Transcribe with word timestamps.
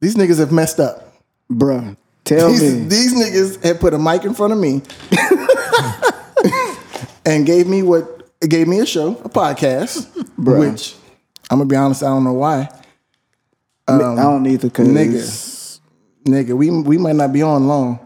These 0.00 0.16
niggas 0.16 0.38
have 0.38 0.52
messed 0.52 0.80
up. 0.80 1.14
Bruh, 1.50 1.96
tell 2.24 2.48
These, 2.50 2.62
me. 2.74 2.80
these 2.88 3.14
niggas 3.14 3.64
had 3.64 3.80
put 3.80 3.94
a 3.94 3.98
mic 3.98 4.24
in 4.24 4.34
front 4.34 4.52
of 4.52 4.58
me 4.58 4.82
and 7.24 7.46
gave 7.46 7.66
me 7.66 7.82
what 7.82 8.22
gave 8.40 8.68
me 8.68 8.80
a 8.80 8.86
show, 8.86 9.12
a 9.24 9.28
podcast, 9.28 10.06
Bruh. 10.38 10.70
which 10.72 10.94
I'm 11.50 11.58
gonna 11.58 11.68
be 11.68 11.76
honest, 11.76 12.02
I 12.02 12.06
don't 12.08 12.24
know 12.24 12.32
why. 12.34 12.68
I 13.88 13.98
don't 13.98 14.18
um, 14.18 14.46
either, 14.46 14.68
cause 14.70 14.88
Nigga. 14.88 15.80
Nigga, 16.24 16.56
we 16.56 16.70
we 16.70 16.98
might 16.98 17.14
not 17.14 17.32
be 17.32 17.42
on 17.42 17.68
long. 17.68 18.00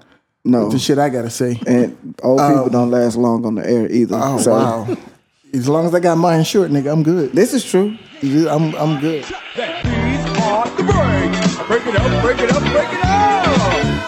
no, 0.45 0.69
The 0.69 0.79
shit 0.79 0.99
I 0.99 1.09
gotta 1.09 1.31
say. 1.31 1.59
and 1.67 1.97
old 2.23 2.39
people 2.41 2.65
um, 2.65 2.69
don't 2.71 2.91
last 2.91 3.17
long 3.17 3.47
on 3.47 3.55
the 3.55 3.67
air 3.69 3.91
either. 3.91 4.19
Oh 4.21 4.39
so 4.39 4.53
wow. 4.53 4.97
As 5.55 5.69
long 5.69 5.87
as 5.87 5.95
I 5.95 6.01
got 6.01 6.17
mine 6.19 6.45
short, 6.45 6.71
nigga, 6.71 6.93
I'm 6.93 7.03
good. 7.03 7.33
this 7.33 7.55
is 7.55 7.65
true. 7.65 7.97
I'm 8.23 8.75
I'm 8.77 9.01
good. 9.01 9.25
Break. 11.29 11.66
Break 11.68 11.87
it 11.87 11.96
up, 11.96 12.23
break 12.23 12.41
it 12.41 12.50
up, 12.52 12.62
break 12.62 12.89
it 12.89 13.05
up. 13.05 14.01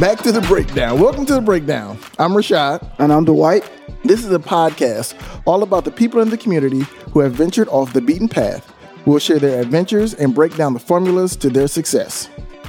Back 0.00 0.18
to 0.18 0.32
the 0.32 0.40
breakdown. 0.42 0.98
Welcome 1.00 1.26
to 1.26 1.34
the 1.34 1.40
breakdown. 1.40 1.96
I'm 2.18 2.32
Rashad. 2.32 2.92
And 2.98 3.12
I'm 3.12 3.24
Dwight. 3.24 3.70
This 4.04 4.24
is 4.24 4.32
a 4.32 4.38
podcast 4.40 5.14
all 5.46 5.62
about 5.62 5.84
the 5.84 5.92
people 5.92 6.20
in 6.20 6.30
the 6.30 6.36
community 6.36 6.80
who 7.12 7.20
have 7.20 7.32
ventured 7.32 7.68
off 7.68 7.92
the 7.92 8.00
beaten 8.00 8.28
path. 8.28 8.72
We'll 9.06 9.20
share 9.20 9.38
their 9.38 9.60
adventures 9.60 10.14
and 10.14 10.34
break 10.34 10.56
down 10.56 10.74
the 10.74 10.80
formulas 10.80 11.36
to 11.36 11.48
their 11.50 11.68
success. 11.68 12.28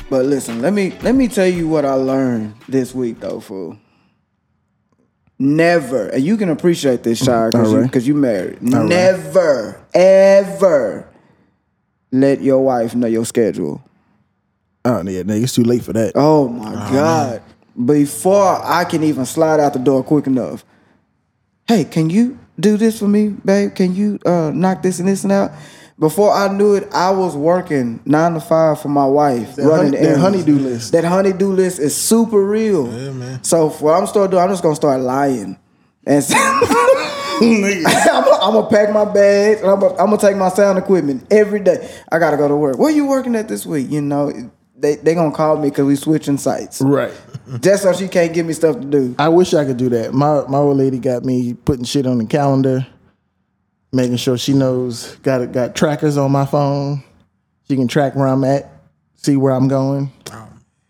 But 0.09 0.25
listen, 0.25 0.61
let 0.61 0.73
me 0.73 0.93
let 1.01 1.15
me 1.15 1.27
tell 1.27 1.47
you 1.47 1.67
what 1.67 1.85
I 1.85 1.93
learned 1.93 2.53
this 2.67 2.93
week 2.93 3.19
though, 3.19 3.39
fool. 3.39 3.79
Never, 5.39 6.07
and 6.09 6.23
you 6.23 6.37
can 6.37 6.49
appreciate 6.49 7.03
this, 7.03 7.23
Shire, 7.23 7.51
because 7.51 7.67
All 7.69 7.73
you, 7.75 7.81
right. 7.81 7.91
'cause 7.91 8.07
you 8.07 8.13
married. 8.13 8.59
right. 8.61 8.85
Never, 8.85 9.81
ever 9.93 11.07
let 12.11 12.41
your 12.41 12.63
wife 12.63 12.95
know 12.95 13.07
your 13.07 13.25
schedule. 13.25 13.83
Oh 14.85 15.01
yeah, 15.01 15.23
nigga, 15.23 15.43
it's 15.43 15.55
too 15.55 15.63
late 15.63 15.83
for 15.83 15.93
that. 15.93 16.11
Oh 16.15 16.47
my 16.49 16.73
God. 16.91 17.41
Before 17.85 18.59
I 18.63 18.83
can 18.85 19.01
even 19.03 19.25
slide 19.25 19.59
out 19.59 19.73
the 19.73 19.79
door 19.79 20.03
quick 20.03 20.27
enough. 20.27 20.63
Hey, 21.67 21.85
can 21.85 22.09
you 22.09 22.37
do 22.59 22.77
this 22.77 22.99
for 22.99 23.07
me, 23.07 23.29
babe? 23.29 23.73
Can 23.73 23.95
you 23.95 24.19
uh, 24.25 24.51
knock 24.53 24.83
this 24.83 24.99
and 24.99 25.07
this 25.07 25.23
and 25.23 25.31
out? 25.31 25.51
Before 26.03 26.33
I 26.33 26.49
knew 26.49 26.75
it, 26.75 26.89
I 26.93 27.11
was 27.11 27.33
working 27.33 28.01
nine 28.03 28.33
to 28.33 28.41
five 28.41 28.81
for 28.81 28.89
my 28.89 29.05
wife, 29.05 29.55
That 29.55 29.63
running 29.63 29.93
honey- 29.93 30.05
the 30.05 30.13
that 30.15 30.19
honeydew 30.19 30.59
list. 30.59 30.91
That 30.91 31.05
honeydew 31.05 31.53
list 31.53 31.79
is 31.79 31.95
super 31.95 32.45
real. 32.45 32.91
Yeah, 32.91 33.11
man. 33.11 33.41
So 33.41 33.69
what 33.69 33.93
I'm 33.93 34.05
start 34.07 34.29
doing, 34.29 34.43
I'm 34.43 34.49
just 34.49 34.63
gonna 34.63 34.75
start 34.75 34.99
lying. 34.99 35.55
And 36.05 36.21
so, 36.21 36.35
I'm, 36.37 38.53
gonna 38.53 38.67
pack 38.67 38.91
my 38.91 39.05
bags 39.05 39.61
and 39.61 39.69
I'm 39.69 39.79
gonna, 39.79 40.17
take 40.17 40.35
my 40.35 40.49
sound 40.49 40.77
equipment 40.77 41.25
every 41.31 41.61
day. 41.61 41.89
I 42.11 42.19
gotta 42.19 42.35
go 42.35 42.49
to 42.49 42.55
work. 42.57 42.77
Where 42.77 42.89
are 42.89 42.95
you 42.95 43.07
working 43.07 43.33
at 43.37 43.47
this 43.47 43.65
week? 43.65 43.89
You 43.89 44.01
know, 44.01 44.29
they 44.77 44.97
they 44.97 45.15
gonna 45.15 45.31
call 45.31 45.55
me 45.55 45.69
because 45.69 45.85
we 45.85 45.95
switching 45.95 46.37
sites. 46.37 46.81
Right. 46.81 47.13
Just 47.61 47.83
so 47.83 47.93
she 47.93 48.09
can't 48.09 48.33
give 48.33 48.45
me 48.45 48.51
stuff 48.51 48.75
to 48.75 48.85
do. 48.85 49.15
I 49.17 49.29
wish 49.29 49.53
I 49.53 49.63
could 49.63 49.77
do 49.77 49.87
that. 49.87 50.13
My 50.13 50.43
my 50.49 50.57
old 50.57 50.75
lady 50.75 50.99
got 50.99 51.23
me 51.23 51.53
putting 51.53 51.85
shit 51.85 52.05
on 52.05 52.17
the 52.17 52.25
calendar, 52.25 52.85
making 53.93 54.17
sure 54.17 54.37
she 54.37 54.53
knows 54.53 55.15
got 55.17 55.51
got 55.51 55.75
trackers 55.75 56.17
on 56.17 56.31
my 56.31 56.45
phone. 56.45 57.03
She 57.67 57.75
can 57.75 57.87
track 57.87 58.15
where 58.15 58.27
I'm 58.27 58.43
at, 58.43 58.69
see 59.15 59.37
where 59.37 59.53
I'm 59.53 59.67
going. 59.69 60.11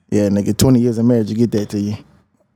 Yeah, 0.09 0.29
nigga, 0.29 0.55
20 0.55 0.79
years 0.79 0.97
of 0.97 1.05
marriage, 1.05 1.29
you 1.29 1.35
get 1.35 1.51
that 1.51 1.69
to 1.69 1.79
you. 1.79 1.97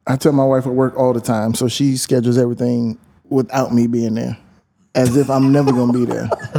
I 0.06 0.16
tell 0.16 0.31
my 0.31 0.45
wife 0.45 0.66
at 0.66 0.73
work 0.73 0.95
all 0.95 1.12
the 1.12 1.20
time, 1.20 1.53
so 1.53 1.68
she 1.68 1.98
schedules 1.98 2.38
everything 2.38 2.98
without 3.30 3.73
me 3.73 3.88
being 3.88 4.16
there. 4.16 4.38
As 4.95 5.18
if 5.18 5.30
I'm 5.30 5.52
never 5.52 5.72
gonna 5.72 5.94
be 5.94 6.06
there. 6.06 6.30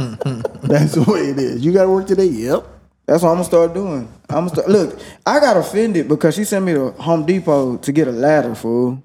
That's 0.63 0.93
the 0.93 1.05
way 1.07 1.29
it 1.29 1.39
is. 1.39 1.65
You 1.65 1.73
gotta 1.73 1.89
work 1.89 2.07
today? 2.07 2.25
Yep. 2.25 2.65
That's 3.05 3.23
what 3.23 3.29
I'm 3.29 3.35
gonna 3.35 3.45
start 3.45 3.73
doing. 3.73 4.07
I'm 4.29 4.47
gonna 4.47 4.49
start. 4.49 4.69
Look, 4.69 4.99
I 5.25 5.39
got 5.39 5.57
offended 5.57 6.07
because 6.07 6.35
she 6.35 6.43
sent 6.43 6.63
me 6.63 6.73
to 6.73 6.91
Home 6.91 7.25
Depot 7.25 7.77
to 7.77 7.91
get 7.91 8.07
a 8.07 8.11
ladder, 8.11 8.53
fool. 8.53 9.03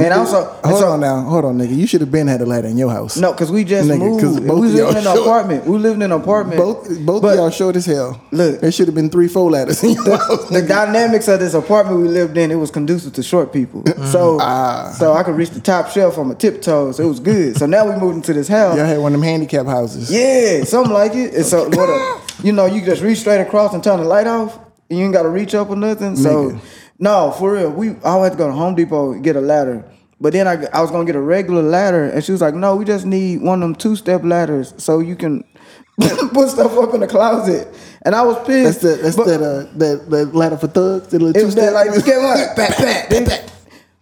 And 0.00 0.14
also, 0.14 0.44
Hold 0.62 0.78
so- 0.80 0.88
on 0.90 1.00
now, 1.00 1.22
hold 1.22 1.44
on, 1.44 1.58
nigga. 1.58 1.76
You 1.76 1.84
should 1.88 2.00
have 2.02 2.12
been 2.12 2.28
had 2.28 2.40
a 2.40 2.46
ladder 2.46 2.68
in 2.68 2.78
your 2.78 2.88
house. 2.90 3.16
No, 3.16 3.32
because 3.32 3.50
we 3.50 3.64
just 3.64 3.88
Nigga, 3.88 3.98
moved. 3.98 4.46
both 4.46 4.60
We 4.60 4.80
of 4.80 4.90
in 4.90 4.96
an 4.98 5.06
apartment. 5.08 5.66
We 5.66 5.76
lived 5.76 5.96
in 5.96 6.02
an 6.02 6.12
apartment. 6.12 6.56
Both 6.60 7.00
both 7.04 7.24
of 7.24 7.34
y'all 7.34 7.50
short 7.50 7.74
as 7.74 7.84
hell. 7.86 8.20
Look. 8.30 8.60
there 8.60 8.70
should 8.70 8.86
have 8.86 8.94
been 8.94 9.10
three, 9.10 9.26
four 9.26 9.50
ladders 9.50 9.82
in 9.82 9.94
your 9.94 10.16
house. 10.16 10.48
the 10.50 10.62
dynamics 10.62 11.26
of 11.26 11.40
this 11.40 11.52
apartment 11.52 12.00
we 12.00 12.06
lived 12.06 12.36
in, 12.38 12.52
it 12.52 12.54
was 12.54 12.70
conducive 12.70 13.12
to 13.14 13.24
short 13.24 13.52
people. 13.52 13.82
So, 14.12 14.38
Ah. 14.40 14.94
so 14.96 15.14
I 15.14 15.24
could 15.24 15.34
reach 15.34 15.50
the 15.50 15.60
top 15.60 15.88
shelf 15.88 16.16
on 16.16 16.28
my 16.28 16.34
tiptoes. 16.34 17.00
It 17.00 17.04
was 17.04 17.18
good. 17.18 17.56
So 17.58 17.66
now 17.66 17.84
we 17.92 17.98
moved 18.00 18.14
into 18.18 18.32
this 18.32 18.46
house. 18.46 18.76
Y'all 18.76 18.86
had 18.86 18.98
one 19.00 19.14
of 19.14 19.20
them 19.20 19.28
handicap 19.28 19.66
houses. 19.66 20.12
Yeah, 20.12 20.62
something 20.62 20.92
like 20.92 21.16
it. 21.16 21.34
And 21.34 21.44
so 21.44 21.64
what 21.70 21.88
a, 21.88 22.20
you 22.46 22.52
know, 22.52 22.66
you 22.66 22.84
just 22.84 23.02
reach 23.02 23.18
straight 23.18 23.40
across 23.40 23.74
and 23.74 23.82
turn 23.82 23.98
the 23.98 24.06
light 24.06 24.28
off. 24.28 24.56
And 24.90 24.98
you 25.00 25.04
ain't 25.06 25.12
gotta 25.12 25.28
reach 25.28 25.56
up 25.56 25.68
or 25.70 25.76
nothing. 25.76 26.14
So 26.14 26.52
Nigga. 26.52 26.60
No, 26.98 27.30
for 27.32 27.52
real. 27.52 27.70
We 27.70 27.90
I 28.04 28.18
had 28.18 28.32
to 28.32 28.38
go 28.38 28.46
to 28.48 28.52
Home 28.52 28.74
Depot 28.74 29.12
and 29.12 29.22
get 29.24 29.36
a 29.36 29.40
ladder. 29.40 29.84
But 30.20 30.32
then 30.32 30.48
I, 30.48 30.64
I 30.72 30.80
was 30.82 30.90
gonna 30.90 31.04
get 31.04 31.14
a 31.14 31.20
regular 31.20 31.62
ladder, 31.62 32.04
and 32.04 32.24
she 32.24 32.32
was 32.32 32.40
like, 32.40 32.54
"No, 32.54 32.74
we 32.76 32.84
just 32.84 33.06
need 33.06 33.40
one 33.40 33.62
of 33.62 33.68
them 33.68 33.74
two 33.76 33.94
step 33.94 34.22
ladders 34.24 34.74
so 34.76 34.98
you 34.98 35.14
can 35.14 35.44
put 36.32 36.48
stuff 36.48 36.76
up 36.76 36.92
in 36.94 37.00
the 37.00 37.06
closet." 37.06 37.68
And 38.02 38.14
I 38.14 38.22
was 38.22 38.36
That's 38.36 38.48
pissed. 38.48 38.80
that. 38.82 39.02
That's 39.02 39.16
but, 39.16 39.26
that. 39.26 39.42
Uh, 39.42 39.66
that 39.76 40.10
that 40.10 40.34
ladder 40.34 40.56
for 40.56 40.66
thugs. 40.66 41.08
The 41.08 41.18
little 41.20 41.34
two 41.40 41.46
was 41.46 41.54
that 41.54 41.70
step. 41.70 41.74
like 41.74 42.04
get? 42.04 42.56
Pat, 42.56 42.76
pat, 42.76 43.08
pat, 43.10 43.26
pat. 43.28 43.52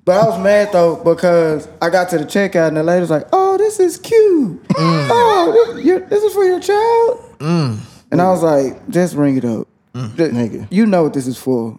But 0.07 0.17
I 0.23 0.25
was 0.29 0.43
mad 0.43 0.71
though 0.73 0.97
because 1.03 1.69
I 1.83 1.91
got 1.91 2.09
to 2.11 2.19
the 2.19 2.25
checkout 2.25 2.69
and 2.69 2.77
the 2.79 2.83
lady 2.83 3.01
was 3.01 3.11
like, 3.11 3.27
"Oh, 3.33 3.59
this 3.59 3.79
is 3.79 3.99
cute. 3.99 4.63
Mm. 4.69 5.09
Oh, 5.11 5.75
this, 5.83 6.09
this 6.09 6.23
is 6.23 6.33
for 6.33 6.45
your 6.45 6.61
child." 6.61 7.39
Mm. 7.41 7.79
And 8.13 8.23
I 8.23 8.31
was 8.31 8.43
like, 8.43 8.89
"Just 8.89 9.17
ring 9.17 9.37
it 9.37 9.45
up, 9.45 9.67
mm. 9.93 10.17
Just- 10.17 10.33
Nigga. 10.33 10.67
You 10.71 10.87
know 10.87 11.03
what 11.03 11.13
this 11.13 11.27
is 11.27 11.37
for. 11.37 11.79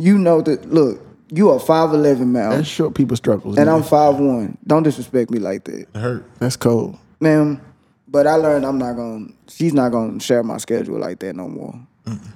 You 0.00 0.18
know 0.18 0.40
that. 0.42 0.70
Look, 0.72 1.00
you 1.30 1.50
are 1.50 1.60
five 1.60 1.92
eleven, 1.92 2.32
man, 2.32 2.50
That's 2.50 2.68
short 2.68 2.94
people 2.94 3.16
struggles. 3.16 3.56
and 3.58 3.68
nigga. 3.68 3.74
I'm 3.76 3.82
five 3.82 4.16
one. 4.18 4.56
Don't 4.66 4.82
disrespect 4.82 5.30
me 5.30 5.38
like 5.38 5.64
that, 5.64 5.86
hurt. 5.94 6.24
That's 6.38 6.56
cold. 6.56 6.96
ma'am." 7.20 7.60
But 8.08 8.26
I 8.26 8.34
learned 8.34 8.66
I'm 8.66 8.78
not 8.78 8.94
gonna. 8.96 9.26
She's 9.48 9.72
not 9.72 9.92
gonna 9.92 10.18
share 10.18 10.42
my 10.42 10.56
schedule 10.56 10.98
like 10.98 11.20
that 11.20 11.36
no 11.36 11.48
more. 11.48 11.74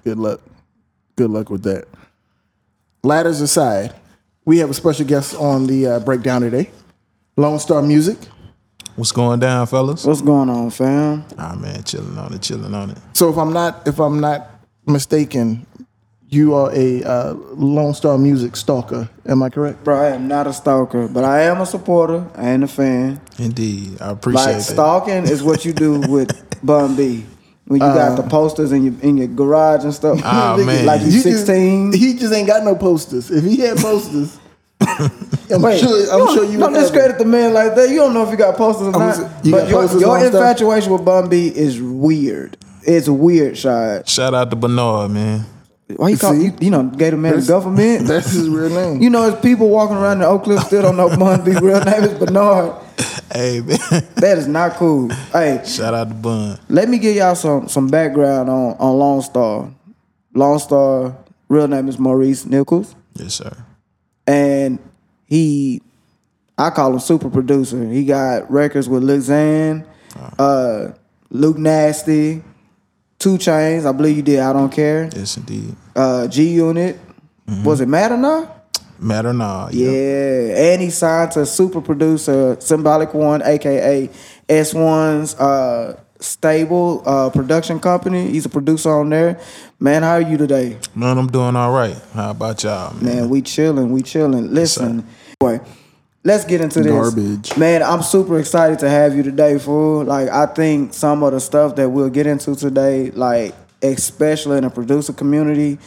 Good 0.05 0.19
luck. 0.19 0.41
Good 1.17 1.31
luck 1.31 1.51
with 1.51 1.63
that. 1.65 1.87
Ladders 3.03 3.41
aside, 3.41 3.93
we 4.45 4.59
have 4.59 4.71
a 4.71 4.75
special 4.75 5.05
guest 5.07 5.35
on 5.35 5.67
the 5.67 5.87
uh, 5.87 6.01
breakdown 6.01 6.43
today. 6.43 6.71
Lone 7.37 7.59
Star 7.59 7.83
Music. 7.83 8.17
What's 8.97 9.11
going 9.11 9.41
down, 9.41 9.67
fellas? 9.67 10.05
What's 10.05 10.23
going 10.23 10.49
on, 10.49 10.71
fam? 10.71 11.25
Ah 11.37 11.57
man, 11.57 11.83
chilling 11.83 12.17
on 12.17 12.33
it, 12.35 12.43
chilling 12.43 12.73
on 12.75 12.91
it. 12.91 12.99
So 13.13 13.29
if 13.31 13.37
I'm 13.37 13.53
not 13.53 13.89
if 13.89 13.99
I'm 13.99 14.21
not 14.21 14.49
mistaken, 14.87 15.67
you 16.35 16.55
are 16.55 16.71
a 16.75 17.03
uh, 17.05 17.33
Lone 17.55 17.95
Star 17.95 18.19
Music 18.19 18.57
stalker. 18.57 19.09
Am 19.27 19.43
I 19.43 19.49
correct? 19.51 19.85
Bro, 19.85 20.01
I 20.01 20.09
am 20.11 20.29
not 20.29 20.47
a 20.47 20.53
stalker, 20.53 21.09
but 21.09 21.25
I 21.25 21.43
am 21.43 21.61
a 21.61 21.67
supporter 21.67 22.27
and 22.37 22.65
a 22.65 22.69
fan. 22.69 23.21
Indeed, 23.39 24.01
I 24.01 24.11
appreciate 24.11 24.45
Like 24.45 24.57
that. 24.57 24.63
stalking 24.63 25.25
is 25.25 25.43
what 25.43 25.65
you 25.65 25.73
do 25.73 26.01
with 26.09 26.31
Bun 26.65 26.97
B. 26.97 27.25
When 27.67 27.81
you 27.81 27.87
got 27.87 28.17
the 28.17 28.23
posters 28.29 28.73
in 28.73 28.85
your 28.85 28.95
in 29.01 29.17
your 29.17 29.27
garage 29.29 29.85
and 29.85 29.95
stuff. 29.95 30.19
Nigga, 30.21 30.67
man. 30.67 30.85
Like 30.85 31.01
you 31.01 31.07
You 31.07 31.13
just- 31.23 31.25
sixteen. 31.47 31.93
he 31.95 32.13
just 32.15 32.35
ain't 32.35 32.47
got 32.47 32.63
no 32.63 32.75
posters. 32.75 33.31
If 33.31 33.43
he 33.45 33.57
had 33.61 33.79
posters, 33.79 34.39
I'm 34.81 35.63
Wait, 35.63 35.81
sure. 35.81 36.03
I'm 36.13 36.19
don't, 36.19 36.35
sure 36.35 36.45
you 36.45 36.59
don't 36.59 36.75
discredit 36.75 37.17
the 37.17 37.25
man 37.25 37.55
like 37.55 37.75
that. 37.75 37.89
You 37.89 37.97
don't 37.97 38.13
know 38.13 38.23
if 38.25 38.31
you 38.31 38.37
got 38.37 38.57
posters 38.57 38.89
or 38.89 38.93
not. 38.93 39.19
s- 39.19 39.31
you 39.45 39.53
but 39.53 39.61
got 39.63 39.69
your, 39.71 39.81
posters 39.81 40.01
your 40.03 40.11
on 40.11 40.21
stuff? 40.21 40.35
infatuation 40.35 40.93
with 40.93 41.05
Bun 41.07 41.29
B 41.31 41.49
is 41.49 41.81
weird. 41.81 42.59
It's 42.83 43.09
weird, 43.09 43.57
Shad. 43.57 44.07
Shout 44.07 44.35
out 44.35 44.51
to 44.51 44.57
Bernard, 44.57 45.11
man. 45.13 45.47
Why 45.97 46.09
you 46.11 46.19
call 46.19 46.33
See? 46.35 46.45
you, 46.47 46.53
you 46.61 46.71
know 46.71 46.85
gave 46.85 47.13
the 47.13 47.17
man 47.19 47.39
the 47.41 47.47
government? 47.47 48.07
That's 48.07 48.31
his 48.33 48.49
real 48.49 48.71
name. 48.71 49.03
you 49.03 49.11
know, 49.11 49.29
there's 49.31 49.43
people 49.43 49.69
walking 49.69 49.97
around 49.97 50.19
in 50.19 50.23
Oak 50.25 50.45
Cliff 50.45 50.61
still 50.65 50.83
don't 50.83 50.97
know 50.97 51.15
Bun 51.17 51.45
B 51.45 51.53
real 51.53 51.81
name 51.85 52.05
is 52.05 52.19
Bernard. 52.19 52.81
Hey 53.33 53.61
man, 53.61 53.79
That 54.17 54.39
is 54.39 54.47
not 54.49 54.73
cool. 54.75 55.09
Hey, 55.33 55.61
shout 55.67 55.93
out 55.95 56.09
to 56.09 56.15
Bun. 56.15 56.59
Let 56.69 56.89
me 56.89 56.99
give 56.99 57.17
y'all 57.17 57.35
some 57.35 57.69
some 57.69 57.89
background 57.89 58.49
on 58.49 58.77
on 58.79 58.99
Lone 58.99 59.23
Star. 59.23 59.71
Lone 60.35 60.59
Star, 60.59 61.17
real 61.49 61.69
name 61.69 61.89
is 61.89 61.99
Maurice 61.99 62.45
Nichols, 62.47 62.95
Yes, 63.15 63.35
sir. 63.35 63.53
and 64.27 64.79
he, 65.27 65.81
I 66.59 66.71
call 66.71 66.93
him 66.95 66.99
super 67.01 67.29
producer. 67.31 67.85
He 67.89 68.05
got 68.05 68.51
records 68.51 68.89
with 68.89 69.03
Lil 69.05 69.19
Xan, 69.19 69.85
uh, 70.39 70.89
Luke 71.31 71.59
Nasty, 71.59 72.43
2 73.25 73.39
Chainz. 73.39 73.87
I 73.87 73.93
believe 73.93 74.19
you 74.19 74.23
did. 74.23 74.41
I 74.41 74.53
don't 74.53 74.71
care. 74.71 75.09
Yes, 75.17 75.39
indeed. 75.39 75.75
Uh, 75.97 76.29
G 76.29 76.47
Unit. 76.51 77.01
Was 77.65 77.81
it 77.81 77.89
Mad 77.89 78.13
or 78.13 78.19
not? 78.19 78.79
Matter 78.99 79.33
now. 79.33 79.69
Yeah, 79.73 80.73
and 80.73 80.83
he 80.83 80.91
signed 80.91 81.33
to 81.33 81.47
super 81.47 81.81
producer 81.81 82.57
Symbolic 82.61 83.15
One, 83.15 83.43
aka 83.43 84.11
S1's 84.49 85.35
uh, 85.37 85.99
stable 86.21 87.03
uh, 87.07 87.31
production 87.31 87.81
company. 87.81 88.31
He's 88.31 88.45
a 88.45 88.51
producer 88.51 88.91
on 88.91 89.09
there. 89.09 89.41
Man, 89.81 90.03
how 90.03 90.13
are 90.13 90.21
you 90.21 90.37
today? 90.37 90.79
Man, 90.95 91.17
I'm 91.17 91.27
doing 91.27 91.57
all 91.57 91.73
right. 91.73 91.97
How 92.13 92.31
about 92.31 92.63
y'all, 92.63 92.95
man? 92.95 93.05
Man, 93.05 93.29
we 93.31 93.41
chilling, 93.41 93.91
we 93.91 94.03
chilling. 94.03 94.53
Listen, 94.53 95.07
boy, 95.41 95.61
let's 96.25 96.45
get 96.45 96.61
into 96.61 96.81
this. 96.83 96.93
Garbage. 96.93 97.57
Man, 97.57 97.83
I'm 97.83 98.03
super 98.03 98.39
excited 98.39 98.79
to 98.81 98.89
have 98.91 99.15
you 99.17 99.23
today, 99.23 99.59
fool. 99.59 100.05
Like, 100.05 100.29
I 100.29 100.47
think 100.47 100.95
some 100.95 101.23
of 101.23 101.33
the 101.33 101.41
stuff 101.41 101.77
that 101.77 101.89
we'll 101.91 102.11
get 102.11 102.27
into 102.27 102.55
today, 102.57 103.11
like, 103.13 103.55
especially 103.83 104.57
in 104.59 104.65
the 104.65 104.71
producer 104.71 105.13
community 105.13 105.79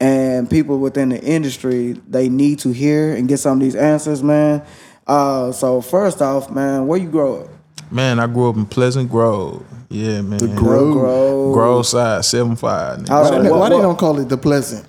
and 0.00 0.50
people 0.50 0.78
within 0.78 1.08
the 1.10 1.22
industry, 1.22 1.92
they 2.08 2.28
need 2.28 2.58
to 2.60 2.70
hear 2.72 3.14
and 3.14 3.28
get 3.28 3.38
some 3.38 3.58
of 3.58 3.60
these 3.60 3.76
answers, 3.76 4.22
man. 4.22 4.62
Uh, 5.06 5.52
so 5.52 5.80
first 5.80 6.20
off, 6.20 6.50
man, 6.50 6.86
where 6.86 6.98
you 6.98 7.08
grow 7.10 7.42
up? 7.42 7.48
Man, 7.92 8.18
I 8.18 8.26
grew 8.26 8.48
up 8.48 8.56
in 8.56 8.66
Pleasant 8.66 9.10
Grove. 9.10 9.64
Yeah, 9.90 10.22
man. 10.22 10.38
The 10.38 10.48
Grove. 10.48 10.92
Grove. 10.94 11.54
Grove 11.54 11.86
side, 11.86 12.24
seven 12.24 12.56
five. 12.56 13.06
How's 13.06 13.30
Why, 13.30 13.36
it- 13.38 13.42
they- 13.44 13.50
why 13.50 13.68
they 13.68 13.76
don't 13.78 13.98
call 13.98 14.18
it 14.18 14.28
the 14.28 14.36
pleasant? 14.38 14.86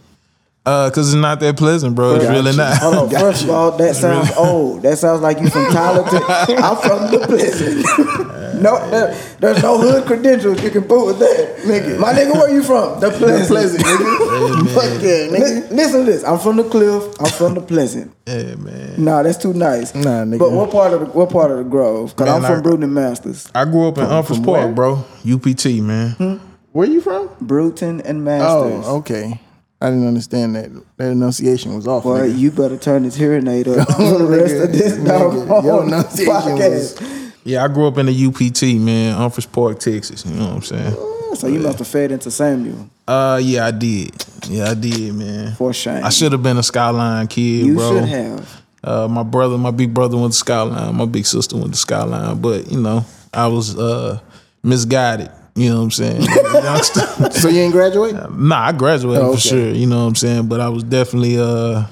Uh, 0.66 0.90
cause 0.90 1.14
it's 1.14 1.22
not 1.22 1.40
that 1.42 1.58
pleasant, 1.58 1.94
bro. 1.96 2.16
It's 2.16 2.26
really 2.26 2.56
not. 2.58 2.78
Hold 2.80 2.96
on. 2.96 3.10
First 3.12 3.44
of 3.44 3.52
all, 3.52 3.78
that 3.78 3.96
sounds 4.04 4.32
old. 4.36 4.82
That 4.82 4.98
sounds 4.98 5.22
like 5.22 5.40
you 5.40 5.48
from 5.50 5.72
Tyler. 5.72 6.04
to- 6.10 6.26
I'm 6.58 6.78
from 6.78 7.12
the 7.12 7.20
Pleasant. 7.28 8.62
no, 8.64 8.90
there- 8.90 9.16
there's 9.40 9.62
no 9.62 9.78
hood 9.78 10.06
credentials 10.06 10.64
you 10.64 10.72
can 10.72 10.84
put 10.86 11.06
with 11.06 11.20
that, 11.20 11.58
nigga. 11.66 12.00
My 12.00 12.14
nigga, 12.14 12.34
where 12.34 12.52
you 12.52 12.64
from? 12.64 13.00
The 13.00 13.12
The 13.12 13.18
Pleasant. 13.18 13.48
pleasant, 13.50 13.84
nigga. 13.84 14.70
Fuck 14.74 15.04
yeah, 15.04 15.28
nigga. 15.38 15.70
Li- 15.70 15.76
Listen 15.76 16.06
to 16.06 16.12
this. 16.12 16.24
I'm 16.24 16.40
from 16.40 16.56
the 16.58 16.64
Cliff. 16.64 17.04
I'm 17.20 17.32
from 17.32 17.54
the 17.54 17.62
Pleasant. 17.62 18.12
Yeah, 18.26 18.56
man. 18.56 19.04
Nah, 19.04 19.22
that's 19.22 19.38
too 19.38 19.54
nice. 19.54 19.94
Nah, 19.94 20.24
nigga. 20.26 20.40
But 20.40 20.52
what 20.52 20.72
part 20.72 20.94
of 20.94 21.00
the 21.02 21.06
what 21.08 21.30
part 21.30 21.52
of 21.52 21.58
the 21.60 21.64
Grove? 21.64 22.16
Cause 22.16 22.26
Man, 22.26 22.38
I'm 22.38 22.46
I- 22.46 22.48
from 22.56 22.64
Bruton 22.64 22.84
and 22.84 22.94
Masters. 22.96 23.48
I 23.54 23.66
grew 23.66 23.88
up 23.88 24.00
in 24.00 24.06
Umphress 24.06 24.38
from 24.38 24.44
Park, 24.46 24.74
bro. 24.74 25.04
UPT, 25.32 25.66
man. 25.84 26.40
Where 26.72 26.88
you 26.88 27.02
from? 27.02 27.30
Bruton 27.40 28.02
and 28.02 28.26
Masters. 28.26 28.84
Oh, 28.88 28.98
okay. 28.98 29.40
I 29.86 29.90
didn't 29.92 30.08
understand 30.08 30.56
that. 30.56 30.72
That 30.98 31.12
enunciation 31.12 31.76
was 31.76 31.88
off. 31.88 32.04
Boy, 32.04 32.30
nigga. 32.30 32.38
you 32.38 32.52
better 32.52 32.78
turn 32.78 33.04
this 33.04 33.16
hearing 33.16 33.48
aid 33.48 33.68
up 33.68 33.88
for 33.96 34.18
the 34.18 34.26
rest 34.26 34.56
of 34.56 34.72
this 34.72 34.94
Nigga, 34.98 35.48
dog 35.48 35.64
your 35.66 35.84
enunciation 35.84 36.32
podcast. 36.34 37.02
was- 37.02 37.32
Yeah, 37.44 37.64
I 37.64 37.68
grew 37.68 37.88
up 37.88 37.98
in 37.98 38.08
the 38.08 38.26
UPT, 38.26 38.64
man. 38.82 39.16
Umphress 39.18 39.52
Park, 39.52 39.80
Texas. 39.80 40.26
You 40.26 40.34
know 40.36 40.48
what 40.48 40.56
I'm 40.56 40.62
saying? 40.64 41.12
So 41.36 41.48
you 41.48 41.60
must 41.60 41.80
have 41.80 41.88
fed 41.88 42.12
into 42.12 42.30
Samuell 42.30 42.90
Uh, 43.08 43.40
yeah, 43.44 43.66
I 43.68 43.72
did. 43.72 44.12
Yeah, 44.48 44.70
I 44.72 44.74
did, 44.74 45.14
man. 45.14 45.54
for 45.56 45.74
shame. 45.74 46.04
I 46.04 46.10
should 46.10 46.32
have 46.32 46.42
been 46.42 46.58
a 46.58 46.64
Skyline 46.64 47.28
kid, 47.28 47.66
You 47.68 47.76
bro. 47.76 47.90
should 48.00 48.08
have. 48.10 48.62
Uh, 48.84 49.08
my 49.10 49.24
brother, 49.24 49.58
my 49.58 49.72
big 49.72 49.94
brother 49.94 50.16
went 50.18 50.32
to 50.34 50.38
Skyline. 50.40 50.96
My 50.96 51.06
big 51.06 51.26
sister 51.26 51.58
went 51.58 51.74
to 51.74 51.80
Skyline. 51.80 52.40
But 52.40 52.72
you 52.72 52.80
know, 52.80 53.04
I 53.34 53.48
was 53.48 53.78
uh, 53.78 54.20
misguided. 54.64 55.30
You 55.58 55.70
know 55.70 55.78
what 55.78 55.84
I'm 55.84 55.92
saying? 55.92 56.22
Youngster. 56.54 57.32
So 57.32 57.48
you 57.48 57.62
ain't 57.62 57.72
graduate? 57.72 58.14
Nah, 58.32 58.66
I 58.68 58.72
graduated 58.74 59.24
Oh, 59.24 59.34
for 59.36 59.40
sure. 59.40 59.70
You 59.72 59.88
know 59.88 60.00
what 60.02 60.08
I'm 60.10 60.16
saying? 60.16 60.48
But 60.48 60.60
I 60.60 60.68
was 60.70 60.84
definitely 60.84 61.38
uh 61.40 61.86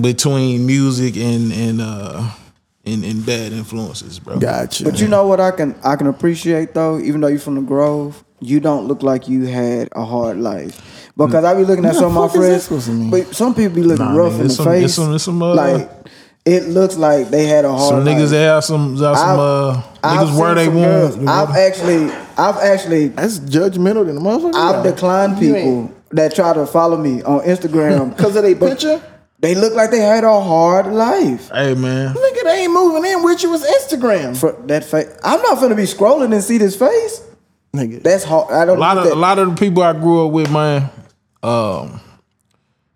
between 0.00 0.64
music 0.66 1.16
and 1.16 1.52
and 1.52 1.80
uh 1.80 2.30
and, 2.84 3.04
and 3.04 3.26
bad 3.26 3.52
influences, 3.52 4.18
bro. 4.18 4.38
Gotcha. 4.38 4.84
But 4.84 5.00
you 5.00 5.08
know 5.08 5.26
what 5.26 5.40
I 5.40 5.50
can 5.50 5.74
I 5.84 5.96
can 5.96 6.06
appreciate 6.06 6.74
though, 6.74 6.98
even 7.00 7.20
though 7.20 7.26
you're 7.28 7.40
from 7.40 7.56
the 7.56 7.60
Grove, 7.62 8.24
you 8.40 8.60
don't 8.60 8.86
look 8.86 9.02
like 9.02 9.28
you 9.28 9.46
had 9.46 9.88
a 9.92 10.04
hard 10.04 10.38
life. 10.38 11.10
Because 11.16 11.44
I 11.44 11.54
be 11.54 11.64
looking 11.64 11.84
at 11.84 11.94
What 11.94 11.98
some 12.00 12.16
of 12.16 12.22
my 12.22 12.28
fuck 12.28 12.36
is 12.36 12.40
that 12.42 12.46
friends, 12.46 12.62
supposed 12.62 12.86
to 12.86 12.92
mean? 12.92 13.10
but 13.10 13.34
some 13.34 13.54
people 13.56 13.74
be 13.74 13.82
looking 13.82 14.04
Nah, 14.04 14.14
rough 14.16 14.32
man, 14.34 14.42
in 14.42 14.46
the 14.48 14.54
some- 14.54 14.66
face. 14.66 14.84
it's 14.84 14.94
some- 14.94 15.14
it's 15.16 15.24
some, 15.24 15.42
uh, 15.42 15.52
like 15.54 15.90
it 16.44 16.68
looks 16.68 16.96
like 16.96 17.28
they 17.30 17.46
had 17.46 17.64
a 17.64 17.70
hard 17.72 17.88
Some 17.88 18.04
niggas 18.04 18.20
life. 18.20 18.30
that 18.30 18.38
have 18.54 18.64
some, 18.64 18.96
have 18.98 19.18
some 19.18 19.38
uh, 19.40 19.82
I've 20.04 20.28
niggas 20.28 20.38
where 20.40 20.54
they 20.54 20.68
want. 20.68 20.78
girls- 21.16 21.26
I've 21.26 21.50
actually, 21.56 22.10
I've 22.38 22.56
actually, 22.56 23.08
That's 23.08 23.40
judgmental 23.40 24.06
than 24.06 24.16
a 24.16 24.20
motherfucker. 24.20 24.54
I've 24.54 24.84
declined 24.84 25.38
people 25.38 25.92
that 26.10 26.34
try 26.34 26.52
to 26.54 26.66
follow 26.66 26.96
me 26.96 27.22
on 27.22 27.40
Instagram 27.40 28.10
Because 28.16 28.36
of 28.36 28.44
their 28.44 28.54
picture? 28.54 29.02
They 29.40 29.54
look 29.54 29.74
like 29.74 29.90
they 29.90 30.00
had 30.00 30.24
a 30.24 30.40
hard 30.40 30.86
life. 30.88 31.50
Hey 31.50 31.74
man, 31.74 32.14
Nigga, 32.14 32.42
they 32.42 32.64
ain't 32.64 32.72
moving 32.72 33.08
in 33.08 33.22
with 33.22 33.42
you. 33.42 33.54
It's 33.54 33.92
Instagram. 33.92 34.36
For 34.36 34.52
that 34.66 34.84
face, 34.84 35.06
I'm 35.22 35.40
not 35.42 35.60
gonna 35.60 35.76
be 35.76 35.84
scrolling 35.84 36.32
and 36.32 36.42
see 36.42 36.58
this 36.58 36.76
face. 36.76 37.22
Nigga. 37.72 38.02
That's 38.02 38.24
hard. 38.24 38.52
I 38.52 38.64
don't. 38.64 38.78
a 38.78 38.80
lot 38.80 38.98
of 38.98 39.04
that. 39.04 39.12
a 39.12 39.14
lot 39.14 39.38
of 39.38 39.50
the 39.50 39.54
people 39.54 39.82
I 39.84 39.92
grew 39.92 40.26
up 40.26 40.32
with, 40.32 40.50
man. 40.50 40.90
Um, 41.42 42.00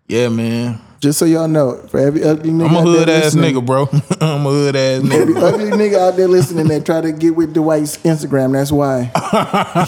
yeah, 0.09 0.27
man. 0.27 0.81
Just 1.03 1.19
so 1.19 1.25
y'all 1.25 1.49
know, 1.49 1.75
for 1.89 1.99
every 1.99 2.23
ugly 2.23 2.51
nigga 2.51 2.69
I'm 2.69 2.75
a 2.75 2.79
out 2.79 2.83
there 2.85 2.93
hood 2.99 3.09
ass 3.09 3.23
listening- 3.35 3.55
nigga, 3.55 3.65
bro. 3.65 3.89
I'm 4.21 4.45
a 4.45 4.49
hood 4.49 4.75
ass 4.77 5.03
Every 5.03 5.33
nigga. 5.33 5.53
ugly 5.53 5.71
nigga 5.71 5.99
out 5.99 6.15
there 6.15 6.29
listening 6.29 6.69
that 6.69 6.85
try 6.85 7.01
to 7.01 7.11
get 7.11 7.35
with 7.35 7.53
Dwight's 7.53 7.97
Instagram, 7.97 8.53
that's 8.53 8.71
why. 8.71 9.11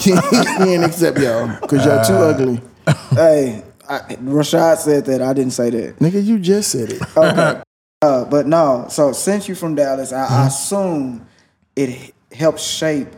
he 0.02 0.74
ain't 0.74 0.84
accept 0.84 1.18
y'all. 1.18 1.58
Because 1.62 1.86
y'all 1.86 2.04
too 2.04 2.12
ugly. 2.12 2.60
hey, 3.16 3.64
I, 3.88 4.00
Rashad 4.16 4.76
said 4.76 5.06
that. 5.06 5.22
I 5.22 5.32
didn't 5.32 5.52
say 5.54 5.70
that. 5.70 5.98
Nigga, 6.00 6.22
you 6.22 6.38
just 6.38 6.70
said 6.70 6.92
it. 6.92 7.00
Okay. 7.16 7.62
uh, 8.02 8.24
but 8.26 8.46
no. 8.46 8.84
So 8.90 9.12
since 9.12 9.48
you're 9.48 9.56
from 9.56 9.74
Dallas, 9.74 10.12
I, 10.12 10.26
I 10.26 10.46
assume 10.48 11.26
it 11.76 11.88
h- 11.88 12.12
helps 12.32 12.62
shape 12.62 13.08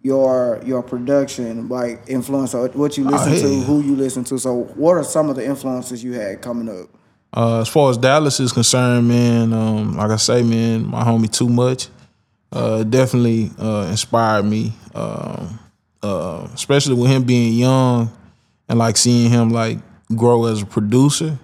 your 0.00 0.62
your 0.64 0.82
production, 0.82 1.68
like 1.68 2.04
influence 2.06 2.54
or 2.54 2.68
what 2.68 2.96
you 2.96 3.04
listen 3.04 3.32
to, 3.32 3.48
yeah. 3.54 3.64
who 3.64 3.82
you 3.82 3.96
listen 3.96 4.24
to. 4.24 4.38
So 4.38 4.62
what 4.76 4.92
are 4.92 5.04
some 5.04 5.28
of 5.28 5.36
the 5.36 5.44
influences 5.44 6.02
you 6.02 6.12
had 6.14 6.40
coming 6.40 6.70
up? 6.70 6.88
Uh, 7.32 7.60
as 7.60 7.68
far 7.68 7.90
as 7.90 7.98
Dallas 7.98 8.40
is 8.40 8.52
concerned, 8.52 9.06
man, 9.08 9.52
um, 9.52 9.96
like 9.96 10.10
I 10.10 10.16
say, 10.16 10.42
man, 10.42 10.86
my 10.86 11.02
homie 11.02 11.30
Too 11.30 11.48
Much 11.48 11.88
uh, 12.52 12.82
definitely 12.84 13.50
uh, 13.58 13.86
inspired 13.90 14.44
me, 14.44 14.72
um, 14.94 15.58
uh, 16.02 16.48
especially 16.54 16.94
with 16.94 17.10
him 17.10 17.24
being 17.24 17.52
young 17.54 18.10
and 18.68 18.78
like 18.78 18.96
seeing 18.96 19.30
him 19.30 19.50
like 19.50 19.78
grow 20.14 20.46
as 20.46 20.62
a 20.62 20.66
producer. 20.66 21.38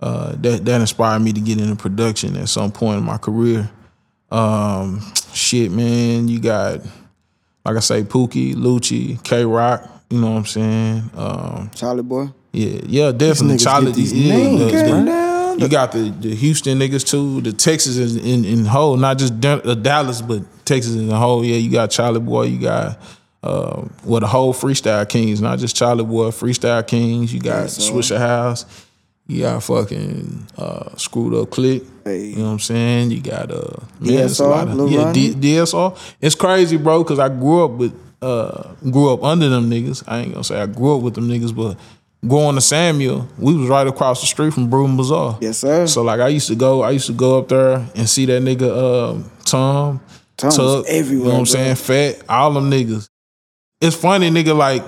Uh, 0.00 0.36
that 0.36 0.64
that 0.64 0.80
inspired 0.80 1.18
me 1.18 1.32
to 1.32 1.40
get 1.40 1.58
into 1.58 1.74
production 1.74 2.36
at 2.36 2.48
some 2.48 2.70
point 2.70 2.98
in 2.98 3.04
my 3.04 3.18
career. 3.18 3.68
Um, 4.30 5.00
shit, 5.32 5.72
man, 5.72 6.28
you 6.28 6.38
got 6.38 6.82
like 7.64 7.76
I 7.76 7.80
say, 7.80 8.02
Pookie, 8.02 8.54
Lucci, 8.54 9.22
K 9.24 9.44
Rock. 9.44 9.86
You 10.08 10.20
know 10.20 10.30
what 10.30 10.38
I'm 10.38 10.46
saying? 10.46 11.10
Um, 11.14 11.70
Charlie 11.74 12.02
boy. 12.02 12.28
Yeah, 12.52 12.80
yeah, 12.86 13.12
definitely. 13.12 13.58
Charlie, 13.58 13.92
these 13.92 14.12
yeah, 14.12 14.36
names, 14.36 14.72
bruh. 14.72 15.60
you 15.60 15.68
got 15.68 15.92
the, 15.92 16.10
the 16.20 16.34
Houston 16.34 16.78
niggas 16.78 17.06
too, 17.08 17.40
the 17.42 17.52
Texas 17.52 17.96
in, 17.98 18.24
in, 18.24 18.44
in 18.44 18.64
whole, 18.64 18.96
not 18.96 19.18
just 19.18 19.44
uh, 19.44 19.74
Dallas, 19.74 20.22
but 20.22 20.42
Texas 20.64 20.94
in 20.94 21.08
the 21.08 21.16
whole. 21.16 21.44
Yeah, 21.44 21.56
you 21.56 21.70
got 21.70 21.90
Charlie 21.90 22.20
Boy, 22.20 22.44
you 22.44 22.58
got 22.60 22.98
uh, 23.42 23.84
well 24.04 24.20
the 24.20 24.26
whole 24.26 24.52
Freestyle 24.54 25.06
Kings, 25.08 25.40
not 25.40 25.58
just 25.58 25.76
Charlie 25.76 26.04
Boy, 26.04 26.28
Freestyle 26.30 26.86
Kings. 26.86 27.32
You 27.34 27.40
got 27.40 27.70
so- 27.70 27.92
Swishahouse, 27.92 28.64
you 29.26 29.42
got 29.42 29.62
fucking 29.62 30.46
uh, 30.56 30.96
Screwed 30.96 31.34
Up 31.34 31.50
Click. 31.50 31.82
Hey. 32.04 32.28
You 32.28 32.36
know 32.36 32.44
what 32.46 32.50
I'm 32.52 32.58
saying? 32.60 33.10
You 33.10 33.20
got 33.20 33.50
uh, 33.50 33.76
man, 34.00 34.14
a 34.14 34.26
DSR, 34.26 34.80
of- 34.84 34.90
yeah? 34.90 35.12
D- 35.12 35.34
DSR. 35.34 35.98
It's 36.22 36.34
crazy, 36.34 36.78
bro, 36.78 37.02
because 37.04 37.18
I 37.18 37.28
grew 37.28 37.64
up 37.64 37.72
with 37.72 37.94
uh 38.20 38.74
grew 38.90 39.12
up 39.12 39.22
under 39.22 39.48
them 39.48 39.70
niggas. 39.70 40.02
I 40.08 40.20
ain't 40.20 40.32
gonna 40.32 40.42
say 40.44 40.60
I 40.60 40.66
grew 40.66 40.96
up 40.96 41.02
with 41.02 41.14
them 41.14 41.28
niggas, 41.28 41.54
but 41.54 41.78
going 42.26 42.54
to 42.56 42.60
Samuell, 42.60 43.26
we 43.38 43.54
was 43.56 43.68
right 43.68 43.86
across 43.86 44.20
the 44.20 44.26
street 44.26 44.52
from 44.52 44.68
Broom 44.68 44.96
Bazaar. 44.96 45.38
Yes, 45.40 45.58
sir. 45.58 45.86
So 45.86 46.02
like 46.02 46.20
I 46.20 46.28
used 46.28 46.48
to 46.48 46.56
go, 46.56 46.82
I 46.82 46.90
used 46.90 47.06
to 47.06 47.12
go 47.12 47.38
up 47.38 47.48
there 47.48 47.86
and 47.94 48.08
see 48.08 48.26
that 48.26 48.42
nigga 48.42 49.12
um 49.14 49.30
Tom, 49.44 50.00
Tom 50.36 50.48
was 50.48 50.84
Tuck, 50.86 51.06
You 51.06 51.18
know 51.18 51.24
what 51.30 51.34
I'm 51.38 51.46
saying? 51.46 51.76
Fat, 51.76 52.22
all 52.28 52.52
them 52.52 52.70
niggas. 52.70 53.08
It's 53.80 53.94
funny, 53.96 54.28
nigga, 54.30 54.56
like, 54.56 54.82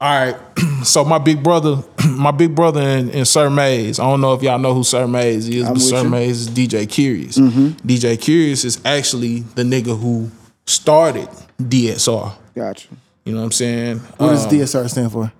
all 0.00 0.32
right, 0.32 0.36
so 0.84 1.04
my 1.04 1.18
big 1.18 1.42
brother, 1.42 1.82
my 2.08 2.30
big 2.30 2.54
brother 2.54 2.80
in, 2.80 3.10
in 3.10 3.24
Sir 3.26 3.50
Mays, 3.50 4.00
I 4.00 4.04
don't 4.04 4.22
know 4.22 4.32
if 4.32 4.42
y'all 4.42 4.58
know 4.58 4.72
who 4.72 4.84
Sir 4.84 5.06
Mays 5.06 5.48
is, 5.48 5.66
I'm 5.66 5.74
but 5.74 5.80
Sir 5.80 5.96
you. 5.98 6.02
Mm-hmm. 6.02 6.10
Mays 6.10 6.40
is 6.40 6.48
DJ 6.48 6.88
Curious. 6.88 7.36
DJ 7.38 8.18
Curious 8.20 8.64
is 8.64 8.80
actually 8.86 9.40
the 9.40 9.62
nigga 9.62 9.98
who 9.98 10.30
started 10.66 11.28
DSR. 11.60 12.32
Gotcha. 12.54 12.88
You 13.24 13.32
know 13.32 13.40
what 13.40 13.44
I'm 13.46 13.52
saying? 13.52 13.98
What 13.98 14.30
does 14.30 14.46
Um, 14.46 14.52
DSR 14.52 14.88
stand 14.88 15.12
for? 15.12 15.32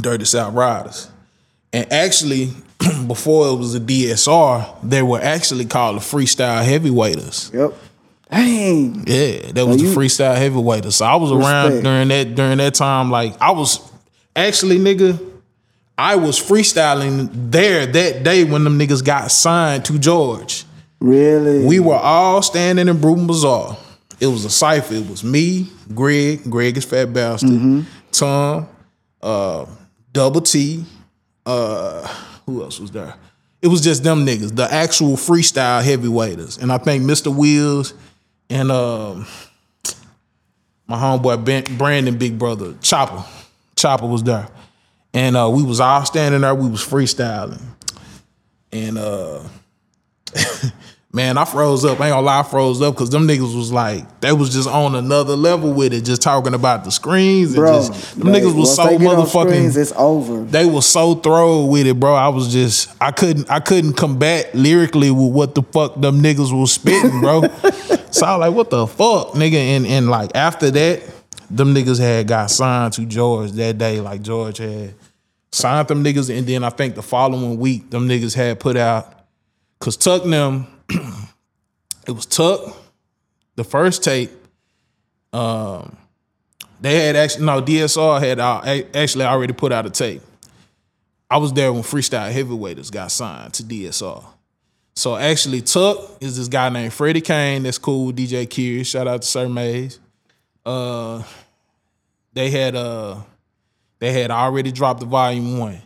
Dirty 0.00 0.24
South 0.24 0.54
Riders. 0.54 1.08
And 1.72 1.90
actually, 1.92 2.50
before 3.06 3.48
it 3.48 3.56
was 3.56 3.74
a 3.74 3.80
DSR, 3.80 4.76
they 4.82 5.02
were 5.02 5.20
actually 5.20 5.64
called 5.64 5.96
the 5.96 6.00
Freestyle 6.00 6.64
Heavyweighters. 6.64 7.52
Yep. 7.52 7.72
Dang. 8.30 9.04
Yeah, 9.06 9.52
that 9.52 9.66
was 9.66 9.76
Now 9.76 9.82
the 9.82 9.90
you- 9.90 9.94
freestyle 9.96 10.36
heavyweight. 10.36 10.90
So 10.92 11.04
I 11.04 11.16
was 11.16 11.30
around 11.32 11.82
during 11.82 12.08
that 12.08 12.34
during 12.34 12.58
that 12.58 12.74
time. 12.74 13.10
Like 13.10 13.40
I 13.42 13.50
was 13.50 13.78
actually 14.34 14.78
nigga, 14.78 15.18
I 15.98 16.16
was 16.16 16.40
freestyling 16.40 17.28
there 17.50 17.84
that 17.84 18.22
day 18.22 18.44
when 18.44 18.64
them 18.64 18.78
niggas 18.78 19.04
got 19.04 19.30
signed 19.30 19.84
to 19.86 19.98
George. 19.98 20.64
Really? 21.00 21.66
We 21.66 21.78
were 21.80 21.96
all 21.96 22.40
standing 22.40 22.88
in 22.88 23.00
Bruton 23.02 23.26
Bazaar. 23.26 23.76
It 24.18 24.28
was 24.28 24.44
a 24.46 24.50
cipher. 24.50 24.94
It 24.94 25.10
was 25.10 25.22
me, 25.24 25.66
Greg, 25.94 26.48
Greg 26.48 26.76
is 26.78 26.84
Fat 26.86 27.12
Bastard, 27.12 27.50
Mm-hmm. 27.50 27.80
Tom, 28.12 28.68
uh, 29.20 29.66
Double 30.12 30.40
T, 30.40 30.84
uh, 31.46 32.06
who 32.46 32.62
else 32.62 32.78
was 32.78 32.90
there? 32.90 33.14
It 33.60 33.68
was 33.68 33.80
just 33.80 34.02
them 34.02 34.26
niggas, 34.26 34.54
the 34.54 34.72
actual 34.72 35.16
freestyle 35.16 35.82
heavyweighters. 35.82 36.60
And 36.60 36.72
I 36.72 36.78
think 36.78 37.04
Mr. 37.04 37.34
Wheels 37.34 37.94
and 38.50 38.70
um, 38.70 39.26
my 40.86 40.96
homeboy 40.96 41.44
ben, 41.44 41.64
Brandon, 41.78 42.18
big 42.18 42.38
brother, 42.38 42.74
Chopper. 42.82 43.24
Chopper 43.76 44.06
was 44.06 44.22
there. 44.22 44.48
And 45.14 45.36
uh, 45.36 45.50
we 45.52 45.62
was 45.62 45.80
all 45.80 46.04
standing 46.04 46.40
there, 46.40 46.54
we 46.54 46.68
was 46.68 46.80
freestyling. 46.84 47.62
And 48.72 48.98
uh 48.98 49.42
Man, 51.14 51.36
I 51.36 51.44
froze 51.44 51.84
up. 51.84 52.00
I 52.00 52.06
ain't 52.06 52.12
gonna 52.12 52.22
lie, 52.22 52.40
I 52.40 52.42
froze 52.42 52.80
up 52.80 52.94
because 52.94 53.10
them 53.10 53.28
niggas 53.28 53.54
was 53.54 53.70
like, 53.70 54.20
they 54.20 54.32
was 54.32 54.50
just 54.50 54.66
on 54.66 54.94
another 54.94 55.36
level 55.36 55.70
with 55.74 55.92
it, 55.92 56.06
just 56.06 56.22
talking 56.22 56.54
about 56.54 56.84
the 56.84 56.90
screens 56.90 57.48
and 57.48 57.56
Bro, 57.56 57.72
just 57.86 58.18
them 58.18 58.28
niggas 58.28 58.56
was 58.56 58.74
so 58.74 58.86
they 58.86 58.96
get 58.96 59.06
on 59.08 59.26
motherfucking 59.26 59.48
screens, 59.48 59.76
it's 59.76 59.92
over. 59.92 60.44
they 60.44 60.64
was 60.64 60.86
so 60.86 61.14
throw 61.14 61.66
with 61.66 61.86
it, 61.86 62.00
bro. 62.00 62.14
I 62.14 62.28
was 62.28 62.50
just 62.50 62.94
I 62.98 63.10
couldn't 63.10 63.50
I 63.50 63.60
couldn't 63.60 63.92
combat 63.92 64.54
lyrically 64.54 65.10
with 65.10 65.32
what 65.32 65.54
the 65.54 65.62
fuck 65.62 66.00
them 66.00 66.22
niggas 66.22 66.58
was 66.58 66.72
spitting, 66.72 67.20
bro. 67.20 67.42
so 68.10 68.26
I 68.26 68.36
was 68.36 68.40
like, 68.40 68.54
what 68.54 68.70
the 68.70 68.86
fuck, 68.86 69.32
nigga? 69.32 69.56
And 69.56 69.86
and 69.86 70.08
like 70.08 70.34
after 70.34 70.70
that, 70.70 71.02
them 71.50 71.74
niggas 71.74 72.00
had 72.00 72.26
got 72.26 72.50
signed 72.50 72.94
to 72.94 73.04
George 73.04 73.52
that 73.52 73.76
day. 73.76 74.00
Like 74.00 74.22
George 74.22 74.56
had 74.56 74.94
signed 75.50 75.88
them 75.88 76.02
niggas, 76.02 76.34
and 76.34 76.46
then 76.46 76.64
I 76.64 76.70
think 76.70 76.94
the 76.94 77.02
following 77.02 77.58
week, 77.58 77.90
them 77.90 78.08
niggas 78.08 78.34
had 78.34 78.58
put 78.60 78.78
out 78.78 79.12
cause 79.78 79.98
Tuck 79.98 80.24
them, 80.24 80.66
it 82.06 82.12
was 82.12 82.26
Tuck, 82.26 82.76
the 83.56 83.64
first 83.64 84.02
tape. 84.04 84.30
Um, 85.32 85.96
they 86.80 87.06
had 87.06 87.16
actually 87.16 87.46
no 87.46 87.62
DSR 87.62 88.20
had 88.20 88.40
actually 88.94 89.24
already 89.24 89.52
put 89.52 89.72
out 89.72 89.86
a 89.86 89.90
tape. 89.90 90.22
I 91.30 91.38
was 91.38 91.52
there 91.52 91.72
when 91.72 91.82
Freestyle 91.82 92.30
Heavyweights 92.30 92.90
got 92.90 93.10
signed 93.10 93.54
to 93.54 93.62
DSR. 93.62 94.24
So 94.94 95.16
actually, 95.16 95.62
Tuck 95.62 95.98
is 96.20 96.36
this 96.36 96.48
guy 96.48 96.68
named 96.68 96.92
Freddie 96.92 97.22
Kane. 97.22 97.62
That's 97.62 97.78
cool 97.78 98.06
with 98.06 98.18
DJ 98.18 98.48
Curious. 98.48 98.88
Shout 98.88 99.08
out 99.08 99.22
to 99.22 99.28
Sir 99.28 99.48
Mays. 99.48 99.98
Uh, 100.66 101.22
they 102.34 102.50
had 102.50 102.76
uh, 102.76 103.20
they 103.98 104.12
had 104.12 104.30
already 104.30 104.72
dropped 104.72 105.00
the 105.00 105.06
volume 105.06 105.58
one. 105.58 105.80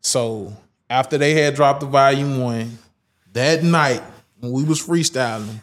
So 0.00 0.52
after 0.88 1.18
they 1.18 1.34
had 1.34 1.54
dropped 1.54 1.80
the 1.80 1.86
volume 1.86 2.40
one, 2.40 2.78
that 3.32 3.62
night 3.62 4.02
when 4.40 4.52
we 4.52 4.64
was 4.64 4.84
freestyling, 4.84 5.60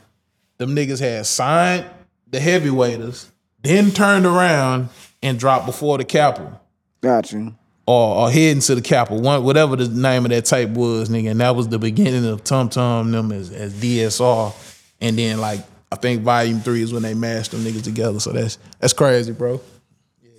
them 0.57 0.75
niggas 0.75 0.99
had 0.99 1.25
signed 1.25 1.85
the 2.29 2.39
heavyweights, 2.39 3.31
then 3.61 3.91
turned 3.91 4.25
around 4.25 4.89
and 5.21 5.39
dropped 5.39 5.65
before 5.65 5.97
the 5.97 6.05
capital 6.05 6.61
Got 7.01 7.31
you. 7.31 7.55
or, 7.85 8.15
or 8.17 8.31
heading 8.31 8.61
to 8.61 8.75
the 8.75 8.81
capital, 8.81 9.21
one 9.21 9.43
whatever 9.43 9.75
the 9.75 9.87
name 9.87 10.25
of 10.25 10.31
that 10.31 10.45
tape 10.45 10.69
was, 10.69 11.09
nigga. 11.09 11.31
And 11.31 11.41
that 11.41 11.55
was 11.55 11.67
the 11.67 11.79
beginning 11.79 12.25
of 12.25 12.43
Tum 12.43 12.69
Tum 12.69 13.11
them 13.11 13.31
as, 13.31 13.51
as 13.51 13.73
DSR. 13.73 14.53
And 15.01 15.17
then 15.17 15.39
like 15.39 15.61
I 15.91 15.95
think 15.95 16.21
volume 16.21 16.59
three 16.59 16.81
is 16.81 16.93
when 16.93 17.03
they 17.03 17.13
mashed 17.13 17.51
them 17.51 17.61
niggas 17.61 17.83
together. 17.83 18.19
So 18.19 18.31
that's 18.31 18.57
that's 18.79 18.93
crazy, 18.93 19.31
bro. 19.31 19.61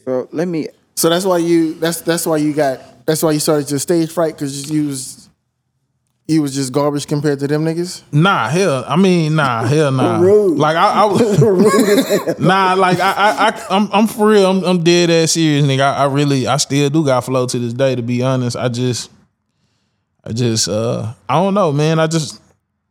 So 0.04 0.28
let 0.32 0.46
me. 0.48 0.68
So 0.94 1.08
that's 1.08 1.24
why 1.24 1.38
you 1.38 1.74
that's 1.74 2.00
that's 2.02 2.26
why 2.26 2.36
you 2.38 2.52
got 2.52 3.06
that's 3.06 3.22
why 3.22 3.30
you 3.32 3.40
started 3.40 3.70
your 3.70 3.78
stage 3.78 4.10
fright 4.10 4.34
because 4.34 4.70
you 4.70 4.88
was 4.88 5.17
you 6.28 6.42
was 6.42 6.54
just 6.54 6.74
garbage 6.74 7.06
compared 7.06 7.38
to 7.38 7.48
them 7.48 7.64
niggas. 7.64 8.02
Nah, 8.12 8.50
hell, 8.50 8.84
I 8.86 8.96
mean, 8.96 9.34
nah, 9.34 9.62
hell, 9.66 9.90
nah. 9.90 10.20
Rude. 10.20 10.58
Like 10.58 10.76
I, 10.76 11.02
I 11.02 11.04
was, 11.06 12.38
nah, 12.38 12.74
like 12.74 13.00
I, 13.00 13.12
I, 13.12 13.48
I, 13.48 13.66
I'm, 13.70 13.88
I'm 13.92 14.06
for 14.06 14.28
real. 14.28 14.50
I'm, 14.50 14.62
I'm 14.62 14.84
dead 14.84 15.10
ass 15.10 15.32
serious, 15.32 15.64
nigga. 15.64 15.80
I, 15.80 16.04
I 16.04 16.04
really, 16.04 16.46
I 16.46 16.58
still 16.58 16.90
do 16.90 17.04
got 17.04 17.24
flow 17.24 17.46
to 17.46 17.58
this 17.58 17.72
day. 17.72 17.94
To 17.96 18.02
be 18.02 18.22
honest, 18.22 18.56
I 18.56 18.68
just, 18.68 19.10
I 20.22 20.32
just, 20.32 20.68
uh, 20.68 21.14
I 21.28 21.34
don't 21.34 21.54
know, 21.54 21.72
man. 21.72 21.98
I 21.98 22.06
just, 22.06 22.42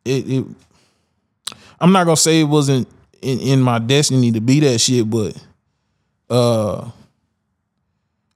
it, 0.04 0.28
it 0.28 0.46
I'm 1.80 1.92
not 1.92 2.06
gonna 2.06 2.18
say 2.18 2.42
it 2.42 2.46
wasn't 2.46 2.88
in, 3.22 3.40
in 3.40 3.62
my 3.62 3.78
destiny 3.78 4.32
to 4.32 4.42
be 4.42 4.60
that 4.62 4.80
shit, 4.80 5.10
but, 5.10 5.38
uh. 6.30 6.90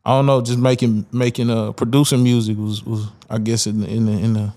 I 0.03 0.15
don't 0.15 0.25
know, 0.25 0.41
just 0.41 0.57
making 0.57 1.05
making 1.11 1.51
uh 1.51 1.73
producing 1.73 2.23
music 2.23 2.57
was 2.57 2.83
was 2.83 3.05
I 3.29 3.37
guess 3.37 3.67
in 3.67 3.81
the, 3.81 3.87
in 3.87 4.07
the 4.07 4.11
in 4.13 4.33
the 4.33 4.51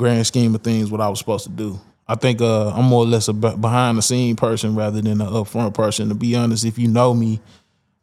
grand 0.00 0.26
scheme 0.26 0.54
of 0.54 0.62
things 0.62 0.90
what 0.90 1.00
I 1.00 1.08
was 1.08 1.18
supposed 1.18 1.44
to 1.44 1.50
do. 1.50 1.78
I 2.08 2.14
think 2.16 2.40
uh, 2.40 2.70
I'm 2.70 2.86
more 2.86 3.04
or 3.04 3.06
less 3.06 3.28
a 3.28 3.32
behind 3.32 3.98
the 3.98 4.02
scene 4.02 4.34
person 4.34 4.74
rather 4.74 5.00
than 5.00 5.20
an 5.20 5.28
upfront 5.28 5.74
person. 5.74 6.08
To 6.08 6.14
be 6.14 6.34
honest, 6.34 6.64
if 6.64 6.78
you 6.78 6.88
know 6.88 7.14
me, 7.14 7.38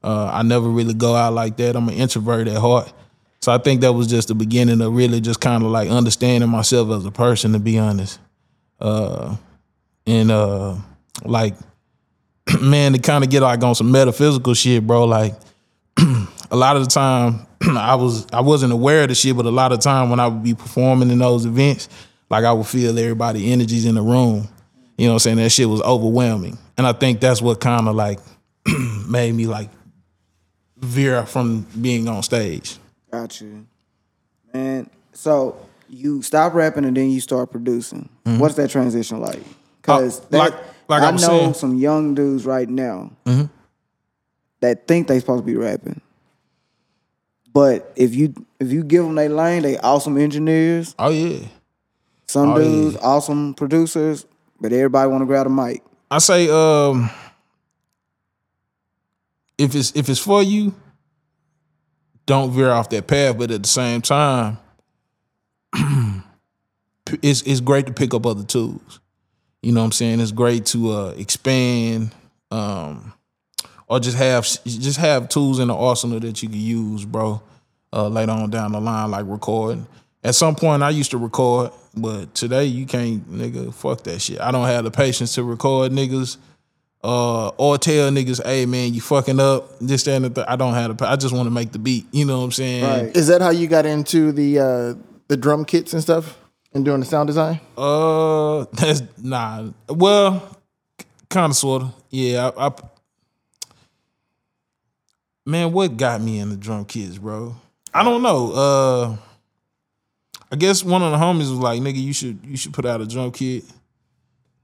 uh, 0.04 0.30
I 0.32 0.44
never 0.44 0.70
really 0.70 0.94
go 0.94 1.16
out 1.16 1.34
like 1.34 1.58
that. 1.58 1.76
I'm 1.76 1.90
an 1.90 1.96
introvert 1.96 2.48
at 2.48 2.58
heart, 2.58 2.94
so 3.42 3.52
I 3.52 3.58
think 3.58 3.82
that 3.82 3.92
was 3.92 4.08
just 4.08 4.30
the 4.30 4.36
beginning 4.36 4.80
of 4.80 4.94
really 4.94 5.20
just 5.20 5.42
kind 5.42 5.64
of 5.64 5.72
like 5.72 5.90
understanding 5.90 6.50
myself 6.50 6.90
as 6.92 7.06
a 7.06 7.12
person. 7.12 7.52
To 7.54 7.60
be 7.60 7.80
honest, 7.80 8.20
uh, 8.80 9.36
and 10.06 10.32
uh, 10.32 10.76
like 11.26 11.56
man, 12.62 12.94
to 12.94 13.00
kind 13.00 13.24
of 13.24 13.30
get 13.30 13.42
like 13.42 13.62
on 13.64 13.76
some 13.76 13.92
metaphysical 13.92 14.54
shit, 14.54 14.86
bro. 14.86 15.04
Like 15.06 15.34
a 15.98 16.56
lot 16.56 16.78
of 16.78 16.84
the 16.84 16.90
time 16.90 17.46
I 17.78 17.96
was 17.96 18.26
I 18.32 18.42
wasn't 18.42 18.74
aware 18.74 19.04
of 19.04 19.10
the 19.10 19.16
shit, 19.16 19.36
but 19.36 19.46
a 19.46 19.52
lot 19.52 19.72
of 19.72 19.80
time 19.80 20.10
when 20.10 20.20
I 20.20 20.28
would 20.28 20.44
be 20.44 20.54
performing 20.54 21.10
in 21.12 21.20
those 21.20 21.46
events, 21.46 21.90
like 22.30 22.44
I 22.46 22.54
would 22.54 22.68
feel 22.68 22.98
everybody 22.98 23.52
energies 23.52 23.86
in 23.86 23.96
the 23.96 24.02
room. 24.02 24.48
You 24.98 25.06
know 25.08 25.12
what 25.14 25.16
I'm 25.16 25.20
saying? 25.20 25.38
That 25.38 25.50
shit 25.52 25.70
was 25.70 25.82
overwhelming. 25.82 26.58
And 26.78 26.86
I 26.88 26.94
think 26.94 27.20
that's 27.20 27.42
what 27.42 27.60
kind 27.60 27.88
of 27.88 27.96
like 27.96 28.20
made 29.08 29.34
me 29.34 29.46
like 29.48 29.70
veer 30.78 31.26
from 31.26 31.66
being 31.80 32.08
on 32.08 32.24
stage. 32.24 32.78
Got 33.12 33.40
you. 33.42 33.66
Man, 34.54 34.90
so 35.14 35.58
you 35.90 36.22
stop 36.22 36.54
rapping 36.54 36.86
and 36.86 36.96
then 36.98 37.10
you 37.10 37.22
start 37.22 37.52
producing. 37.52 38.10
What's 38.24 38.56
that 38.56 38.70
transition 38.70 39.20
like? 39.22 39.42
Because 39.82 40.20
Mm-hmm. 40.22 40.36
Uh, 40.36 40.38
like- 40.40 40.54
like 40.90 41.04
I 41.04 41.12
know 41.12 41.18
saying. 41.18 41.42
Mm-hmm. 41.50 41.54
some 41.54 41.76
young 41.76 42.16
dudes 42.16 42.46
right 42.46 42.70
now 42.70 43.12
that 44.62 44.88
think 44.88 45.08
they 45.08 45.20
supposed 45.20 45.44
to 45.44 45.46
be 45.46 45.56
rapping. 45.58 46.00
But 47.58 47.92
if 47.96 48.14
you 48.14 48.36
if 48.60 48.72
you 48.72 48.84
give 48.84 49.04
them 49.04 49.16
their 49.16 49.30
lane, 49.30 49.64
they 49.64 49.80
awesome 49.80 50.16
engineers. 50.16 50.94
Oh 51.00 51.10
yeah. 51.10 51.40
Some 52.28 52.52
Oh, 52.52 52.58
yeah. 52.58 52.64
dudes 52.66 52.98
awesome 52.98 53.56
producers, 53.56 54.28
but 54.62 54.72
everybody 54.72 55.10
want 55.10 55.24
to 55.24 55.26
grab 55.26 55.48
a 55.48 55.50
mic. 55.50 55.82
I 56.12 56.20
say 56.20 56.50
um 56.50 57.10
if 59.58 59.74
it's 59.74 59.92
if 59.96 60.08
it's 60.08 60.20
for 60.20 60.44
you, 60.44 60.76
don't 62.28 62.52
veer 62.52 62.70
off 62.70 62.90
that 62.90 63.08
path. 63.08 63.40
But 63.40 63.50
at 63.50 63.64
the 63.64 63.68
same 63.70 64.02
time, 64.02 64.60
it's 67.24 67.42
it's 67.42 67.60
great 67.60 67.88
to 67.88 67.92
pick 67.92 68.14
up 68.14 68.28
other 68.28 68.44
tools. 68.44 69.00
You 69.64 69.72
know 69.72 69.80
what 69.80 69.86
I'm 69.86 69.92
saying? 69.94 70.20
It's 70.20 70.32
great 70.32 70.68
to 70.68 70.92
uh 70.92 71.14
expand 71.18 72.12
um 72.52 73.14
or 73.88 74.00
just 74.00 74.18
have 74.18 74.44
just 74.66 74.98
have 74.98 75.30
tools 75.30 75.60
in 75.60 75.68
the 75.68 75.76
arsenal 75.76 76.20
that 76.20 76.42
you 76.42 76.50
can 76.50 76.60
use, 76.60 77.06
bro. 77.06 77.42
Uh 77.94 78.08
later 78.08 78.32
on 78.32 78.50
down 78.50 78.72
the 78.74 78.82
line, 78.82 79.12
like 79.12 79.26
recording. 79.28 79.88
At 80.24 80.36
some 80.36 80.56
point 80.56 80.84
I 80.84 80.90
used 80.90 81.12
to 81.12 81.18
record, 81.18 81.72
but 81.96 82.36
today 82.36 82.66
you 82.66 82.86
can't 82.86 83.30
nigga, 83.32 83.74
fuck 83.74 84.04
that 84.04 84.22
shit. 84.22 84.42
I 84.42 84.52
don't 84.52 84.66
have 84.66 84.84
the 84.84 84.92
patience 84.92 85.36
to 85.36 85.44
record 85.44 85.92
niggas 85.92 86.38
uh, 87.04 87.50
or 87.50 87.78
tell 87.78 88.12
niggas, 88.12 88.44
hey 88.44 88.66
man, 88.66 88.94
you 88.94 89.02
fucking 89.02 89.40
up, 89.40 89.80
this, 89.80 90.04
that, 90.04 90.22
and 90.22 90.36
the. 90.36 90.52
I 90.52 90.56
don't 90.56 90.74
have 90.74 90.98
the 90.98 91.08
I 91.08 91.16
just 91.16 91.34
want 91.34 91.48
to 91.48 91.52
make 91.52 91.72
the 91.72 91.80
beat. 91.80 92.06
You 92.12 92.26
know 92.26 92.40
what 92.40 92.46
I'm 92.46 92.52
saying? 92.52 92.84
Right. 92.84 93.16
Is 93.16 93.28
that 93.28 93.42
how 93.42 93.52
you 93.52 93.68
got 93.68 93.86
into 93.86 94.32
the 94.32 94.60
uh, 94.60 94.94
the 95.28 95.38
drum 95.38 95.64
kits 95.64 95.94
and 95.94 96.02
stuff 96.02 96.38
and 96.74 96.84
doing 96.84 97.00
the 97.00 97.06
sound 97.06 97.28
design? 97.28 97.60
Uh, 97.78 98.66
that's 98.74 99.04
nah. 99.22 99.70
Well, 99.88 100.58
kind 101.30 101.52
of, 101.52 101.56
sort 101.56 101.84
of. 101.84 101.94
Yeah. 102.10 102.52
I, 102.58 102.68
I, 102.68 102.72
man, 105.48 105.72
what 105.72 105.98
got 105.98 106.22
me 106.22 106.40
in 106.40 106.50
the 106.50 106.58
drum 106.58 106.86
kits, 106.86 107.18
bro? 107.18 107.56
I 107.94 108.04
don't 108.04 108.22
know. 108.22 108.52
Uh, 108.52 109.18
I 110.52 110.56
guess 110.56 110.84
one 110.84 111.02
of 111.02 111.12
the 111.12 111.18
homies 111.18 111.50
was 111.50 111.52
like, 111.52 111.82
"Nigga, 111.82 112.02
you 112.02 112.14
should 112.14 112.40
you 112.44 112.58
should 112.58 112.74
put 112.74 112.86
out 112.86 113.02
a 113.02 113.08
drum 113.08 113.32
kit," 113.32 113.64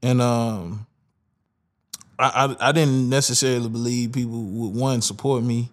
and 0.02 0.20
um, 0.20 0.86
I 2.18 2.46
I, 2.60 2.68
I 2.68 2.72
didn't 2.72 3.08
necessarily 3.08 3.68
believe 3.68 4.12
people 4.12 4.42
would 4.42 4.74
one 4.74 5.02
support 5.02 5.42
me. 5.42 5.70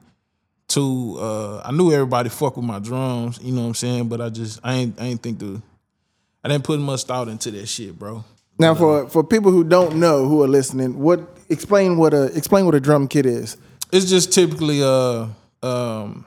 Two, 0.67 1.17
uh, 1.19 1.61
I 1.65 1.71
knew 1.71 1.91
everybody 1.91 2.29
fuck 2.29 2.55
with 2.55 2.65
my 2.65 2.79
drums, 2.79 3.39
you 3.41 3.51
know 3.51 3.61
what 3.61 3.67
I'm 3.67 3.73
saying, 3.73 4.07
but 4.07 4.21
I 4.21 4.29
just 4.29 4.59
I 4.63 4.75
ain't 4.75 4.99
I 4.99 5.05
ain't 5.05 5.21
think 5.21 5.39
the 5.39 5.61
I 6.43 6.49
didn't 6.49 6.63
put 6.63 6.79
much 6.79 7.03
thought 7.03 7.27
into 7.27 7.51
that 7.51 7.67
shit, 7.67 7.99
bro. 7.99 8.23
Now, 8.57 8.73
for 8.75 9.09
for 9.09 9.23
people 9.23 9.51
who 9.51 9.63
don't 9.63 9.97
know 9.97 10.27
who 10.27 10.43
are 10.43 10.47
listening, 10.47 10.97
what 10.99 11.37
explain 11.49 11.97
what 11.97 12.13
a 12.13 12.25
explain 12.37 12.65
what 12.65 12.75
a 12.75 12.79
drum 12.79 13.07
kit 13.07 13.25
is. 13.25 13.57
It's 13.91 14.10
just 14.10 14.31
typically 14.33 14.81
uh 14.83 15.27
um 15.63 16.25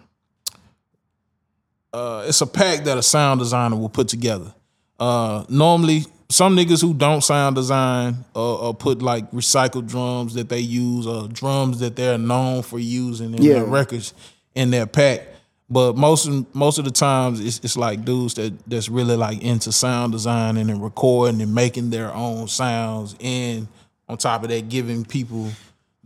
uh 1.93 2.25
it's 2.27 2.41
a 2.41 2.47
pack 2.47 2.85
that 2.85 2.99
a 2.99 3.03
sound 3.03 3.41
designer 3.41 3.77
will 3.77 3.89
put 3.89 4.09
together. 4.09 4.53
Uh 4.99 5.45
normally 5.49 6.05
some 6.31 6.57
niggas 6.57 6.81
who 6.81 6.95
don't 6.95 7.23
sound 7.23 7.55
design 7.55 8.25
or, 8.35 8.59
or 8.59 8.75
put 8.75 9.03
like 9.03 9.31
recycled 9.31 9.87
drums 9.89 10.35
that 10.35 10.49
they 10.49 10.59
use 10.61 11.07
or 11.07 11.29
drums 11.29 11.81
that 11.81 11.97
they're 11.97 12.19
known 12.19 12.63
for 12.63 12.79
using 12.79 13.35
in 13.35 13.43
Yeah. 13.43 13.55
their 13.55 13.65
records 13.67 14.15
in 14.55 14.71
their 14.71 14.87
pack. 14.87 15.29
But 15.71 15.97
most 15.97 16.27
of, 16.27 16.55
most 16.55 16.79
of 16.79 16.85
the 16.85 16.91
times 16.91 17.41
it's, 17.41 17.59
it's 17.65 17.77
like 17.77 18.05
dudes 18.05 18.35
that 18.35 18.53
that's 18.69 18.89
really 18.89 19.17
like 19.17 19.43
into 19.43 19.73
sound 19.73 20.13
designing 20.13 20.71
and 20.71 20.83
recording 20.83 21.41
and 21.41 21.55
making 21.55 21.91
their 21.91 22.13
own 22.15 22.49
sounds 22.49 23.17
and 23.21 23.67
on 24.09 24.19
top 24.19 24.43
of 24.43 24.51
that 24.51 24.69
giving 24.69 25.05
people 25.05 25.51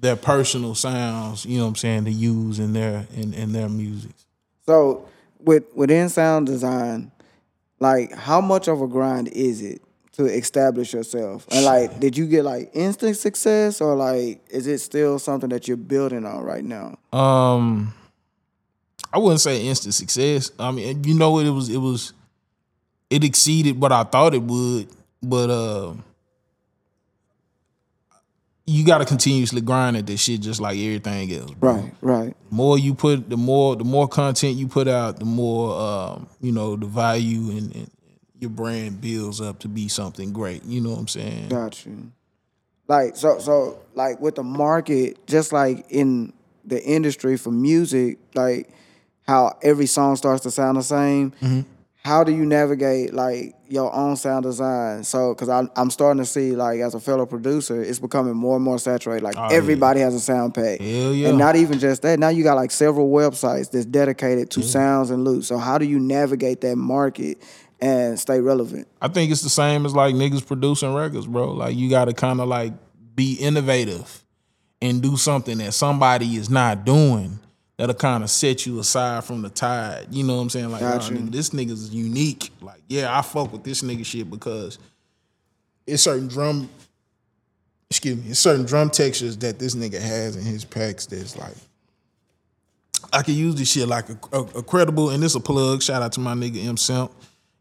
their 0.00 0.16
personal 0.16 0.74
sounds, 0.74 1.44
you 1.44 1.58
know 1.58 1.64
what 1.64 1.70
I'm 1.70 1.76
saying, 1.76 2.04
to 2.04 2.10
use 2.10 2.58
in 2.58 2.72
their 2.72 3.06
in, 3.14 3.34
in 3.34 3.52
their 3.52 3.68
music. 3.68 4.12
So 4.66 5.08
with 5.40 5.64
within 5.74 6.08
sound 6.08 6.46
design, 6.46 7.10
like 7.80 8.12
how 8.12 8.40
much 8.40 8.68
of 8.68 8.80
a 8.80 8.86
grind 8.86 9.28
is 9.28 9.62
it 9.62 9.82
to 10.12 10.24
establish 10.26 10.92
yourself? 10.92 11.46
And 11.50 11.64
like, 11.64 12.00
did 12.00 12.16
you 12.16 12.26
get 12.26 12.44
like 12.44 12.70
instant 12.74 13.16
success, 13.16 13.80
or 13.80 13.94
like, 13.94 14.44
is 14.50 14.66
it 14.66 14.78
still 14.78 15.18
something 15.18 15.48
that 15.50 15.68
you're 15.68 15.76
building 15.76 16.24
on 16.26 16.42
right 16.42 16.64
now? 16.64 16.98
Um, 17.12 17.94
I 19.12 19.18
wouldn't 19.18 19.40
say 19.40 19.66
instant 19.66 19.94
success. 19.94 20.50
I 20.58 20.70
mean, 20.70 21.04
you 21.04 21.14
know, 21.14 21.38
it 21.38 21.50
was 21.50 21.68
it 21.68 21.78
was 21.78 22.12
it 23.10 23.24
exceeded 23.24 23.80
what 23.80 23.92
I 23.92 24.04
thought 24.04 24.34
it 24.34 24.42
would, 24.42 24.88
but 25.22 25.50
uh, 25.50 25.94
you 28.68 28.84
got 28.84 28.98
to 28.98 29.06
continuously 29.06 29.62
grind 29.62 29.96
at 29.96 30.06
this 30.06 30.20
shit, 30.20 30.40
just 30.40 30.60
like 30.60 30.78
everything 30.78 31.32
else. 31.32 31.52
Bro. 31.52 31.72
Right, 31.72 31.92
right. 32.02 32.36
more 32.50 32.78
you 32.78 32.94
put 32.94 33.30
the 33.30 33.36
more 33.36 33.76
the 33.76 33.84
more 33.84 34.06
content 34.06 34.56
you 34.56 34.68
put 34.68 34.88
out 34.88 35.18
the 35.18 35.24
more 35.24 35.80
um, 35.80 36.28
you 36.40 36.52
know 36.52 36.76
the 36.76 36.86
value 36.86 37.50
and, 37.50 37.74
and 37.74 37.90
your 38.38 38.50
brand 38.50 39.00
builds 39.00 39.40
up 39.40 39.58
to 39.60 39.68
be 39.68 39.88
something 39.88 40.32
great 40.32 40.62
you 40.64 40.80
know 40.80 40.90
what 40.90 40.98
i'm 41.00 41.08
saying 41.08 41.48
Got 41.48 41.84
you. 41.84 42.12
Like 42.86 43.16
so 43.16 43.38
so 43.38 43.80
like 43.94 44.20
with 44.20 44.36
the 44.36 44.42
market, 44.42 45.26
just 45.26 45.52
like 45.52 45.86
in 45.90 46.32
the 46.64 46.82
industry 46.82 47.36
for 47.36 47.50
music, 47.50 48.18
like 48.34 48.70
how 49.26 49.58
every 49.62 49.86
song 49.86 50.16
starts 50.16 50.42
to 50.44 50.50
sound 50.50 50.78
the 50.78 50.82
same. 50.82 51.32
Mm-hmm. 51.42 51.60
How 52.04 52.24
do 52.24 52.32
you 52.32 52.46
navigate 52.46 53.12
like 53.12 53.54
your 53.68 53.94
own 53.94 54.16
sound 54.16 54.44
design? 54.44 55.04
So, 55.04 55.34
because 55.34 55.48
I'm 55.48 55.70
I'm 55.76 55.90
starting 55.90 56.22
to 56.22 56.26
see 56.26 56.56
like 56.56 56.80
as 56.80 56.94
a 56.94 57.00
fellow 57.00 57.26
producer, 57.26 57.82
it's 57.82 57.98
becoming 57.98 58.34
more 58.34 58.56
and 58.56 58.64
more 58.64 58.78
saturated. 58.78 59.24
Like 59.24 59.36
oh, 59.36 59.48
yeah. 59.50 59.56
everybody 59.56 60.00
has 60.00 60.14
a 60.14 60.20
sound 60.20 60.54
pack, 60.54 60.80
Hell 60.80 61.14
yeah. 61.14 61.28
and 61.28 61.38
not 61.38 61.56
even 61.56 61.78
just 61.78 62.02
that. 62.02 62.18
Now 62.18 62.28
you 62.28 62.44
got 62.44 62.54
like 62.54 62.70
several 62.70 63.10
websites 63.10 63.70
that's 63.70 63.86
dedicated 63.86 64.50
to 64.50 64.62
sounds 64.62 65.10
and 65.10 65.24
loops. 65.24 65.46
So 65.46 65.58
how 65.58 65.78
do 65.78 65.84
you 65.84 65.98
navigate 65.98 66.60
that 66.62 66.76
market 66.76 67.42
and 67.80 68.18
stay 68.18 68.40
relevant? 68.40 68.88
i 69.00 69.06
think 69.06 69.30
it's 69.30 69.42
the 69.42 69.48
same 69.48 69.86
as 69.86 69.94
like 69.94 70.12
niggas 70.12 70.44
producing 70.44 70.92
records 70.94 71.28
bro 71.28 71.52
like 71.52 71.76
you 71.76 71.88
gotta 71.88 72.12
kind 72.12 72.40
of 72.40 72.48
like 72.48 72.72
be 73.14 73.34
innovative 73.34 74.24
and 74.80 75.02
do 75.02 75.16
something 75.16 75.58
that 75.58 75.74
somebody 75.74 76.36
is 76.36 76.50
not 76.50 76.84
doing 76.84 77.38
that'll 77.78 77.94
kind 77.94 78.22
of 78.22 78.28
set 78.28 78.66
you 78.66 78.78
aside 78.78 79.24
from 79.24 79.40
the 79.40 79.48
tide 79.48 80.06
you 80.10 80.22
know 80.22 80.36
what 80.36 80.42
i'm 80.42 80.50
saying 80.50 80.70
like 80.70 80.82
oh, 80.82 80.98
nigga, 80.98 81.32
this 81.32 81.50
nigga's 81.50 81.94
unique 81.94 82.50
like 82.60 82.82
yeah 82.88 83.16
i 83.18 83.22
fuck 83.22 83.50
with 83.50 83.64
this 83.64 83.80
nigga 83.80 84.04
shit 84.04 84.28
because 84.30 84.78
it's 85.86 86.02
certain 86.02 86.28
drum 86.28 86.68
excuse 87.88 88.22
me 88.22 88.30
it's 88.30 88.40
certain 88.40 88.66
drum 88.66 88.90
textures 88.90 89.38
that 89.38 89.58
this 89.58 89.74
nigga 89.74 89.98
has 89.98 90.36
in 90.36 90.42
his 90.42 90.64
packs 90.64 91.06
that's 91.06 91.36
like 91.38 91.54
I 93.12 93.22
can 93.22 93.34
use 93.34 93.54
this 93.54 93.70
shit 93.70 93.88
like 93.88 94.08
a, 94.08 94.18
a, 94.32 94.40
a 94.40 94.62
credible, 94.62 95.10
and 95.10 95.22
this 95.22 95.34
a 95.34 95.40
plug. 95.40 95.82
Shout 95.82 96.02
out 96.02 96.12
to 96.12 96.20
my 96.20 96.34
nigga 96.34 96.64
M 96.66 96.76
Simp. 96.76 97.12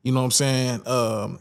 You 0.04 0.12
know 0.12 0.20
what 0.20 0.26
I'm 0.26 0.32
saying? 0.32 0.88
Um, 0.88 1.40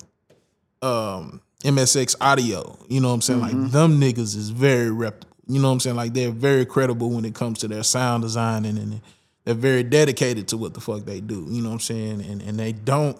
um, 0.82 1.40
MSX 1.62 2.16
Audio. 2.20 2.78
You 2.88 3.00
know 3.00 3.08
what 3.08 3.14
I'm 3.14 3.22
saying? 3.22 3.40
Like 3.40 3.70
them 3.70 4.00
niggas 4.00 4.36
is 4.36 4.50
very 4.50 4.90
reputable. 4.90 5.35
You 5.46 5.60
know 5.60 5.68
what 5.68 5.74
I'm 5.74 5.80
saying? 5.80 5.96
Like 5.96 6.12
they're 6.12 6.30
very 6.30 6.66
credible 6.66 7.10
when 7.10 7.24
it 7.24 7.34
comes 7.34 7.60
to 7.60 7.68
their 7.68 7.82
sound 7.82 8.22
design, 8.22 8.64
and, 8.64 8.78
and 8.78 9.00
they're 9.44 9.54
very 9.54 9.82
dedicated 9.82 10.48
to 10.48 10.56
what 10.56 10.74
the 10.74 10.80
fuck 10.80 11.04
they 11.04 11.20
do. 11.20 11.46
You 11.48 11.62
know 11.62 11.68
what 11.68 11.74
I'm 11.74 11.80
saying? 11.80 12.22
And 12.22 12.42
and 12.42 12.58
they 12.58 12.72
don't. 12.72 13.18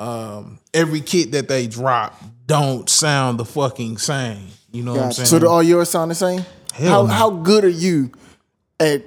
Um, 0.00 0.60
every 0.72 1.00
kit 1.00 1.32
that 1.32 1.48
they 1.48 1.66
drop 1.66 2.22
don't 2.46 2.88
sound 2.88 3.40
the 3.40 3.44
fucking 3.44 3.98
same. 3.98 4.46
You 4.70 4.84
know 4.84 4.94
what 4.94 5.02
I'm 5.02 5.12
saying? 5.12 5.26
So 5.26 5.38
do 5.40 5.48
all 5.48 5.62
yours 5.62 5.88
sound 5.88 6.10
the 6.10 6.14
same? 6.14 6.44
Hell 6.72 6.88
how 6.88 7.02
no. 7.06 7.12
how 7.12 7.30
good 7.30 7.64
are 7.64 7.68
you 7.68 8.12
at 8.78 9.02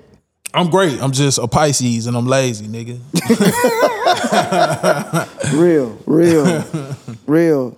I'm 0.53 0.70
great. 0.70 1.01
I'm 1.01 1.12
just 1.12 1.38
a 1.38 1.48
Pisces 1.48 2.08
and 2.08 2.17
I'm 2.17 2.27
lazy, 2.27 2.67
nigga. 2.67 3.00
real, 5.53 5.98
real, 6.05 6.96
real, 7.25 7.77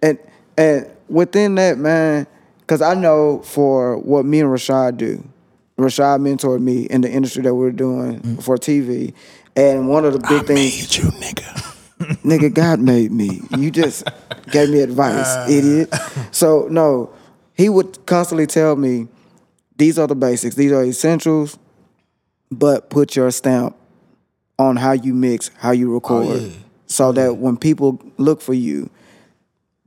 and 0.00 0.18
and 0.56 0.88
within 1.08 1.56
that, 1.56 1.78
man, 1.78 2.26
because 2.72 2.80
I 2.80 2.94
know 2.98 3.40
for 3.44 3.98
what 3.98 4.24
me 4.24 4.40
and 4.40 4.48
Rashad 4.48 4.96
do, 4.96 5.22
Rashad 5.76 6.20
mentored 6.22 6.60
me 6.62 6.84
in 6.84 7.02
the 7.02 7.10
industry 7.10 7.42
that 7.42 7.54
we're 7.54 7.70
doing 7.70 8.18
Mm. 8.20 8.42
for 8.42 8.56
TV, 8.56 9.12
and 9.54 9.90
one 9.90 10.06
of 10.06 10.14
the 10.14 10.20
big 10.20 10.46
things, 10.46 10.96
you, 10.96 11.04
nigga? 11.04 11.76
nigga, 12.24 12.52
God 12.54 12.80
made 12.80 13.12
me. 13.12 13.42
You 13.58 13.70
just 13.70 14.04
gave 14.50 14.70
me 14.70 14.80
advice, 14.80 15.26
Uh. 15.36 15.46
idiot. 15.50 15.94
So 16.30 16.66
no, 16.70 17.10
he 17.52 17.68
would 17.68 18.06
constantly 18.06 18.46
tell 18.46 18.74
me, 18.74 19.06
these 19.76 19.98
are 19.98 20.06
the 20.06 20.14
basics, 20.14 20.54
these 20.54 20.72
are 20.72 20.82
essentials, 20.82 21.58
but 22.50 22.88
put 22.88 23.16
your 23.16 23.30
stamp 23.32 23.76
on 24.58 24.76
how 24.76 24.92
you 24.92 25.12
mix, 25.12 25.50
how 25.58 25.72
you 25.72 25.92
record, 25.92 26.26
Oh, 26.26 26.34
yeah. 26.36 26.48
so 26.86 27.12
that 27.12 27.36
when 27.36 27.58
people 27.58 28.00
look 28.16 28.40
for 28.40 28.54
you, 28.54 28.88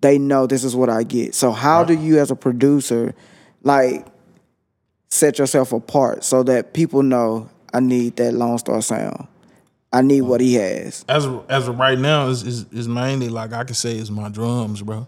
they 0.06 0.20
know 0.20 0.46
this 0.46 0.64
is 0.64 0.76
what 0.76 0.88
I 0.88 1.02
get. 1.02 1.34
So 1.34 1.52
how 1.52 1.84
do 1.84 1.96
you, 1.96 2.20
as 2.20 2.30
a 2.30 2.36
producer, 2.36 3.16
like 3.64 4.06
set 5.10 5.40
yourself 5.40 5.74
apart 5.74 6.24
so 6.24 6.44
that 6.44 6.74
people 6.74 7.02
know 7.02 7.50
I 7.74 7.80
need 7.80 8.16
that 8.18 8.34
Lone 8.34 8.60
Star 8.60 8.84
sound. 8.84 9.28
I 9.92 10.04
need 10.04 10.22
what 10.22 10.42
he 10.42 10.54
has. 10.56 11.04
as 11.10 11.26
of, 11.26 11.50
as 11.50 11.68
of 11.68 11.80
right 11.80 11.98
now 11.98 12.28
is, 12.28 12.44
is 12.44 12.66
is 12.72 12.88
mainly 12.88 13.30
like 13.30 13.52
I 13.52 13.64
can 13.64 13.74
say 13.74 13.98
is 13.98 14.12
my 14.12 14.30
drums, 14.30 14.84
bro. 14.84 15.08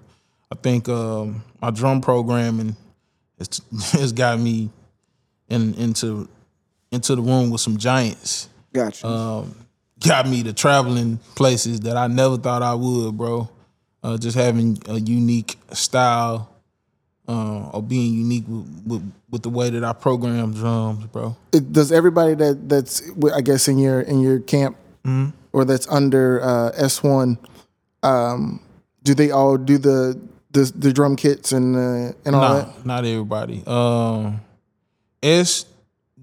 I 0.52 0.56
think 0.56 0.90
um, 0.90 1.44
my 1.62 1.70
drum 1.70 2.02
programming 2.02 2.76
has, 3.38 3.62
has 3.92 4.14
got 4.14 4.40
me 4.40 4.72
in 5.48 5.76
into 5.76 6.28
into 6.92 7.16
the 7.16 7.22
room 7.22 7.52
with 7.52 7.62
some 7.62 7.78
giants. 7.78 8.50
Gotcha. 8.74 9.06
Um, 9.06 9.54
got 10.00 10.28
me 10.28 10.42
to 10.42 10.54
traveling 10.54 11.18
places 11.36 11.82
that 11.82 11.98
I 11.98 12.08
never 12.08 12.38
thought 12.38 12.64
I 12.64 12.74
would, 12.74 13.16
bro. 13.16 13.48
Uh, 14.04 14.18
just 14.18 14.38
having 14.38 14.78
a 14.88 15.00
unique 15.00 15.58
style 15.74 16.50
uh, 17.28 17.70
or 17.74 17.82
being 17.82 18.14
unique 18.14 18.46
with, 18.48 18.84
with, 18.86 19.12
with 19.30 19.42
the 19.44 19.50
way 19.50 19.70
that 19.70 19.84
I 19.84 19.92
program 19.94 20.54
drums, 20.54 21.06
bro. 21.08 21.36
It- 21.52 21.74
Does 21.74 21.92
everybody 21.92 22.36
that 22.36 22.70
that's 22.70 23.02
I 23.34 23.42
guess 23.42 23.68
in 23.68 23.78
your 23.80 24.02
in 24.02 24.20
your 24.22 24.40
camp 24.40 24.78
Mm-hmm. 25.06 25.30
or 25.54 25.64
that's 25.64 25.88
under 25.88 26.42
uh, 26.44 26.72
S 26.76 27.02
one, 27.02 27.38
um, 28.04 28.60
do 29.04 29.14
they 29.14 29.32
all 29.32 29.56
do 29.58 29.78
the 29.78 30.20
the, 30.52 30.72
the 30.76 30.92
drum 30.94 31.16
kits 31.16 31.52
and 31.54 31.76
uh, 31.76 32.14
and 32.26 32.36
all 32.36 32.42
Nah, 32.42 32.54
that? 32.62 32.86
not 32.86 33.06
everybody. 33.06 33.64
Um, 33.66 34.42
S 35.24 35.66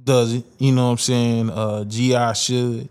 does 0.03 0.35
it. 0.35 0.45
You 0.59 0.73
know 0.73 0.87
what 0.87 0.93
I'm 0.93 0.99
saying? 0.99 1.51
Uh, 1.51 1.85
Gi 1.85 2.15
should. 2.35 2.89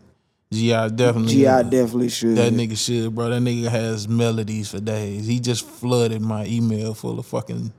Gi 0.53 0.95
definitely. 0.95 1.33
GI 1.33 1.43
definitely 1.43 2.09
should. 2.09 2.35
That 2.37 2.53
nigga 2.53 2.77
should, 2.77 3.13
bro. 3.15 3.29
That 3.29 3.41
nigga 3.41 3.67
has 3.69 4.07
melodies 4.07 4.69
for 4.71 4.79
days. 4.79 5.25
He 5.27 5.39
just 5.39 5.65
flooded 5.65 6.21
my 6.21 6.45
email 6.45 6.93
full 6.93 7.19
of 7.19 7.25
fucking 7.25 7.71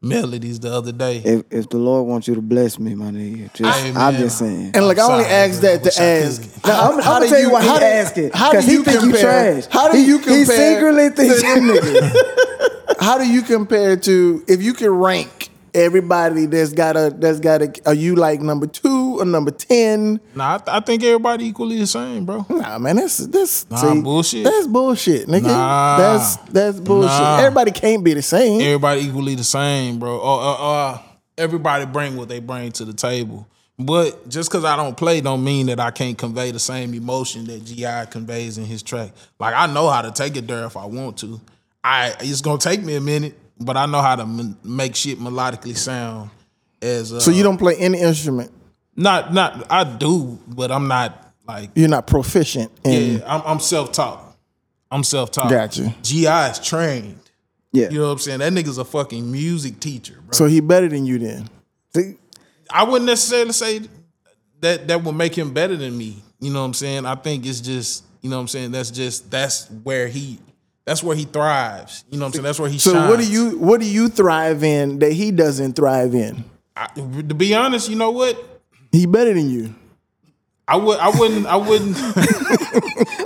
melodies 0.00 0.60
the 0.60 0.72
other 0.72 0.92
day. 0.92 1.16
if 1.24 1.42
if 1.50 1.68
the 1.70 1.76
Lord 1.78 2.06
wants 2.06 2.28
you 2.28 2.34
to 2.36 2.40
bless 2.42 2.78
me, 2.78 2.94
my 2.94 3.06
nigga, 3.10 3.52
just 3.52 3.78
Hey, 3.80 3.92
I'm 3.96 4.14
just 4.16 4.38
saying. 4.38 4.70
And 4.74 4.86
like 4.86 4.98
I 4.98 5.02
only 5.12 5.24
sorry, 5.24 5.34
asked 5.34 5.60
bro. 5.60 5.76
that 5.76 5.90
to 5.92 6.02
I 6.02 6.06
ask. 6.06 6.42
could. 6.42 6.64
Now, 6.66 6.80
I'm, 6.90 6.94
I'm 6.98 7.02
how 7.02 7.12
gonna 7.14 7.24
do 7.26 7.30
tell 7.30 7.40
you 7.40 7.50
why 7.50 7.62
he 7.62 7.68
how 7.68 7.78
do- 7.78 7.84
asking. 7.84 8.30
How 8.32 8.50
do 8.52 8.56
Because 8.58 8.66
he 8.66 8.72
you 8.74 8.84
think 8.84 8.94
you 9.02 9.10
compare? 9.10 9.52
trash. 9.60 9.66
How 9.72 9.90
do 9.90 9.98
He- 9.98 10.04
you 10.06 10.18
He 10.18 10.24
compare? 10.24 10.44
secretly 10.76 11.08
thinks 11.10 11.42
them 11.42 11.68
niggas. 11.68 13.00
How 13.00 13.18
do 13.18 13.28
you 13.28 13.42
compare 13.42 13.96
to 13.96 14.44
if 14.48 14.62
you 14.62 14.72
can 14.74 14.90
rank 14.90 15.47
everybody 15.78 16.46
that's 16.46 16.72
got 16.72 16.96
a 16.96 17.10
that's 17.16 17.40
got 17.40 17.62
a 17.62 17.72
are 17.86 17.94
you 17.94 18.14
like 18.16 18.40
number 18.40 18.66
two 18.66 19.20
or 19.20 19.24
number 19.24 19.50
ten? 19.50 20.20
Nah, 20.34 20.54
I, 20.54 20.58
th- 20.58 20.68
I 20.68 20.80
think 20.80 21.02
everybody 21.04 21.46
equally 21.46 21.78
the 21.78 21.86
same, 21.86 22.24
bro. 22.24 22.44
Nah, 22.48 22.78
man, 22.78 22.96
that's 22.96 23.18
that's 23.18 23.70
Nah, 23.70 23.94
bullshit. 24.02 24.44
That's 24.44 24.66
bullshit, 24.66 25.28
nigga. 25.28 25.42
Nah. 25.42 25.98
That's 25.98 26.36
that's 26.36 26.80
bullshit. 26.80 27.10
Nah. 27.10 27.38
Everybody 27.38 27.70
can't 27.70 28.04
be 28.04 28.14
the 28.14 28.22
same. 28.22 28.60
Everybody 28.60 29.02
equally 29.02 29.34
the 29.34 29.44
same, 29.44 29.98
bro. 29.98 30.18
Or, 30.18 30.42
or, 30.42 30.60
or 30.60 31.00
everybody 31.36 31.86
bring 31.86 32.16
what 32.16 32.28
they 32.28 32.40
bring 32.40 32.72
to 32.72 32.84
the 32.84 32.92
table. 32.92 33.46
But 33.78 34.28
just 34.28 34.50
because 34.50 34.64
I 34.64 34.74
don't 34.74 34.96
play, 34.96 35.20
don't 35.20 35.44
mean 35.44 35.66
that 35.66 35.78
I 35.78 35.92
can't 35.92 36.18
convey 36.18 36.50
the 36.50 36.58
same 36.58 36.94
emotion 36.94 37.44
that 37.44 37.64
Gi 37.64 38.10
conveys 38.10 38.58
in 38.58 38.64
his 38.64 38.82
track. 38.82 39.12
Like 39.38 39.54
I 39.54 39.66
know 39.72 39.88
how 39.88 40.02
to 40.02 40.10
take 40.10 40.36
it 40.36 40.48
there 40.48 40.64
if 40.64 40.76
I 40.76 40.84
want 40.86 41.18
to. 41.18 41.40
I 41.84 42.14
it's 42.20 42.40
gonna 42.40 42.58
take 42.58 42.82
me 42.82 42.96
a 42.96 43.00
minute, 43.00 43.38
but 43.60 43.76
I 43.76 43.86
know 43.86 44.00
how 44.00 44.16
to 44.16 44.22
m- 44.22 44.56
make 44.64 44.94
shit 44.96 45.18
melodically 45.18 45.76
sound. 45.76 46.30
As 46.80 47.12
uh, 47.12 47.20
so 47.20 47.30
you 47.30 47.42
don't 47.42 47.58
play 47.58 47.76
any 47.76 48.00
instrument. 48.00 48.52
not 48.96 49.32
not 49.34 49.66
I 49.70 49.84
do, 49.84 50.38
but 50.46 50.70
I'm 50.70 50.86
not 50.88 51.32
like 51.46 51.70
You're 51.74 51.88
not 51.88 52.06
proficient 52.06 52.70
in. 52.84 53.18
yeah. 53.18 53.24
I'm, 53.26 53.42
I'm 53.44 53.60
self 53.60 53.92
taught. 53.92 54.36
I'm 54.90 55.02
self 55.04 55.30
taught. 55.30 55.50
Gotcha. 55.50 55.94
Gi 56.02 56.26
is 56.26 56.58
trained. 56.60 57.18
Yeah. 57.72 57.90
You 57.90 57.98
know 57.98 58.06
what 58.06 58.12
I'm 58.12 58.18
saying? 58.18 58.38
That 58.38 58.52
nigga's 58.52 58.78
a 58.78 58.84
fucking 58.84 59.30
music 59.30 59.80
teacher, 59.80 60.14
bro. 60.22 60.32
So 60.32 60.46
he 60.46 60.60
better 60.60 60.88
than 60.88 61.04
you 61.04 61.18
then. 61.18 61.48
See, 61.94 62.16
I 62.70 62.84
wouldn't 62.84 63.04
necessarily 63.06 63.52
say 63.52 63.82
that 64.60 64.88
that 64.88 65.02
would 65.04 65.14
make 65.14 65.36
him 65.36 65.52
better 65.52 65.76
than 65.76 65.96
me. 65.96 66.22
You 66.40 66.52
know 66.52 66.60
what 66.60 66.66
I'm 66.66 66.74
saying? 66.74 67.04
I 67.06 67.14
think 67.16 67.44
it's 67.44 67.60
just, 67.60 68.04
you 68.22 68.30
know 68.30 68.36
what 68.36 68.42
I'm 68.42 68.48
saying? 68.48 68.70
That's 68.70 68.90
just 68.90 69.30
that's 69.30 69.68
where 69.82 70.08
he 70.08 70.38
that's 70.88 71.02
where 71.02 71.14
he 71.14 71.24
thrives. 71.24 72.04
You 72.10 72.18
know 72.18 72.24
what 72.24 72.28
I'm 72.28 72.32
saying? 72.32 72.44
That's 72.44 72.58
where 72.58 72.70
he 72.70 72.78
So 72.78 72.92
shines. 72.94 73.10
what 73.10 73.20
do 73.20 73.30
you 73.30 73.58
what 73.58 73.80
do 73.80 73.86
you 73.86 74.08
thrive 74.08 74.64
in 74.64 74.98
that 75.00 75.12
he 75.12 75.30
doesn't 75.30 75.74
thrive 75.76 76.14
in? 76.14 76.44
I, 76.74 76.86
to 76.96 77.34
be 77.34 77.54
honest, 77.54 77.88
you 77.90 77.96
know 77.96 78.10
what? 78.10 78.42
He 78.90 79.04
better 79.06 79.34
than 79.34 79.50
you. 79.50 79.74
I 80.66 80.76
would. 80.76 80.98
I 80.98 81.08
wouldn't. 81.10 81.46
I 81.46 81.56
wouldn't. 81.56 81.96
I, 81.98 82.10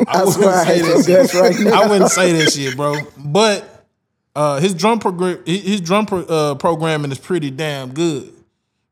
I 0.09 0.25
wouldn't 0.25 0.45
I 0.45 0.65
say 0.65 0.79
your 0.79 1.03
that 1.03 1.31
shit. 1.31 1.41
right 1.41 1.59
now. 1.61 1.83
I 1.83 1.87
wouldn't 1.89 2.11
say 2.11 2.33
that 2.33 2.53
shit, 2.53 2.77
bro. 2.77 2.97
But 3.17 3.87
uh, 4.35 4.61
his 4.61 4.75
drum 4.75 4.99
program, 4.99 5.43
his 5.47 5.81
drum 5.81 6.07
pro, 6.07 6.21
uh, 6.21 6.55
programming 6.57 7.11
is 7.13 7.19
pretty 7.19 7.51
damn 7.51 7.93
good. 7.95 8.33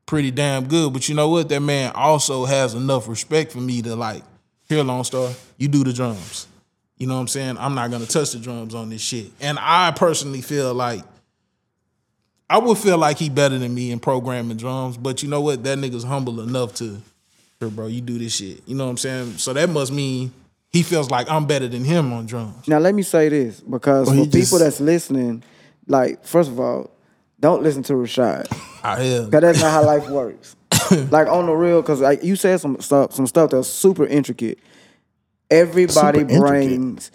Pretty 0.05 0.31
damn 0.31 0.67
good. 0.67 0.91
But 0.93 1.07
you 1.09 1.15
know 1.15 1.29
what? 1.29 1.49
That 1.49 1.61
man 1.61 1.91
also 1.95 2.45
has 2.45 2.73
enough 2.73 3.07
respect 3.07 3.51
for 3.51 3.59
me 3.59 3.81
to 3.83 3.95
like, 3.95 4.23
here, 4.67 4.83
Lone 4.83 5.03
Star, 5.05 5.31
you 5.57 5.67
do 5.67 5.83
the 5.83 5.93
drums. 5.93 6.47
You 7.01 7.07
know 7.07 7.15
what 7.15 7.21
I'm 7.21 7.27
saying? 7.29 7.57
I'm 7.57 7.73
not 7.73 7.89
gonna 7.89 8.05
touch 8.05 8.33
the 8.33 8.37
drums 8.37 8.75
on 8.75 8.91
this 8.91 9.01
shit. 9.01 9.31
And 9.41 9.57
I 9.59 9.89
personally 9.89 10.41
feel 10.43 10.71
like 10.75 11.01
I 12.47 12.59
would 12.59 12.77
feel 12.77 12.99
like 12.99 13.17
he 13.17 13.27
better 13.27 13.57
than 13.57 13.73
me 13.73 13.89
in 13.89 13.99
programming 13.99 14.57
drums, 14.57 14.97
but 14.97 15.23
you 15.23 15.29
know 15.29 15.41
what? 15.41 15.63
That 15.63 15.79
nigga's 15.79 16.03
humble 16.03 16.41
enough 16.41 16.75
to, 16.75 17.01
here, 17.59 17.69
bro, 17.69 17.87
you 17.87 18.01
do 18.01 18.19
this 18.19 18.35
shit. 18.35 18.61
You 18.67 18.75
know 18.75 18.83
what 18.85 18.91
I'm 18.91 18.97
saying? 18.97 19.37
So 19.39 19.51
that 19.53 19.67
must 19.71 19.91
mean 19.91 20.31
he 20.69 20.83
feels 20.83 21.09
like 21.09 21.27
I'm 21.27 21.47
better 21.47 21.67
than 21.67 21.83
him 21.83 22.13
on 22.13 22.27
drums. 22.27 22.67
Now 22.67 22.77
let 22.77 22.93
me 22.93 23.01
say 23.01 23.29
this 23.29 23.61
because 23.61 24.05
Well, 24.05 24.17
for 24.17 24.21
he 24.21 24.25
people 24.27 24.39
just- 24.39 24.59
that's 24.59 24.79
listening, 24.79 25.41
like 25.87 26.23
first 26.23 26.51
of 26.51 26.59
all, 26.59 26.91
don't 27.39 27.63
listen 27.63 27.81
to 27.81 27.93
Rashad 27.93 28.45
I 28.83 29.01
hell. 29.01 29.25
because 29.25 29.41
that's 29.41 29.59
not 29.59 29.71
how 29.71 29.83
life 29.83 30.07
works. 30.07 30.55
like 31.09 31.27
on 31.27 31.47
the 31.47 31.53
real, 31.53 31.81
because 31.81 31.99
like 31.99 32.23
you 32.23 32.35
said 32.35 32.59
some 32.59 32.79
stuff, 32.79 33.13
some 33.13 33.25
stuff 33.25 33.49
that's 33.49 33.67
super 33.67 34.05
intricate. 34.05 34.59
Everybody 35.51 36.19
Super 36.19 36.31
intricate. 36.31 36.39
brings 36.39 37.11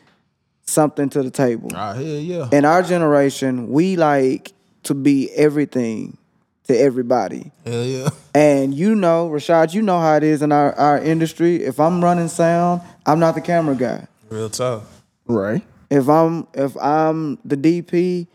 something 0.62 1.08
to 1.10 1.22
the 1.22 1.30
table. 1.30 1.70
Ah, 1.74 1.94
hell 1.94 2.02
yeah. 2.04 2.48
In 2.52 2.64
our 2.64 2.82
generation, 2.82 3.70
we 3.70 3.96
like 3.96 4.52
to 4.84 4.94
be 4.94 5.30
everything 5.32 6.18
to 6.64 6.78
everybody. 6.78 7.50
Hell 7.64 7.84
yeah. 7.84 8.08
And 8.34 8.74
you 8.74 8.94
know, 8.94 9.30
Rashad, 9.30 9.72
you 9.72 9.82
know 9.82 9.98
how 9.98 10.16
it 10.16 10.22
is 10.22 10.42
in 10.42 10.52
our, 10.52 10.72
our 10.74 10.98
industry. 10.98 11.64
If 11.64 11.80
I'm 11.80 12.02
running 12.04 12.28
sound, 12.28 12.82
I'm 13.06 13.18
not 13.18 13.34
the 13.34 13.40
camera 13.40 13.74
guy. 13.74 14.06
Real 14.28 14.50
tough. 14.50 15.02
Right. 15.26 15.62
If 15.90 16.08
I'm 16.08 16.46
if 16.54 16.76
I'm 16.76 17.38
the 17.44 17.56
DP, 17.56 18.26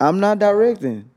I'm 0.00 0.20
not 0.20 0.38
directing. 0.38 1.10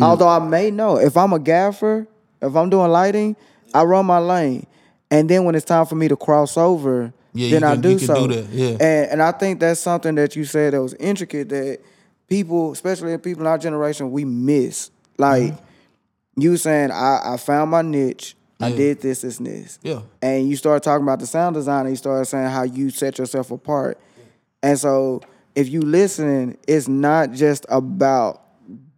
Although 0.00 0.28
I 0.28 0.40
may 0.40 0.70
know. 0.70 0.98
If 0.98 1.16
I'm 1.16 1.32
a 1.32 1.38
gaffer, 1.38 2.06
if 2.42 2.54
I'm 2.54 2.68
doing 2.68 2.90
lighting, 2.90 3.36
I 3.72 3.84
run 3.84 4.06
my 4.06 4.18
lane. 4.18 4.66
And 5.14 5.28
then 5.28 5.44
when 5.44 5.54
it's 5.54 5.64
time 5.64 5.86
for 5.86 5.94
me 5.94 6.08
to 6.08 6.16
cross 6.16 6.56
over, 6.56 7.12
Yeah, 7.32 7.50
then 7.50 7.62
you 7.62 7.66
I 7.68 7.72
can- 7.72 7.80
do 7.80 7.90
you 7.90 7.98
can 7.98 8.06
so. 8.06 8.26
do 8.26 8.34
that, 8.34 8.50
yeah. 8.50 8.68
And 8.80 9.10
and 9.12 9.22
I 9.22 9.32
think 9.32 9.60
that's 9.60 9.80
something 9.80 10.14
that 10.16 10.36
you 10.36 10.44
said 10.44 10.72
that 10.74 10.82
was 10.82 10.94
intricate 10.94 11.48
that 11.50 11.78
people, 12.28 12.72
especially 12.72 13.16
people 13.18 13.42
in 13.42 13.46
our 13.46 13.58
generation, 13.58 14.10
we 14.10 14.24
miss. 14.24 14.90
Like 15.18 15.52
Mm-hmm. 15.52 16.40
you 16.40 16.56
saying, 16.56 16.90
I, 16.90 17.20
I 17.34 17.36
found 17.36 17.70
my 17.70 17.82
niche. 17.82 18.34
I 18.60 18.70
did 18.72 19.00
this, 19.02 19.20
this, 19.20 19.38
and 19.38 19.46
this. 19.46 19.78
Yeah. 19.82 20.00
And 20.22 20.48
you 20.48 20.56
start 20.56 20.82
talking 20.82 21.02
about 21.02 21.18
the 21.18 21.26
sound 21.26 21.54
design 21.54 21.80
and 21.82 21.90
you 21.90 21.96
start 21.96 22.26
saying 22.26 22.48
how 22.48 22.62
you 22.62 22.88
set 22.90 23.18
yourself 23.18 23.50
apart. 23.50 23.98
And 24.62 24.78
so 24.78 25.20
if 25.54 25.68
you 25.68 25.82
listening, 25.82 26.56
it's 26.66 26.88
not 26.88 27.32
just 27.32 27.66
about 27.68 28.40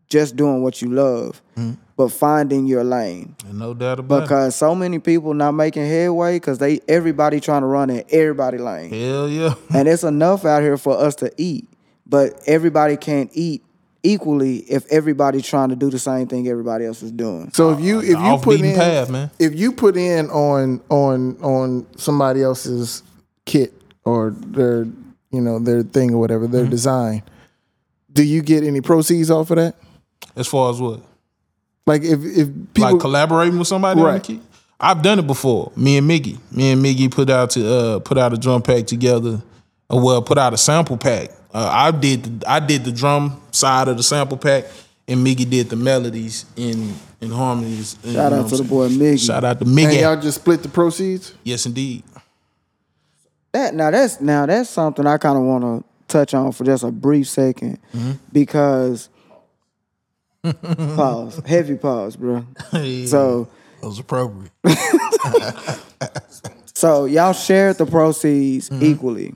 just 0.09 0.37
doing 0.37 0.63
what 0.63 0.81
you 0.83 0.91
love, 0.93 1.43
Mm-hmm. 1.57 1.81
But 1.97 2.09
finding 2.09 2.67
your 2.67 2.85
lane. 2.85 3.35
And 3.49 3.59
no 3.59 3.73
doubt 3.75 3.99
about 4.01 4.23
Because 4.23 4.55
so 4.55 4.75
many 4.75 4.99
people 4.99 5.33
not 5.35 5.53
making 5.53 5.87
headway 5.87 6.37
because 6.37 6.59
they 6.59 6.81
everybody 6.89 7.41
trying 7.41 7.63
to 7.63 7.67
run 7.67 7.89
in 7.91 8.05
everybody 8.11 8.59
lane. 8.59 8.93
it. 8.93 9.07
Hell 9.07 9.29
yeah. 9.29 9.55
And 9.75 9.89
it's 9.89 10.05
enough 10.05 10.45
out 10.45 10.63
here 10.63 10.77
for 10.77 10.97
us 10.99 11.15
to 11.17 11.33
eat. 11.39 11.67
But 12.07 12.41
everybody 12.47 12.97
can't 12.97 13.31
eat 13.33 13.63
equally 14.03 14.59
if 14.59 14.87
everybody 14.93 15.43
trying 15.43 15.71
to 15.71 15.77
do 15.77 15.91
the 15.91 15.99
same 15.99 16.29
thing 16.29 16.47
everybody 16.47 16.85
else 16.85 17.03
is 17.03 17.11
doing. 17.11 17.51
So 17.53 17.71
if 17.73 17.81
you 17.81 18.01
if 18.01 18.11
you 18.11 18.39
put 18.41 18.61
in 18.61 18.77
path, 18.77 19.11
man. 19.11 19.31
if 19.39 19.55
you 19.57 19.73
put 19.73 19.97
in 19.97 20.31
on 20.31 20.81
on 20.89 21.37
on 21.43 21.87
somebody 21.97 22.43
else's 22.43 23.03
kit 23.47 23.73
or 24.05 24.31
their 24.31 24.85
you 25.33 25.41
know 25.41 25.59
their 25.59 25.83
thing 25.83 26.13
or 26.15 26.19
whatever 26.19 26.45
Mm-hmm. 26.45 26.53
their 26.53 26.67
design, 26.67 27.23
do 28.13 28.23
you 28.23 28.43
get 28.43 28.63
any 28.63 28.81
proceeds 28.81 29.31
off 29.31 29.51
of 29.51 29.57
that? 29.57 29.75
As 30.37 30.47
far 30.47 30.71
as 30.71 30.81
what? 30.81 31.01
Like 31.87 32.03
if 32.03 32.25
if 32.25 32.49
people 32.75 32.93
like 32.93 33.01
collaborating 33.01 33.59
with 33.59 33.69
somebody 33.69 34.01
on 34.01 34.07
the 34.07 34.13
Right. 34.13 34.23
key. 34.23 34.41
I've 34.79 35.01
done 35.03 35.19
it 35.19 35.27
before. 35.27 35.73
Me 35.77 35.97
and 35.97 36.09
Miggy. 36.11 36.39
Me 36.53 36.73
and 36.73 36.85
Miggy 36.85 37.11
put 37.11 37.31
out 37.31 37.51
to 37.51 37.67
uh 37.73 37.99
put 38.01 38.19
out 38.19 38.33
a 38.33 38.37
drum 38.37 38.61
pack 38.63 38.87
together. 38.87 39.43
Uh, 39.93 39.97
well, 39.97 40.21
put 40.21 40.37
out 40.37 40.53
a 40.53 40.57
sample 40.59 40.97
pack. 40.97 41.31
Uh, 41.55 41.71
I 41.73 41.91
did 41.93 42.41
the, 42.41 42.51
I 42.51 42.61
did 42.61 42.85
the 42.85 42.93
drum 42.93 43.41
side 43.53 43.89
of 43.89 43.97
the 43.97 44.03
sample 44.03 44.37
pack, 44.37 44.65
and 45.09 45.25
Miggy 45.27 45.49
did 45.49 45.71
the 45.71 45.77
melodies 45.77 46.45
in 46.57 46.95
in 47.21 47.31
harmonies. 47.31 47.97
You 48.05 48.13
Shout 48.15 48.33
know 48.33 48.39
out 48.39 48.43
what 48.43 48.51
to 48.51 48.57
the 48.59 48.63
I'm 48.65 48.69
boy? 48.69 48.89
Miggy. 48.89 49.27
Shout 49.27 49.45
out 49.45 49.61
to 49.61 49.65
and 49.65 49.75
Miggy. 49.77 50.01
y'all 50.03 50.21
just 50.21 50.41
split 50.41 50.63
the 50.63 50.69
proceeds. 50.69 51.33
Yes, 51.45 51.65
indeed. 51.67 52.03
That 53.53 53.75
now 53.75 53.91
that's 53.91 54.21
now 54.21 54.45
that's 54.45 54.69
something 54.69 55.07
I 55.07 55.17
kind 55.19 55.39
of 55.39 55.45
want 55.45 55.63
to 55.65 55.85
touch 56.09 56.35
on 56.35 56.53
for 56.53 56.65
just 56.65 56.85
a 56.85 56.91
brief 56.91 57.27
2nd 57.27 57.79
Mm-hmm. 57.95 58.13
because 58.33 59.09
pause, 60.97 61.41
heavy 61.47 61.77
pause, 61.77 62.17
bro. 62.17 62.47
So 63.07 63.49
That 63.81 63.87
was 63.89 63.99
appropriate. 63.99 64.51
so 66.75 67.05
y'all 67.07 67.33
shared 67.33 67.79
the 67.79 67.87
proceeds 67.87 68.69
Mm-hmm. 68.71 68.85
equally. 68.85 69.35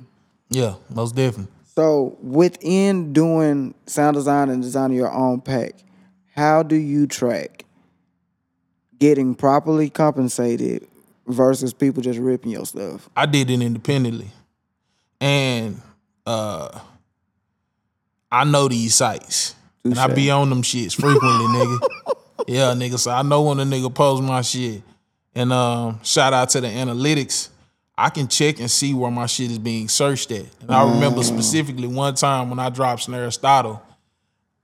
Yeah, 0.50 0.74
most 0.88 1.14
definitely. 1.14 1.52
So 1.76 2.16
within 2.20 3.12
doing 3.12 3.74
sound 3.86 4.14
design 4.16 4.50
and 4.50 4.60
designing 4.62 4.96
your 4.96 5.12
own 5.12 5.40
pack, 5.40 5.74
how 6.34 6.62
do 6.62 6.74
you 6.76 7.06
track 7.06 7.64
getting 8.98 9.34
properly 9.34 9.88
compensated 9.88 10.86
versus 11.26 11.72
people 11.72 12.02
just 12.02 12.18
ripping 12.18 12.50
your 12.50 12.66
stuff? 12.66 13.08
I 13.16 13.26
did 13.26 13.48
it 13.50 13.62
independently. 13.62 14.30
And 15.20 15.80
uh 16.26 16.80
I 18.32 18.44
know 18.44 18.68
these 18.68 18.94
sites. 18.94 19.54
And 19.84 19.98
I 19.98 20.06
be 20.08 20.30
on 20.30 20.50
them 20.50 20.62
shits 20.62 20.94
frequently, 20.94 21.46
nigga. 21.46 21.78
Yeah, 22.46 22.72
nigga. 22.72 22.98
So 22.98 23.10
I 23.10 23.22
know 23.22 23.42
when 23.42 23.60
a 23.60 23.64
nigga 23.64 23.94
post 23.94 24.22
my 24.22 24.40
shit. 24.40 24.82
And 25.34 25.52
um, 25.52 26.00
shout 26.02 26.32
out 26.32 26.48
to 26.50 26.60
the 26.60 26.66
analytics. 26.66 27.50
I 27.96 28.08
can 28.08 28.28
check 28.28 28.58
and 28.58 28.70
see 28.70 28.94
where 28.94 29.10
my 29.10 29.26
shit 29.26 29.50
is 29.50 29.58
being 29.58 29.88
searched 29.88 30.32
at. 30.32 30.46
And 30.62 30.70
I 30.70 30.90
remember 30.90 31.22
specifically 31.22 31.86
one 31.86 32.14
time 32.14 32.48
when 32.50 32.58
I 32.58 32.70
dropped 32.70 33.06
Snaristotle, 33.06 33.80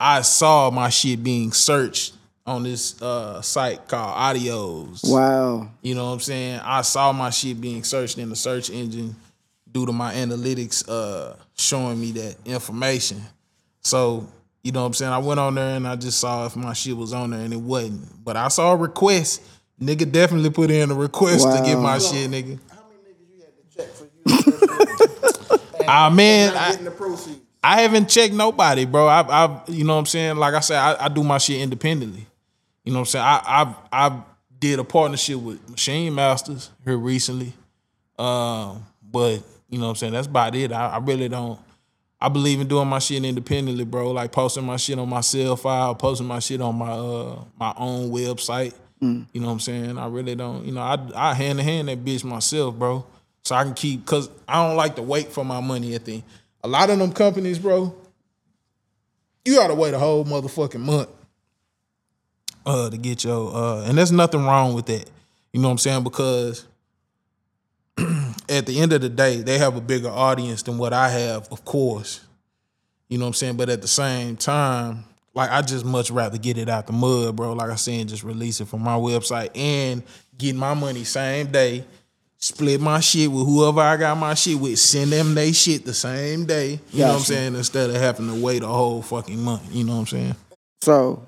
I 0.00 0.22
saw 0.22 0.70
my 0.70 0.88
shit 0.88 1.22
being 1.22 1.52
searched 1.52 2.14
on 2.46 2.62
this 2.62 3.00
uh, 3.02 3.42
site 3.42 3.86
called 3.88 4.16
AudioZ. 4.16 5.12
Wow. 5.12 5.70
You 5.82 5.94
know 5.94 6.06
what 6.06 6.12
I'm 6.12 6.20
saying? 6.20 6.60
I 6.64 6.82
saw 6.82 7.12
my 7.12 7.30
shit 7.30 7.60
being 7.60 7.84
searched 7.84 8.18
in 8.18 8.30
the 8.30 8.36
search 8.36 8.70
engine 8.70 9.14
due 9.70 9.84
to 9.84 9.92
my 9.92 10.14
analytics 10.14 10.88
uh, 10.88 11.36
showing 11.56 12.00
me 12.00 12.12
that 12.12 12.36
information. 12.46 13.20
So, 13.82 14.26
you 14.66 14.72
know 14.72 14.80
what 14.80 14.88
I'm 14.88 14.94
saying? 14.94 15.12
I 15.12 15.18
went 15.18 15.38
on 15.38 15.54
there 15.54 15.76
and 15.76 15.86
I 15.86 15.94
just 15.94 16.18
saw 16.18 16.44
if 16.44 16.56
my 16.56 16.72
shit 16.72 16.96
was 16.96 17.12
on 17.12 17.30
there 17.30 17.38
and 17.38 17.52
it 17.52 17.60
wasn't. 17.60 18.24
But 18.24 18.36
I 18.36 18.48
saw 18.48 18.72
a 18.72 18.76
request. 18.76 19.40
Nigga 19.80 20.10
definitely 20.10 20.50
put 20.50 20.72
in 20.72 20.90
a 20.90 20.94
request 20.94 21.44
to 21.44 21.62
get 21.64 21.76
Wow. 21.76 21.82
my 21.82 21.98
shit, 21.98 22.28
nigga. 22.28 22.58
Ah 25.88 26.10
man, 26.10 26.52
I, 26.56 26.74
the 26.74 26.90
proceeds. 26.90 27.38
I 27.62 27.82
haven't 27.82 28.08
checked 28.08 28.34
nobody, 28.34 28.86
bro. 28.86 29.06
I've, 29.06 29.30
I've, 29.30 29.68
you 29.68 29.84
know 29.84 29.92
what 29.94 30.00
I'm 30.00 30.06
saying. 30.06 30.36
Like 30.36 30.54
I 30.54 30.58
said, 30.60 30.78
I, 30.78 31.04
I 31.04 31.08
do 31.08 31.22
my 31.22 31.38
shit 31.38 31.60
independently. 31.60 32.26
You 32.82 32.92
know 32.92 32.98
what 32.98 33.02
I'm 33.02 33.06
saying. 33.06 33.24
I, 33.24 33.42
I've, 33.46 33.74
I 33.92 34.22
did 34.58 34.80
a 34.80 34.84
partnership 34.84 35.38
with 35.38 35.68
Machine 35.70 36.12
Masters 36.12 36.70
here 36.84 36.96
recently, 36.96 37.52
um, 38.18 38.84
but 39.00 39.42
you 39.70 39.78
know 39.78 39.84
what 39.84 39.90
I'm 39.90 39.94
saying. 39.96 40.12
That's 40.14 40.26
about 40.26 40.56
it. 40.56 40.72
I, 40.72 40.88
I 40.88 40.98
really 40.98 41.28
don't. 41.28 41.60
I 42.20 42.28
believe 42.28 42.60
in 42.60 42.68
doing 42.68 42.88
my 42.88 42.98
shit 42.98 43.24
independently, 43.24 43.84
bro. 43.84 44.10
Like 44.10 44.32
posting 44.32 44.64
my 44.64 44.76
shit 44.76 44.98
on 44.98 45.08
my 45.08 45.20
Sellfy, 45.20 45.98
posting 45.98 46.26
my 46.26 46.38
shit 46.38 46.60
on 46.60 46.76
my 46.76 46.90
uh 46.90 47.44
my 47.58 47.74
own 47.76 48.10
website. 48.10 48.74
You 49.32 49.40
know 49.40 49.46
what 49.48 49.52
I'm 49.52 49.60
saying? 49.60 49.98
I 49.98 50.06
really 50.06 50.34
don't. 50.34 50.64
You 50.64 50.72
know, 50.72 50.80
I 50.80 50.98
I 51.14 51.34
hand 51.34 51.58
to 51.58 51.64
hand 51.64 51.88
that 51.88 52.04
bitch 52.04 52.24
myself, 52.24 52.74
bro. 52.76 53.04
So 53.44 53.54
I 53.54 53.62
can 53.64 53.74
keep 53.74 54.04
because 54.04 54.30
I 54.48 54.66
don't 54.66 54.76
like 54.76 54.96
to 54.96 55.02
wait 55.02 55.32
for 55.32 55.44
my 55.44 55.60
money 55.60 55.94
at 55.94 56.04
the. 56.04 56.22
A 56.64 56.68
lot 56.68 56.90
of 56.90 56.98
them 56.98 57.12
companies, 57.12 57.58
bro. 57.58 57.94
You 59.44 59.54
gotta 59.54 59.74
wait 59.74 59.94
a 59.94 59.98
whole 59.98 60.24
motherfucking 60.24 60.80
month 60.80 61.08
uh 62.66 62.90
to 62.90 62.96
get 62.96 63.22
your 63.22 63.54
uh 63.54 63.84
and 63.84 63.96
there's 63.96 64.10
nothing 64.10 64.44
wrong 64.44 64.74
with 64.74 64.86
that. 64.86 65.08
You 65.52 65.60
know 65.60 65.68
what 65.68 65.72
I'm 65.72 65.78
saying? 65.78 66.02
Because 66.02 66.66
at 68.48 68.66
the 68.66 68.80
end 68.80 68.92
of 68.92 69.00
the 69.00 69.08
day, 69.08 69.42
they 69.42 69.58
have 69.58 69.76
a 69.76 69.80
bigger 69.80 70.08
audience 70.08 70.62
than 70.62 70.78
what 70.78 70.92
I 70.92 71.08
have, 71.08 71.48
of 71.52 71.64
course. 71.64 72.20
You 73.08 73.18
know 73.18 73.24
what 73.24 73.28
I'm 73.28 73.34
saying? 73.34 73.56
But 73.56 73.68
at 73.68 73.82
the 73.82 73.88
same 73.88 74.36
time, 74.36 75.04
like 75.34 75.50
I 75.50 75.62
just 75.62 75.84
much 75.84 76.10
rather 76.10 76.38
get 76.38 76.58
it 76.58 76.68
out 76.68 76.86
the 76.86 76.92
mud, 76.92 77.36
bro. 77.36 77.52
Like 77.52 77.70
I 77.70 77.76
said, 77.76 78.08
just 78.08 78.24
release 78.24 78.60
it 78.60 78.68
from 78.68 78.82
my 78.82 78.96
website 78.96 79.50
and 79.54 80.02
get 80.36 80.56
my 80.56 80.74
money 80.74 81.04
same 81.04 81.52
day. 81.52 81.84
Split 82.38 82.80
my 82.80 83.00
shit 83.00 83.30
with 83.30 83.46
whoever 83.46 83.80
I 83.80 83.96
got 83.96 84.16
my 84.18 84.34
shit 84.34 84.58
with. 84.58 84.78
Send 84.78 85.12
them 85.12 85.34
they 85.34 85.52
shit 85.52 85.84
the 85.84 85.94
same 85.94 86.44
day. 86.44 86.80
You 86.92 87.00
know 87.00 87.08
what 87.08 87.16
I'm 87.16 87.20
saying? 87.22 87.54
Instead 87.54 87.90
of 87.90 87.96
having 87.96 88.28
to 88.28 88.42
wait 88.42 88.62
a 88.62 88.66
whole 88.66 89.02
fucking 89.02 89.42
month. 89.42 89.74
You 89.74 89.84
know 89.84 89.94
what 89.94 90.00
I'm 90.00 90.06
saying? 90.06 90.36
So, 90.82 91.22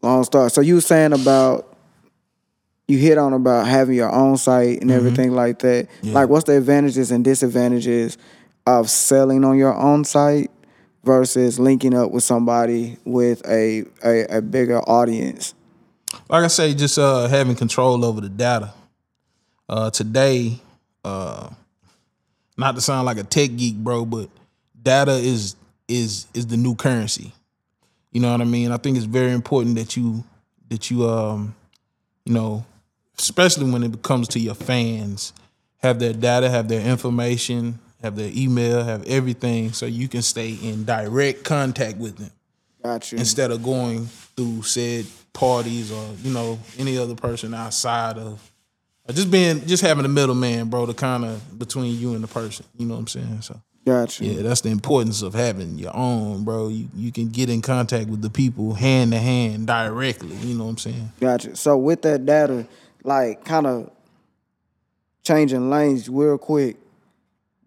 long 0.00 0.24
story. 0.24 0.50
So 0.50 0.60
you 0.60 0.76
were 0.76 0.80
saying 0.80 1.12
about 1.12 1.73
you 2.86 2.98
hit 2.98 3.18
on 3.18 3.32
about 3.32 3.66
having 3.66 3.96
your 3.96 4.12
own 4.12 4.36
site 4.36 4.82
and 4.82 4.90
everything 4.90 5.32
like 5.32 5.60
that. 5.60 5.88
Like, 6.02 6.28
what's 6.28 6.44
the 6.44 6.56
advantages 6.56 7.10
and 7.10 7.24
disadvantages 7.24 8.18
of 8.66 8.90
selling 8.90 9.44
on 9.44 9.56
your 9.56 9.74
own 9.74 10.04
site 10.04 10.50
versus 11.02 11.58
linking 11.58 11.94
up 11.94 12.10
with 12.10 12.24
somebody 12.24 12.98
with 13.04 13.46
a 13.48 13.84
a, 14.04 14.38
a 14.38 14.42
bigger 14.42 14.80
audience? 14.80 15.54
like 16.28 16.44
I 16.44 16.48
say, 16.48 16.74
just 16.74 16.98
uh, 16.98 17.26
having 17.28 17.56
control 17.56 18.04
over 18.04 18.20
the 18.20 18.28
data. 18.28 18.72
Uh, 19.68 19.90
today, 19.90 20.60
uh, 21.04 21.48
not 22.56 22.74
to 22.74 22.80
sound 22.80 23.06
like 23.06 23.16
a 23.16 23.24
tech 23.24 23.56
geek, 23.56 23.76
bro, 23.76 24.04
but 24.04 24.28
data 24.80 25.12
is 25.12 25.56
is 25.88 26.26
is 26.34 26.46
the 26.46 26.56
new 26.56 26.74
currency. 26.74 27.32
You 28.12 28.20
know 28.20 28.30
what 28.30 28.40
I 28.40 28.44
mean? 28.44 28.70
I 28.70 28.76
think 28.76 28.96
it's 28.96 29.06
very 29.06 29.32
important 29.32 29.76
that 29.76 29.96
you 29.96 30.22
that 30.68 30.90
you 30.90 31.08
um 31.08 31.54
you 32.24 32.32
know, 32.32 32.64
especially 33.18 33.70
when 33.70 33.82
it 33.82 34.02
comes 34.02 34.28
to 34.28 34.38
your 34.38 34.54
fans, 34.54 35.32
have 35.78 35.98
their 35.98 36.12
data, 36.12 36.48
have 36.50 36.68
their 36.68 36.80
information, 36.80 37.78
have 38.02 38.16
their 38.16 38.30
email, 38.34 38.84
have 38.84 39.04
everything, 39.06 39.72
so 39.72 39.86
you 39.86 40.08
can 40.08 40.22
stay 40.22 40.50
in 40.62 40.84
direct 40.84 41.44
contact 41.44 41.96
with 41.98 42.16
them 42.18 42.30
Gotcha. 42.82 43.16
instead 43.16 43.50
of 43.50 43.62
going 43.62 44.06
through 44.06 44.62
said 44.62 45.06
parties 45.32 45.90
or 45.90 46.06
you 46.22 46.32
know 46.32 46.58
any 46.78 46.96
other 46.96 47.14
person 47.14 47.54
outside 47.54 48.18
of 48.18 48.50
just 49.12 49.30
being 49.30 49.66
just 49.66 49.82
having 49.82 50.04
a 50.04 50.08
middleman, 50.08 50.68
bro, 50.68 50.86
to 50.86 50.94
kind 50.94 51.24
of 51.24 51.58
between 51.58 51.98
you 51.98 52.14
and 52.14 52.24
the 52.24 52.28
person. 52.28 52.64
You 52.78 52.86
know 52.86 52.94
what 52.94 53.00
I'm 53.00 53.06
saying? 53.08 53.42
So 53.42 53.60
Gotcha. 53.84 54.24
yeah, 54.24 54.42
that's 54.42 54.62
the 54.62 54.70
importance 54.70 55.20
of 55.20 55.34
having 55.34 55.78
your 55.78 55.94
own, 55.94 56.44
bro. 56.44 56.68
You 56.68 56.88
you 56.94 57.12
can 57.12 57.28
get 57.28 57.50
in 57.50 57.60
contact 57.60 58.08
with 58.08 58.22
the 58.22 58.30
people 58.30 58.72
hand 58.74 59.12
to 59.12 59.18
hand 59.18 59.66
directly. 59.66 60.34
You 60.36 60.54
know 60.56 60.64
what 60.64 60.70
I'm 60.70 60.78
saying? 60.78 61.12
Gotcha. 61.20 61.54
So 61.56 61.76
with 61.76 62.00
that 62.02 62.24
data, 62.24 62.66
like 63.04 63.44
kind 63.44 63.66
of 63.66 63.90
changing 65.22 65.70
lanes 65.70 66.08
real 66.08 66.38
quick, 66.38 66.76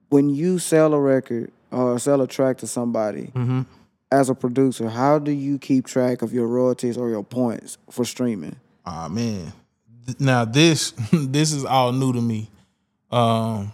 when 0.09 0.29
you 0.29 0.59
sell 0.59 0.93
a 0.93 0.99
record 0.99 1.51
or 1.71 1.99
sell 1.99 2.21
a 2.21 2.27
track 2.27 2.57
to 2.59 2.67
somebody 2.67 3.31
Mm-hmm. 3.35 3.61
as 4.11 4.29
a 4.29 4.35
producer, 4.35 4.89
how 4.89 5.19
do 5.19 5.31
you 5.31 5.57
keep 5.59 5.85
track 5.85 6.21
of 6.21 6.33
your 6.33 6.47
royalties 6.47 6.97
or 6.97 7.09
your 7.09 7.23
points 7.23 7.77
for 7.89 8.05
streaming? 8.05 8.55
Ah 8.85 9.07
man. 9.07 9.53
Now 10.19 10.45
this 10.45 10.91
this 11.11 11.51
is 11.51 11.65
all 11.65 11.91
new 11.91 12.13
to 12.13 12.21
me. 12.21 12.49
Um 13.11 13.71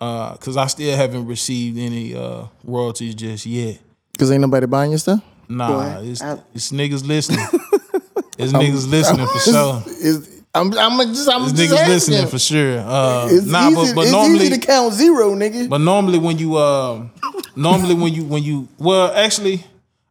uh 0.00 0.34
cuz 0.36 0.56
I 0.56 0.66
still 0.66 0.96
haven't 0.96 1.26
received 1.26 1.78
any 1.78 2.14
uh 2.14 2.44
royalties 2.64 3.14
just 3.14 3.46
yet. 3.46 3.78
Cause 4.18 4.30
ain't 4.30 4.40
nobody 4.40 4.66
buying 4.66 4.90
your 4.92 4.98
stuff. 4.98 5.20
Nah, 5.48 5.68
Boy, 6.00 6.08
it's, 6.08 6.22
I- 6.22 6.40
it's 6.54 6.72
niggas 6.72 7.06
listening. 7.06 7.38
it's 8.38 8.52
niggas 8.52 8.88
listening 8.90 9.26
for 9.26 9.38
sure. 9.38 9.82
Is 9.86 10.35
I'm 10.56 10.72
I'm 10.78 10.98
just 11.14 11.28
I'm 11.28 11.42
It's 11.44 11.52
just 11.52 11.72
niggas 11.72 11.88
listening 11.88 12.26
for 12.26 12.38
sure. 12.38 12.78
Uh, 12.80 13.28
It's 13.30 13.46
nah, 13.46 13.68
easy. 13.68 13.74
but, 13.74 13.94
but 13.94 14.00
it's 14.02 14.12
normally, 14.12 14.46
easy 14.46 14.58
to 14.58 14.66
count 14.66 14.94
zero, 14.94 15.34
nigga. 15.34 15.68
but 15.68 15.78
normally 15.80 16.18
when 16.18 16.38
you, 16.38 16.56
um, 16.58 17.10
normally 17.54 17.94
when 17.94 18.12
you 18.12 18.24
when 18.24 18.42
you, 18.42 18.68
well, 18.78 19.12
actually, 19.14 19.64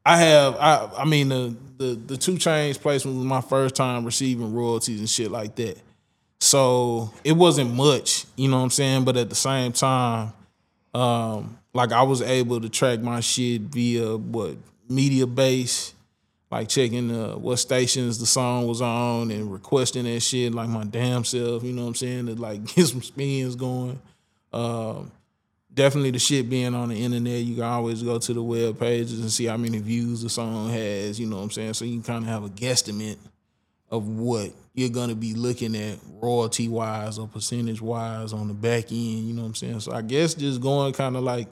I 0.06 0.18
have, 0.18 0.56
I, 0.58 0.90
I 1.00 1.06
mean, 1.06 1.30
the 1.30 1.56
the 1.78 1.96
the 1.96 2.18
2 2.18 2.34
Chainz 2.34 2.80
placement 2.80 3.18
was 3.18 3.26
my 3.26 3.42
first 3.42 3.76
time 3.76 4.06
receiving 4.06 4.54
royalties 4.54 5.00
and 5.00 5.10
shit 5.10 5.32
like 5.32 5.56
that. 5.56 5.78
So 6.40 7.12
it 7.24 7.32
wasn't 7.34 7.74
much, 7.74 8.26
you 8.36 8.48
know 8.50 8.58
what 8.58 8.64
I'm 8.64 8.70
saying. 8.70 9.04
But 9.04 9.18
at 9.18 9.30
the 9.30 9.36
same 9.36 9.72
time, 9.72 10.32
um, 10.94 11.58
like 11.74 11.92
I 11.92 12.04
was 12.04 12.22
able 12.22 12.62
to 12.62 12.70
track 12.70 13.00
my 13.02 13.20
shit 13.20 13.62
via 13.62 14.16
what 14.16 14.58
Mediabase, 14.90 15.94
like 16.52 16.70
checking 16.70 17.12
uh, 17.12 17.34
what 17.34 17.58
stations 17.58 18.20
the 18.20 18.26
song 18.26 18.68
was 18.68 18.82
on 18.82 19.32
and 19.32 19.52
requesting 19.52 20.06
that 20.06 20.20
shit 20.20 20.54
like 20.54 20.70
my 20.70 20.84
damn 20.84 21.24
self, 21.24 21.64
you 21.64 21.74
know 21.74 21.84
what 21.84 21.90
I'm 21.90 21.96
saying, 21.96 22.28
to 22.28 22.36
like 22.36 22.64
get 22.76 22.88
some 22.88 23.02
spins 23.02 23.56
going. 23.56 24.00
Um, 24.54 25.12
definitely 25.74 26.12
the 26.12 26.20
shit 26.20 26.50
being 26.50 26.74
on 26.74 26.90
the 26.90 26.96
internet, 26.96 27.44
you 27.44 27.56
can 27.56 27.64
always 27.64 28.02
go 28.02 28.20
to 28.20 28.34
the 28.34 28.42
web 28.42 28.80
pages 28.80 29.20
and 29.20 29.32
see 29.32 29.46
how 29.46 29.58
many 29.58 29.80
views 29.80 30.22
the 30.22 30.30
song 30.30 30.70
has, 30.70 31.20
you 31.20 31.28
know 31.28 31.38
what 31.38 31.44
I'm 31.44 31.52
saying? 31.52 31.74
So 31.74 31.86
you 31.86 31.94
can 31.96 32.04
kind 32.04 32.24
of 32.24 32.30
have 32.30 32.46
a 32.46 32.50
guesstimate 32.50 33.18
of 33.90 34.08
what 34.08 34.52
you're 34.74 34.90
gonna 34.90 35.16
be 35.16 35.34
looking 35.34 35.76
at 35.76 35.98
royalty 36.22 36.68
wise 36.68 37.18
or 37.20 37.28
percentage 37.28 37.82
wise 37.82 38.34
on 38.34 38.48
the 38.48 38.54
back 38.54 38.92
end, 38.92 39.28
you 39.28 39.34
know 39.34 39.42
what 39.42 39.50
I'm 39.50 39.56
saying? 39.56 39.80
So 39.82 39.92
I 39.92 40.02
guess 40.02 40.34
just 40.34 40.62
going 40.62 40.94
kind 40.94 41.18
of 41.18 41.24
like 41.24 41.48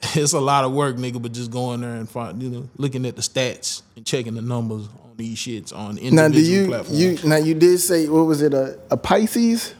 it's 0.14 0.32
a 0.32 0.40
lot 0.40 0.64
of 0.64 0.72
work, 0.72 0.96
nigga, 0.96 1.20
but 1.20 1.32
just 1.32 1.50
going 1.50 1.80
there 1.80 1.94
and 1.94 2.08
find, 2.08 2.42
you 2.42 2.50
know, 2.50 2.68
looking 2.76 3.04
at 3.06 3.16
the 3.16 3.22
stats 3.22 3.82
and 3.96 4.06
checking 4.06 4.34
the 4.34 4.42
numbers 4.42 4.86
on 5.02 5.16
these 5.16 5.38
shits 5.38 5.74
on 5.74 5.98
individual 5.98 6.14
Now, 6.14 6.28
do 6.28 6.40
you 6.40 6.66
platforms. 6.68 7.00
you 7.00 7.28
now 7.28 7.36
you 7.36 7.54
did 7.54 7.78
say 7.78 8.08
what 8.08 8.22
was 8.22 8.40
it 8.42 8.54
a, 8.54 8.78
a 8.90 8.96
Pisces? 8.96 9.74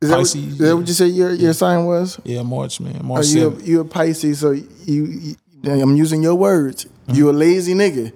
Is 0.00 0.10
that, 0.10 0.16
what, 0.16 0.18
Pisces, 0.18 0.34
is 0.36 0.58
that 0.58 0.76
what 0.76 0.88
you 0.88 0.94
said 0.94 1.10
your 1.10 1.32
your 1.32 1.52
sign 1.52 1.84
was? 1.84 2.18
yeah, 2.24 2.42
March, 2.42 2.80
man, 2.80 2.96
Are 2.96 3.02
March 3.02 3.26
you 3.28 3.48
a, 3.48 3.62
you 3.62 3.80
a 3.80 3.84
Pisces? 3.84 4.40
So 4.40 4.52
you, 4.52 4.64
you 5.04 5.36
I'm 5.64 5.96
using 5.96 6.22
your 6.22 6.34
words. 6.34 6.86
You 7.08 7.28
a 7.28 7.32
mm-hmm. 7.32 7.40
lazy 7.40 7.74
nigga. 7.74 8.12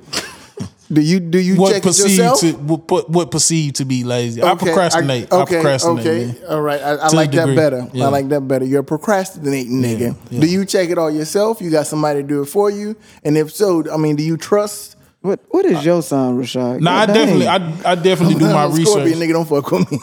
Do 0.90 1.02
you 1.02 1.20
do 1.20 1.38
you 1.38 1.56
What 1.56 1.72
check 1.72 1.84
it 1.84 1.98
yourself? 1.98 2.40
to 2.40 2.52
what, 2.52 2.90
what, 2.90 3.10
what 3.10 3.30
perceived 3.30 3.76
to 3.76 3.84
be 3.84 4.04
lazy? 4.04 4.42
I 4.42 4.54
procrastinate. 4.54 5.30
I, 5.30 5.42
okay, 5.42 5.54
procrastinate. 5.56 6.06
okay, 6.06 6.26
man. 6.26 6.36
all 6.48 6.62
right. 6.62 6.80
I, 6.80 6.92
I 6.94 7.08
like 7.08 7.30
that 7.32 7.54
better. 7.54 7.86
yeah. 7.92 8.06
I 8.06 8.08
like 8.08 8.28
that 8.30 8.48
better. 8.48 8.64
You're 8.64 8.80
a 8.80 8.84
procrastinating 8.84 9.82
nigga. 9.82 10.16
yeah. 10.30 10.40
Do 10.40 10.46
you 10.46 10.64
check 10.64 10.88
it 10.88 10.96
all 10.96 11.10
yourself? 11.10 11.60
You 11.60 11.70
got 11.70 11.86
somebody 11.86 12.22
to 12.22 12.26
do 12.26 12.40
it 12.42 12.46
for 12.46 12.70
you? 12.70 12.96
And 13.22 13.36
if 13.36 13.52
so, 13.52 13.84
I 13.92 13.98
mean, 13.98 14.16
do 14.16 14.22
you 14.22 14.38
trust? 14.38 14.96
What 15.20 15.40
What 15.50 15.66
is 15.66 15.76
uh, 15.78 15.80
your 15.80 16.02
sign, 16.02 16.38
Rashad? 16.38 16.80
Nah, 16.80 16.92
I 16.92 17.06
God 17.06 17.12
dang. 17.12 17.26
definitely, 17.38 17.48
I, 17.48 17.92
I 17.92 17.94
definitely 17.96 18.34
do 18.36 18.44
my 18.52 18.64
I'm 18.64 18.70
a 18.70 18.74
Scorpion, 18.76 19.04
research. 19.18 19.28
nigga. 19.28 19.32
Don't 19.32 19.48
fuck 19.48 19.70
with 19.72 19.90
me. 19.92 19.98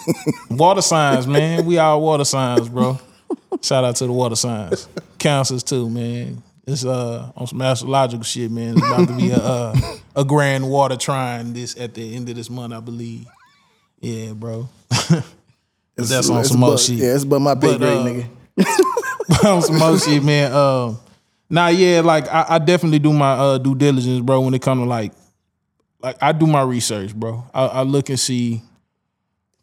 Water 0.58 0.82
signs, 0.82 1.26
man. 1.26 1.66
We 1.66 1.78
all 1.80 2.02
water 2.02 2.26
signs, 2.26 2.70
bro. 2.70 3.00
Shout 3.64 3.84
out 3.86 3.96
to 3.96 4.06
the 4.06 4.12
water 4.14 4.36
signs. 4.36 4.88
Cancers 5.18 5.64
too, 5.64 5.90
man. 5.90 6.44
It's 6.68 6.84
uh 6.84 7.32
on 7.36 7.48
some 7.48 7.62
astrological 7.62 8.24
shit, 8.24 8.50
man. 8.52 8.78
It's 8.78 8.86
about 8.88 9.08
to 9.08 9.16
be 9.16 9.32
a 9.32 9.38
uh, 9.38 9.76
a 10.16 10.26
grand 10.26 10.68
water 10.70 10.96
trine 10.98 11.54
this 11.54 11.80
at 11.80 11.94
the 11.94 12.16
end 12.16 12.28
of 12.30 12.36
this 12.36 12.50
month, 12.50 12.74
I 12.74 12.80
believe. 12.80 13.28
Yeah, 14.00 14.34
bro. 14.34 14.68
But 15.96 16.10
that's 16.10 16.30
on 16.30 16.44
some 16.44 16.60
more 16.60 16.78
shit. 16.78 16.98
Yeah, 16.98 17.16
it's 17.16 17.24
above 17.24 17.42
my 17.42 17.54
big 17.54 17.80
But, 17.80 18.04
grade, 18.04 18.28
uh, 18.60 18.66
nigga. 18.66 19.46
on 19.46 19.62
some 19.62 19.78
more 19.78 19.98
shit, 19.98 20.22
man. 20.22 20.52
Um, 20.52 21.00
nah, 21.50 21.68
yeah, 21.68 22.02
like 22.02 22.28
I, 22.28 22.46
I 22.50 22.60
definitely 22.60 23.00
do 23.00 23.14
my 23.14 23.32
uh, 23.32 23.58
due 23.58 23.76
diligence, 23.76 24.20
bro. 24.20 24.42
When 24.42 24.54
it 24.54 24.62
comes 24.62 24.82
to 24.82 24.86
like, 24.86 25.14
like 26.02 26.18
I 26.22 26.34
do 26.34 26.48
my 26.48 26.64
research, 26.64 27.16
bro. 27.16 27.46
I, 27.54 27.66
I 27.68 27.82
look 27.84 28.10
and 28.10 28.20
see, 28.20 28.62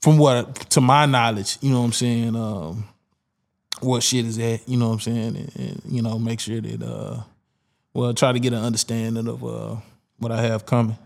from 0.01 0.17
what 0.17 0.55
to 0.71 0.81
my 0.81 1.05
knowledge, 1.05 1.59
you 1.61 1.71
know 1.71 1.81
what 1.81 1.87
I'm 1.87 1.93
saying. 1.93 2.35
Um, 2.35 2.88
what 3.81 4.03
shit 4.03 4.25
is 4.27 4.37
that? 4.37 4.61
You 4.67 4.77
know 4.77 4.89
what 4.89 4.95
I'm 4.95 5.01
saying, 5.01 5.37
and, 5.37 5.53
and, 5.57 5.83
you 5.89 6.03
know, 6.03 6.19
make 6.19 6.41
sure 6.41 6.61
that 6.61 6.83
uh, 6.83 7.23
well, 7.95 8.15
try 8.15 8.33
to 8.33 8.39
get 8.41 8.53
an 8.53 8.63
understanding 8.65 9.27
of 9.29 9.45
uh 9.45 9.77
what 10.19 10.31
I 10.33 10.41
have 10.43 10.65
coming 10.67 10.97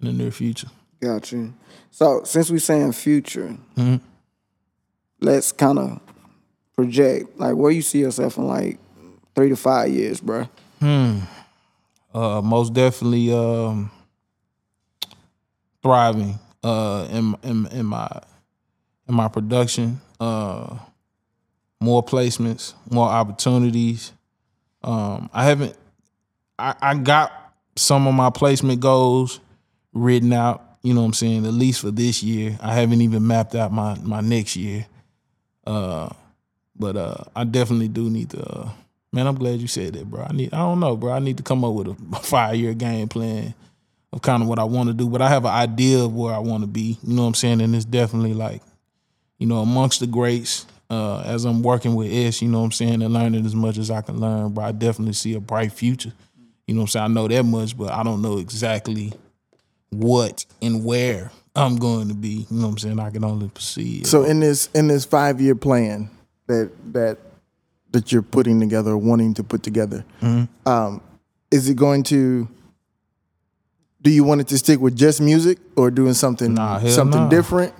in 0.00 0.06
the 0.06 0.12
near 0.12 0.30
future. 0.30 0.68
Got 1.00 1.30
you. 1.32 1.52
So 1.90 2.22
since 2.24 2.50
we 2.50 2.58
saying 2.58 2.92
future, 2.92 3.56
Mm-hmm. 3.76 3.96
let's 5.20 5.52
kind 5.52 5.78
of 5.78 6.00
project 6.76 7.38
like 7.38 7.54
where 7.56 7.70
you 7.70 7.82
see 7.82 8.00
yourself 8.00 8.36
in 8.38 8.46
like 8.46 8.78
three 9.34 9.48
to 9.50 9.56
five 9.56 9.90
years, 9.90 10.20
bro. 10.20 10.48
uh, 10.80 12.40
most 12.42 12.72
definitely 12.72 13.32
um, 13.32 13.90
thriving 15.82 16.38
uh, 16.62 17.06
in, 17.10 17.34
in 17.42 17.66
in 17.68 17.86
my 17.86 18.08
in 19.08 19.14
my 19.14 19.28
production. 19.28 20.00
Uh, 20.20 20.76
more 21.80 22.02
placements, 22.02 22.74
more 22.90 23.08
opportunities. 23.08 24.12
Um, 24.82 25.30
I 25.32 25.44
haven't. 25.44 25.76
I, 26.58 26.74
I 26.80 26.94
got 26.94 27.32
some 27.76 28.06
of 28.06 28.14
my 28.14 28.30
placement 28.30 28.80
goals 28.80 29.40
written 29.92 30.32
out. 30.32 30.64
You 30.82 30.94
know 30.94 31.00
what 31.00 31.06
I'm 31.08 31.12
saying? 31.14 31.46
At 31.46 31.52
least 31.52 31.80
for 31.80 31.90
this 31.90 32.22
year, 32.22 32.58
I 32.62 32.74
haven't 32.74 33.00
even 33.02 33.26
mapped 33.26 33.54
out 33.54 33.72
my 33.72 33.96
my 34.02 34.20
next 34.20 34.56
year. 34.56 34.86
Uh, 35.66 36.08
but 36.76 36.96
uh, 36.96 37.24
I 37.34 37.44
definitely 37.44 37.88
do 37.88 38.08
need 38.08 38.30
to. 38.30 38.42
Uh, 38.42 38.70
man, 39.12 39.26
I'm 39.26 39.34
glad 39.34 39.60
you 39.60 39.66
said 39.66 39.94
that, 39.94 40.08
bro. 40.08 40.24
I 40.28 40.32
need. 40.32 40.54
I 40.54 40.58
don't 40.58 40.80
know, 40.80 40.96
bro. 40.96 41.12
I 41.12 41.18
need 41.18 41.36
to 41.38 41.42
come 41.42 41.64
up 41.64 41.74
with 41.74 41.88
a 41.88 42.16
five 42.20 42.56
year 42.56 42.74
game 42.74 43.08
plan 43.08 43.54
of 44.12 44.22
kind 44.22 44.42
of 44.42 44.48
what 44.48 44.58
I 44.58 44.64
want 44.64 44.88
to 44.88 44.94
do. 44.94 45.08
But 45.08 45.22
I 45.22 45.28
have 45.28 45.44
an 45.44 45.52
idea 45.52 45.98
of 45.98 46.14
where 46.14 46.32
I 46.34 46.38
want 46.38 46.62
to 46.62 46.66
be. 46.66 46.98
You 47.02 47.14
know 47.14 47.22
what 47.22 47.28
I'm 47.28 47.34
saying? 47.34 47.60
And 47.60 47.74
it's 47.74 47.84
definitely 47.84 48.34
like, 48.34 48.62
you 49.38 49.46
know, 49.46 49.58
amongst 49.58 50.00
the 50.00 50.06
greats. 50.06 50.66
Uh, 50.90 51.20
as 51.26 51.44
I'm 51.44 51.62
working 51.62 51.94
with 51.94 52.10
S, 52.10 52.40
you 52.40 52.48
know 52.48 52.60
what 52.60 52.64
I'm 52.66 52.72
saying, 52.72 53.02
and 53.02 53.12
learning 53.12 53.44
as 53.44 53.54
much 53.54 53.76
as 53.76 53.90
I 53.90 54.00
can 54.00 54.18
learn, 54.20 54.52
but 54.54 54.62
I 54.62 54.72
definitely 54.72 55.12
see 55.12 55.34
a 55.34 55.40
bright 55.40 55.70
future. 55.72 56.12
You 56.66 56.74
know 56.74 56.80
what 56.80 56.84
I'm 56.84 56.88
saying? 56.88 57.04
I 57.04 57.08
know 57.08 57.28
that 57.28 57.42
much, 57.44 57.76
but 57.76 57.90
I 57.92 58.02
don't 58.02 58.22
know 58.22 58.38
exactly 58.38 59.12
what 59.90 60.46
and 60.62 60.84
where 60.84 61.30
I'm 61.54 61.76
going 61.76 62.08
to 62.08 62.14
be. 62.14 62.46
You 62.50 62.56
know 62.56 62.66
what 62.68 62.72
I'm 62.72 62.78
saying? 62.78 62.98
I 63.00 63.10
can 63.10 63.22
only 63.24 63.48
perceive. 63.48 64.06
So 64.06 64.24
in 64.24 64.40
this 64.40 64.68
in 64.74 64.88
this 64.88 65.04
five 65.04 65.40
year 65.42 65.54
plan 65.54 66.08
that 66.46 66.70
that 66.92 67.18
that 67.90 68.10
you're 68.12 68.22
putting 68.22 68.58
together, 68.60 68.92
or 68.92 68.98
wanting 68.98 69.34
to 69.34 69.44
put 69.44 69.62
together, 69.62 70.04
Mm-hmm. 70.22 70.68
um, 70.68 71.00
is 71.50 71.68
it 71.68 71.76
going 71.76 72.02
to 72.04 72.48
do 74.00 74.10
you 74.10 74.24
want 74.24 74.40
it 74.40 74.48
to 74.48 74.58
stick 74.58 74.80
with 74.80 74.96
just 74.96 75.20
music 75.20 75.58
or 75.76 75.90
doing 75.90 76.14
something 76.14 76.54
Nah, 76.54 76.78
something 76.86 77.22
nah. 77.22 77.28
different? 77.28 77.74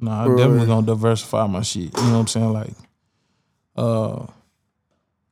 Nah, 0.00 0.24
I'm 0.24 0.36
definitely 0.36 0.66
gonna 0.66 0.86
diversify 0.86 1.46
my 1.46 1.62
shit. 1.62 1.96
You 1.96 2.04
know 2.04 2.12
what 2.12 2.20
I'm 2.20 2.26
saying? 2.26 2.52
Like, 2.52 2.72
uh, 3.76 4.26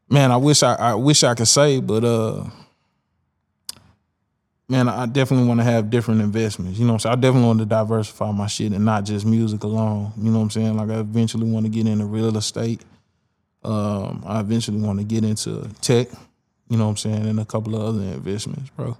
man, 0.08 0.30
I 0.30 0.36
wish 0.36 0.62
I, 0.62 0.74
I 0.74 0.94
wish 0.94 1.22
I 1.24 1.34
could 1.34 1.48
say, 1.48 1.80
but 1.80 2.04
uh, 2.04 2.44
man, 4.68 4.88
I 4.88 5.06
definitely 5.06 5.46
want 5.46 5.60
to 5.60 5.64
have 5.64 5.90
different 5.90 6.20
investments. 6.22 6.78
You 6.78 6.86
know 6.86 6.92
what 6.92 7.04
I'm 7.04 7.10
saying? 7.10 7.12
I 7.12 7.20
definitely 7.20 7.46
want 7.46 7.58
to 7.60 7.66
diversify 7.66 8.30
my 8.32 8.46
shit 8.46 8.72
and 8.72 8.84
not 8.84 9.04
just 9.04 9.26
music 9.26 9.62
alone. 9.64 10.12
You 10.16 10.30
know 10.30 10.38
what 10.38 10.44
I'm 10.44 10.50
saying? 10.50 10.76
Like, 10.76 10.90
I 10.90 11.00
eventually 11.00 11.50
want 11.50 11.66
to 11.66 11.70
get 11.70 11.86
into 11.86 12.06
real 12.06 12.36
estate. 12.36 12.80
Um, 13.64 14.22
I 14.26 14.40
eventually 14.40 14.80
want 14.80 14.98
to 14.98 15.04
get 15.04 15.24
into 15.24 15.68
tech. 15.82 16.08
You 16.68 16.78
know 16.78 16.84
what 16.84 16.90
I'm 16.90 16.96
saying? 16.96 17.26
And 17.26 17.38
a 17.38 17.44
couple 17.44 17.76
of 17.76 17.82
other 17.82 18.02
investments, 18.02 18.70
bro. 18.70 18.96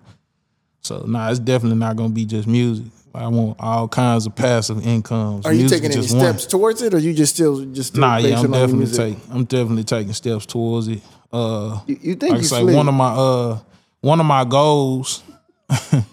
So, 0.82 1.04
nah, 1.06 1.30
it's 1.30 1.38
definitely 1.38 1.78
not 1.78 1.96
gonna 1.96 2.10
be 2.10 2.26
just 2.26 2.46
music. 2.46 2.86
I 3.14 3.28
want 3.28 3.56
all 3.60 3.88
kinds 3.88 4.26
of 4.26 4.34
passive 4.34 4.86
incomes. 4.86 5.44
Are 5.46 5.52
you 5.52 5.60
Music 5.60 5.78
taking 5.82 5.92
any 5.92 6.02
just 6.02 6.14
one. 6.16 6.24
steps 6.24 6.46
towards 6.46 6.80
it, 6.82 6.94
or 6.94 6.98
you 6.98 7.12
just 7.12 7.34
still 7.34 7.64
just 7.66 7.90
still 7.92 8.00
Nah, 8.00 8.16
yeah, 8.18 8.38
I'm 8.40 8.50
definitely 8.50 8.86
taking. 8.86 9.20
I'm 9.30 9.44
definitely 9.44 9.84
taking 9.84 10.12
steps 10.14 10.46
towards 10.46 10.88
it. 10.88 11.00
Uh, 11.32 11.80
You, 11.86 11.98
you 12.00 12.14
think 12.14 12.32
like 12.32 12.32
I 12.32 12.36
you 12.38 12.42
say, 12.44 12.60
slick? 12.60 12.76
one 12.76 12.88
of 12.88 12.94
my 12.94 13.08
uh, 13.12 13.58
one 14.00 14.20
of 14.20 14.26
my 14.26 14.44
goals. 14.44 15.22
I'm, 15.70 16.04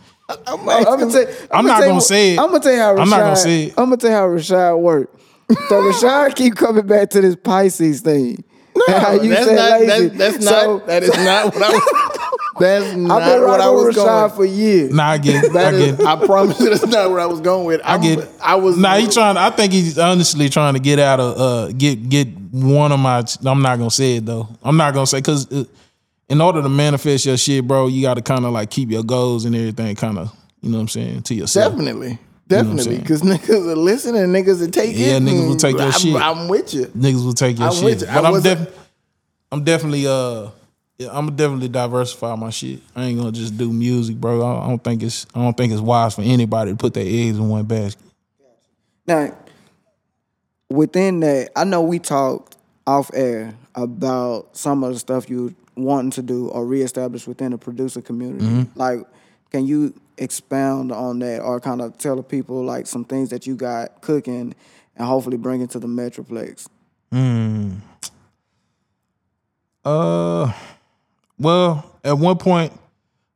I'm 0.47 0.65
gonna 0.65 1.11
tell, 1.25 1.27
I'm 1.51 1.65
not 1.65 1.81
gonna 1.81 2.01
say 2.01 2.33
it. 2.33 2.39
I'm 2.39 2.47
gonna 2.47 2.59
tell 2.59 2.73
you 2.73 2.79
how 2.79 2.93
Rashad, 2.95 3.01
I'm 3.01 3.09
not 3.09 3.19
gonna 3.19 3.35
say 3.35 3.63
it. 3.65 3.69
I'm 3.77 3.85
gonna 3.85 3.97
tell 3.97 4.09
you 4.11 4.15
how 4.15 4.27
Rashad 4.27 4.79
worked. 4.79 5.21
So 5.69 5.81
Rashad 5.91 6.35
keep 6.35 6.55
coming 6.55 6.85
back 6.85 7.09
to 7.11 7.21
this 7.21 7.35
Pisces 7.35 8.01
thing. 8.01 8.43
No, 8.75 8.83
how 8.99 9.11
you 9.13 9.29
that's 9.29 9.47
not, 9.51 9.81
lazy. 9.81 10.07
That's, 10.09 10.33
that's 10.37 10.45
So- 10.45 10.77
not. 10.77 10.87
That 10.87 11.03
is 11.03 11.17
not 11.17 11.53
what 11.55 11.63
I 11.63 11.69
was. 11.71 12.08
That's 12.59 12.95
not 12.95 13.21
I've 13.21 13.33
been 13.33 13.47
what 13.47 13.61
I 13.61 13.65
rocking 13.67 13.85
was 13.87 13.95
Rashad 13.95 14.05
going. 14.05 14.31
for 14.31 14.45
years. 14.45 14.93
Nah, 14.93 15.03
I 15.09 15.17
get, 15.17 15.43
it, 15.43 15.55
I 15.55 15.71
get, 15.71 15.73
is, 15.81 15.99
I 16.01 16.25
promise 16.25 16.59
you, 16.59 16.69
that's 16.69 16.85
not 16.87 17.09
where 17.09 17.19
I 17.19 17.25
was 17.25 17.41
going 17.41 17.65
with. 17.65 17.81
I 17.83 17.91
I'm- 17.93 18.01
get. 18.01 18.19
it. 18.19 18.29
I 18.41 18.55
was. 18.55 18.77
Nah, 18.77 18.95
he 18.97 19.07
trying. 19.07 19.37
I 19.37 19.49
think 19.49 19.73
he's 19.73 19.97
honestly 19.97 20.49
trying 20.49 20.73
to 20.75 20.79
get 20.79 20.99
out 20.99 21.19
of 21.19 21.37
uh, 21.39 21.71
get 21.73 22.09
get 22.09 22.27
one 22.51 22.91
of 22.91 22.99
my. 22.99 23.23
I'm 23.45 23.61
not 23.61 23.77
gonna 23.77 23.89
say 23.91 24.17
it 24.17 24.25
though. 24.25 24.47
I'm 24.63 24.77
not 24.77 24.93
gonna 24.93 25.07
say 25.07 25.19
because 25.19 25.47
in 26.29 26.41
order 26.41 26.61
to 26.61 26.69
manifest 26.69 27.25
your 27.25 27.37
shit, 27.37 27.65
bro, 27.67 27.87
you 27.87 28.01
got 28.01 28.13
to 28.15 28.21
kind 28.21 28.45
of 28.45 28.51
like 28.51 28.69
keep 28.69 28.89
your 28.91 29.03
goals 29.03 29.45
and 29.45 29.55
everything 29.55 29.95
kind 29.95 30.17
of. 30.19 30.35
You 30.61 30.69
know 30.69 30.77
what 30.77 30.81
I'm 30.83 30.87
saying 30.89 31.21
to 31.23 31.33
yourself. 31.35 31.71
Definitely. 31.73 32.09
what 32.09 32.17
I'm 32.19 32.47
Definitely. 32.47 32.83
saying? 32.83 32.99
Because 33.01 33.21
niggas 33.21 33.71
are 33.71 33.75
listening, 33.75 34.21
niggas 34.23 34.61
are 34.61 34.69
taking 34.69 34.99
Yeah, 35.01 35.19
niggas 35.19 35.47
will 35.47 35.55
take 35.55 35.77
your 35.77 35.85
I'm, 35.85 35.91
shit. 35.91 36.15
I'm 36.15 36.47
with 36.49 36.73
you. 36.73 36.85
niggas 36.87 37.23
will 37.23 37.33
take 37.33 37.57
your 37.57 37.67
I'm 37.69 37.73
shit. 37.73 37.83
with 37.85 38.01
you. 38.01 38.07
I 38.09 38.13
But 38.15 38.25
I'm 38.25 38.31
wasn't- 38.33 38.59
def- 38.67 38.79
I'm 39.51 39.63
definitely 39.63 40.05
uh 40.05 40.49
yeah, 40.99 41.07
I'm 41.13 41.33
definitely 41.33 41.69
diversify 41.69 42.35
my 42.35 42.49
shit. 42.49 42.81
I 42.93 43.05
ain't 43.05 43.17
gonna 43.17 43.31
just 43.31 43.57
do 43.57 43.71
music, 43.71 44.17
bro. 44.17 44.45
I 44.45 44.67
don't 44.67 44.83
think 44.83 45.01
it's 45.01 45.25
I 45.33 45.39
don't 45.39 45.55
think 45.55 45.71
it's 45.71 45.81
wise 45.81 46.13
for 46.13 46.23
anybody 46.23 46.71
to 46.71 46.77
put 46.77 46.93
their 46.93 47.05
eggs 47.05 47.37
in 47.37 47.47
one 47.47 47.63
basket. 47.63 48.03
Now, 49.07 49.33
within 50.69 51.21
that, 51.21 51.51
I 51.55 51.63
know 51.63 51.81
we 51.81 51.99
talked 51.99 52.57
off 52.85 53.09
air 53.13 53.55
about 53.75 54.57
some 54.57 54.83
of 54.83 54.91
the 54.91 54.99
stuff 54.99 55.29
you 55.29 55.55
wanting 55.75 56.11
to 56.11 56.21
do 56.21 56.49
or 56.49 56.65
reestablish 56.65 57.25
within 57.25 57.51
the 57.51 57.57
producer 57.57 58.01
community. 58.01 58.45
Mm-hmm. 58.45 58.77
Like, 58.77 59.07
can 59.51 59.65
you 59.65 59.93
expound 60.17 60.91
on 60.91 61.19
that 61.19 61.39
or 61.41 61.61
kind 61.61 61.81
of 61.81 61.97
tell 61.97 62.17
the 62.17 62.23
people 62.23 62.61
like 62.65 62.87
some 62.87 63.05
things 63.05 63.29
that 63.29 63.47
you 63.47 63.55
got 63.55 64.01
cooking 64.01 64.53
and 64.97 65.07
hopefully 65.07 65.37
bring 65.37 65.61
it 65.61 65.69
to 65.69 65.79
the 65.79 65.87
Metroplex? 65.87 66.67
Uh 69.85 70.51
well, 71.39 71.89
at 72.03 72.17
one 72.17 72.37
point 72.37 72.73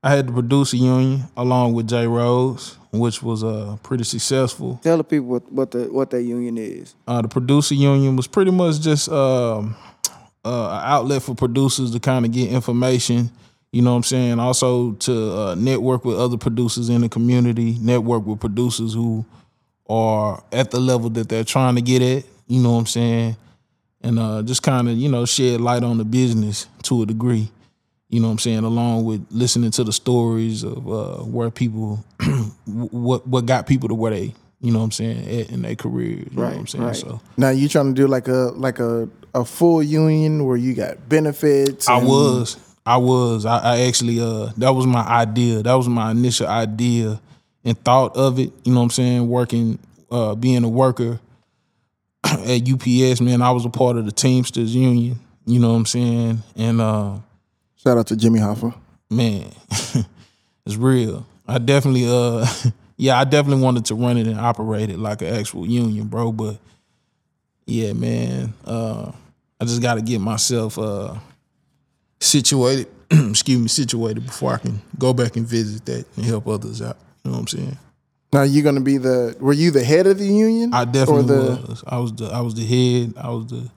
I 0.04 0.12
had 0.12 0.28
to 0.28 0.34
produce 0.34 0.74
a 0.74 0.78
union 0.78 1.24
along 1.38 1.74
with 1.74 1.88
Jay 1.88 2.06
Rose, 2.06 2.78
which 2.92 3.24
was 3.24 3.44
uh 3.44 3.78
pretty 3.84 4.04
successful. 4.04 4.80
Tell 4.84 4.98
the 4.98 5.04
people 5.04 5.28
what, 5.28 5.52
what 5.52 5.72
the 5.72 5.92
what 5.92 6.10
that 6.12 6.24
union 6.24 6.58
is. 6.58 6.94
Uh, 7.08 7.22
the 7.22 7.30
producer 7.30 7.74
union 7.74 8.16
was 8.16 8.28
pretty 8.28 8.52
much 8.52 8.82
just 8.82 9.10
um, 9.10 9.76
uh, 10.44 10.70
an 10.70 10.82
outlet 10.84 11.24
for 11.24 11.36
producers 11.36 11.92
to 11.92 12.00
kind 12.00 12.26
of 12.26 12.32
get 12.32 12.52
information. 12.52 13.32
You 13.72 13.82
know 13.82 13.92
what 13.92 13.98
I'm 13.98 14.04
saying? 14.04 14.40
Also 14.40 14.92
to 14.92 15.32
uh, 15.32 15.56
network 15.56 16.06
with 16.06 16.20
other 16.20 16.38
producers 16.38 16.90
in 16.90 17.02
the 17.02 17.10
community, 17.10 17.78
network 17.80 18.26
with 18.26 18.40
producers 18.40 18.94
who 18.94 19.26
are 19.90 20.44
at 20.52 20.70
the 20.70 20.80
level 20.80 21.10
that 21.12 21.30
they're 21.30 21.44
trying 21.44 21.76
to 21.76 21.82
get 21.82 22.02
at. 22.02 22.26
You 22.48 22.62
know 22.62 22.74
what 22.74 22.80
I'm 22.80 22.86
saying? 22.86 23.38
And 24.02 24.20
uh, 24.20 24.44
just 24.44 24.64
kind 24.64 24.90
of 24.90 24.98
you 24.98 25.10
know 25.10 25.26
shed 25.26 25.62
light 25.62 25.84
on 25.84 25.98
the 25.98 26.04
business 26.04 26.68
to 26.84 27.04
a 27.04 27.06
degree. 27.06 27.50
You 28.14 28.20
know 28.20 28.28
what 28.28 28.34
I'm 28.34 28.40
saying? 28.40 28.64
Along 28.64 29.06
with 29.06 29.26
listening 29.32 29.72
to 29.72 29.84
the 29.84 29.92
stories 29.92 30.62
of 30.64 30.88
uh, 30.88 31.24
where 31.24 31.50
people, 31.50 32.06
what 32.68 33.26
what 33.28 33.48
got 33.48 33.66
people 33.66 33.90
to 33.90 33.96
where 33.96 34.12
they, 34.12 34.36
you 34.62 34.72
know 34.72 34.78
what 34.78 34.86
I'm 34.86 34.92
saying, 34.92 35.28
at 35.42 35.50
in 35.50 35.64
their 35.64 35.76
careers. 35.76 36.28
You 36.32 36.38
know 36.38 36.44
what 36.44 36.52
I'm 36.54 36.60
Right, 36.60 36.70
saying? 36.70 36.84
right. 36.84 36.96
So 36.96 37.22
Now 37.38 37.50
you 37.50 37.68
trying 37.68 37.88
to 37.88 38.00
do 38.00 38.06
like 38.08 38.28
a 38.28 38.52
like 38.56 38.78
a 38.78 39.10
a 39.34 39.44
full 39.44 39.82
union 39.82 40.46
where 40.46 40.58
you 40.58 40.76
got 40.76 41.10
benefits. 41.10 41.88
I 41.88 41.98
was. 41.98 42.58
I 42.86 42.98
was. 42.98 43.48
I, 43.48 43.58
I 43.58 43.80
actually 43.88 44.20
uh 44.20 44.52
that 44.58 44.70
was 44.76 44.86
my 44.86 45.02
idea. 45.02 45.64
That 45.64 45.74
was 45.74 45.90
my 45.90 46.12
initial 46.12 46.46
idea 46.48 47.20
and 47.66 47.84
thought 47.84 48.16
of 48.16 48.38
it. 48.38 48.52
You 48.64 48.74
know 48.74 48.80
what 48.82 48.84
I'm 48.86 48.90
saying? 48.92 49.28
Working 49.28 49.80
uh 50.12 50.36
being 50.36 50.64
a 50.64 50.70
worker 50.70 51.20
at 52.24 52.70
UPS, 52.70 53.22
man, 53.22 53.42
I 53.42 53.50
was 53.50 53.66
a 53.66 53.70
part 53.72 53.98
of 53.98 54.06
the 54.06 54.12
Teamsters 54.12 54.76
Union. 54.76 55.20
You 55.48 55.60
know 55.60 55.72
what 55.72 55.78
I'm 55.78 55.86
saying? 55.88 56.44
And 56.56 56.80
uh 56.80 57.16
Shout 57.84 57.98
out 57.98 58.08
to 58.08 58.16
Jimmy 58.16 58.40
Hoffa. 58.40 58.74
man, 59.10 59.52
it's 60.66 60.78
real. 60.78 61.26
I 61.46 61.58
definitely 61.58 62.08
uh 62.08 62.48
yeah, 62.98 63.20
I 63.20 63.26
definitely 63.26 63.62
wanted 63.62 63.86
to 63.86 63.96
run 63.96 64.18
it 64.18 64.26
and 64.26 64.40
operate 64.40 64.90
it 64.90 64.98
like 64.98 65.22
an 65.22 65.36
actual 65.36 65.68
union, 65.68 66.08
bro. 66.08 66.32
But 66.32 66.60
yeah, 67.66 67.92
man, 67.92 68.54
uh 68.64 69.12
I 69.60 69.66
just 69.66 69.82
gotta 69.82 70.02
get 70.02 70.22
myself 70.22 70.80
uh 70.80 71.16
situated, 72.22 72.88
excuse 73.12 73.60
me, 73.60 73.68
situated 73.68 74.26
before 74.28 74.54
I 74.54 74.60
can 74.60 74.82
go 74.98 75.14
back 75.14 75.36
and 75.36 75.46
visit 75.46 75.84
that 75.86 76.06
and 76.16 76.24
help 76.24 76.48
others 76.48 76.82
out. 76.82 76.98
You 77.26 77.32
know 77.32 77.38
what 77.38 77.54
I'm 77.54 77.60
saying? 77.60 77.78
Now 78.32 78.44
you're 78.44 78.64
gonna 78.64 78.80
be 78.80 78.98
the 78.98 79.36
were 79.42 79.52
you 79.52 79.72
the 79.72 79.84
head 79.84 80.08
of 80.08 80.20
the 80.20 80.26
union? 80.26 80.74
I 80.74 80.86
definitely 80.86 81.36
the, 81.36 81.66
was. 81.68 81.84
I 81.86 81.98
was 81.98 82.14
the 82.14 82.28
I 82.28 82.40
was 82.40 82.56
the 82.56 82.66
head. 82.66 83.14
I 83.18 83.30
was 83.30 83.48
the 83.48 83.70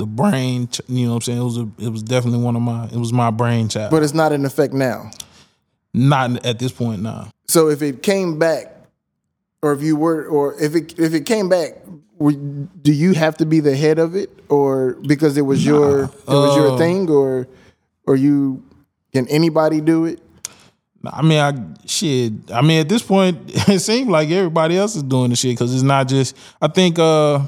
the 0.00 0.06
brain. 0.06 0.68
You 0.88 1.06
know 1.06 1.10
what 1.14 1.16
I'm 1.16 1.22
saying? 1.22 1.38
It 1.40 1.44
was 1.44 1.58
a, 1.58 1.68
it 1.78 1.88
was 1.90 2.02
definitely 2.02 2.40
one 2.40 2.56
of 2.56 2.62
my 2.62 2.86
it 2.86 2.96
was 2.96 3.12
my 3.12 3.30
brainchild. 3.30 3.90
But 3.90 4.02
it's 4.02 4.14
not 4.14 4.32
in 4.32 4.44
effect 4.44 4.72
now. 4.74 5.10
not 5.94 6.44
at 6.44 6.58
this 6.58 6.72
point 6.72 7.02
now. 7.02 7.28
So 7.48 7.68
if 7.68 7.82
it 7.82 8.02
came 8.02 8.38
back, 8.38 8.66
or 9.62 9.72
if 9.72 9.82
you 9.82 9.96
were, 9.96 10.24
or 10.26 10.60
if 10.60 10.74
it 10.74 10.98
if 10.98 11.14
it 11.14 11.26
came 11.26 11.48
back, 11.48 11.74
do 12.18 12.92
you 12.92 13.12
have 13.14 13.36
to 13.38 13.46
be 13.46 13.60
the 13.60 13.76
head 13.76 13.98
of 13.98 14.14
it, 14.16 14.30
or 14.48 14.94
because 15.06 15.36
it 15.36 15.42
was 15.42 15.64
your 15.64 16.04
it 16.04 16.10
was 16.26 16.56
your 16.56 16.72
Uh, 16.72 16.78
thing, 16.78 17.08
or 17.10 17.46
or 18.06 18.16
you 18.16 18.62
can 19.12 19.26
anybody 19.28 19.80
do 19.80 20.04
it? 20.06 20.20
I 21.04 21.22
mean, 21.22 21.38
I 21.40 21.52
shit. 21.86 22.32
I 22.52 22.60
mean, 22.62 22.80
at 22.80 22.88
this 22.88 23.02
point, 23.02 23.38
it 23.68 23.80
seems 23.80 24.08
like 24.08 24.28
everybody 24.30 24.76
else 24.76 24.96
is 24.96 25.02
doing 25.02 25.30
the 25.30 25.36
shit 25.36 25.52
because 25.58 25.74
it's 25.74 25.82
not 25.82 26.08
just. 26.08 26.36
I 26.60 26.68
think 26.68 26.98
uh, 26.98 27.40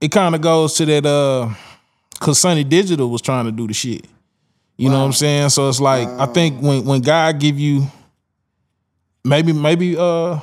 it 0.00 0.10
kind 0.10 0.34
of 0.34 0.40
goes 0.40 0.74
to 0.74 0.86
that 0.86 1.06
uh, 1.06 1.52
cause 2.20 2.38
Sonny 2.38 2.64
Digital 2.64 3.08
was 3.10 3.22
trying 3.22 3.46
to 3.46 3.52
do 3.52 3.66
the 3.66 3.74
shit. 3.74 4.06
You 4.76 4.88
know 4.88 4.98
what 4.98 5.06
I'm 5.06 5.12
saying? 5.12 5.50
So 5.50 5.68
it's 5.68 5.80
like 5.80 6.08
I 6.08 6.26
think 6.26 6.60
when 6.60 6.84
when 6.84 7.00
God 7.00 7.38
give 7.38 7.58
you, 7.58 7.86
maybe 9.24 9.52
maybe 9.52 9.96
uh, 9.96 10.34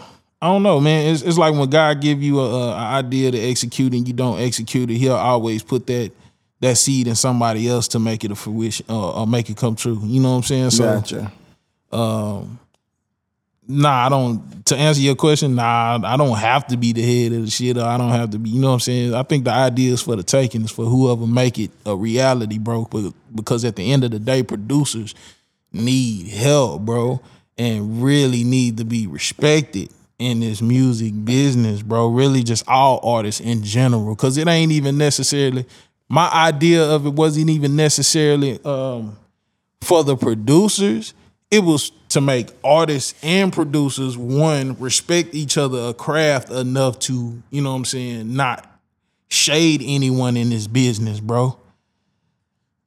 I 0.42 0.48
don't 0.48 0.64
know, 0.64 0.80
man. 0.80 1.14
It's 1.14 1.22
it's 1.22 1.38
like 1.38 1.54
when 1.54 1.70
God 1.70 2.00
give 2.00 2.24
you 2.24 2.40
a, 2.40 2.70
a, 2.70 2.76
idea 2.76 3.32
to 3.32 3.38
execute 3.38 3.94
and 3.94 4.08
you 4.08 4.14
don't 4.14 4.40
execute 4.40 4.90
it, 4.90 4.96
He'll 4.96 5.16
always 5.16 5.64
put 5.64 5.86
that 5.88 6.12
that 6.62 6.78
seed 6.78 7.08
in 7.08 7.16
somebody 7.16 7.68
else 7.68 7.90
to 7.90 8.00
make 8.00 8.24
it 8.24 8.32
a 8.32 8.36
fruition 8.36 8.86
uh, 8.88 9.22
or 9.22 9.28
make 9.28 9.50
it 9.50 9.58
come 9.58 9.76
true. 9.76 10.00
You 10.04 10.22
know 10.22 10.32
what 10.32 10.38
I'm 10.38 10.44
saying? 10.44 10.70
So. 10.72 10.84
Gotcha. 10.84 11.32
Nah, 13.68 14.06
I 14.06 14.10
don't. 14.10 14.66
To 14.68 14.76
answer 14.76 15.02
your 15.02 15.16
question, 15.16 15.56
nah, 15.56 16.00
I 16.04 16.18
don't 16.18 16.38
have 16.38 16.68
to 16.68 16.78
be 16.78 16.94
the 16.94 17.02
head 17.02 17.32
of 17.34 17.46
the 17.46 17.52
shit. 17.52 17.78
Or 17.78 17.84
I 17.84 17.98
don't 17.98 18.12
have 18.12 18.32
to 18.32 18.40
be. 18.40 18.50
You 18.50 18.60
know 18.60 18.68
what 18.68 18.74
I'm 18.74 18.80
saying? 18.80 19.14
I 19.14 19.24
think 19.24 19.46
the 19.46 19.52
idea 19.52 19.94
is 19.94 20.02
for 20.02 20.16
the 20.16 20.24
taking. 20.24 20.64
Is 20.64 20.72
for 20.72 20.86
whoever 20.86 21.28
make 21.28 21.60
it 21.60 21.72
a 21.86 21.96
reality, 21.96 22.58
bro. 22.58 22.86
But 22.86 23.14
because 23.34 23.64
at 23.64 23.76
the 23.76 23.92
end 23.92 24.04
of 24.04 24.12
the 24.12 24.20
day, 24.20 24.44
producers 24.44 25.14
need 25.72 26.28
help, 26.28 26.82
bro, 26.82 27.22
and 27.58 28.04
really 28.04 28.44
need 28.44 28.78
to 28.78 28.86
be 28.86 29.08
respected 29.08 29.90
in 30.20 30.40
this 30.42 30.62
music 30.62 31.14
business, 31.24 31.82
bro. 31.82 32.08
Really, 32.08 32.44
just 32.44 32.68
all 32.68 33.00
artists 33.04 33.42
in 33.42 33.64
general, 33.64 34.16
because 34.16 34.38
it 34.38 34.48
ain't 34.48 34.72
even 34.72 34.98
necessarily. 34.98 35.66
My 36.10 36.30
idea 36.30 36.84
of 36.84 37.06
it 37.06 37.14
wasn't 37.14 37.50
even 37.50 37.76
necessarily. 37.76 38.60
um 38.66 39.18
for 39.82 40.04
the 40.04 40.16
producers, 40.16 41.14
it 41.52 41.60
was 41.60 41.92
to 42.10 42.22
make 42.22 42.48
artists 42.64 43.14
and 43.22 43.52
producers 43.52 44.18
one 44.18 44.80
respect 44.80 45.36
each 45.36 45.58
other 45.58 45.90
a 45.90 45.94
craft 45.94 46.50
enough 46.50 46.98
to, 47.00 47.44
you 47.50 47.62
know 47.62 47.72
what 47.72 47.78
I'm 47.78 47.86
saying, 47.86 48.34
not 48.34 48.68
shade 49.28 49.82
anyone 49.84 50.38
in 50.38 50.50
this 50.50 50.68
business, 50.68 51.20
bro. 51.20 51.58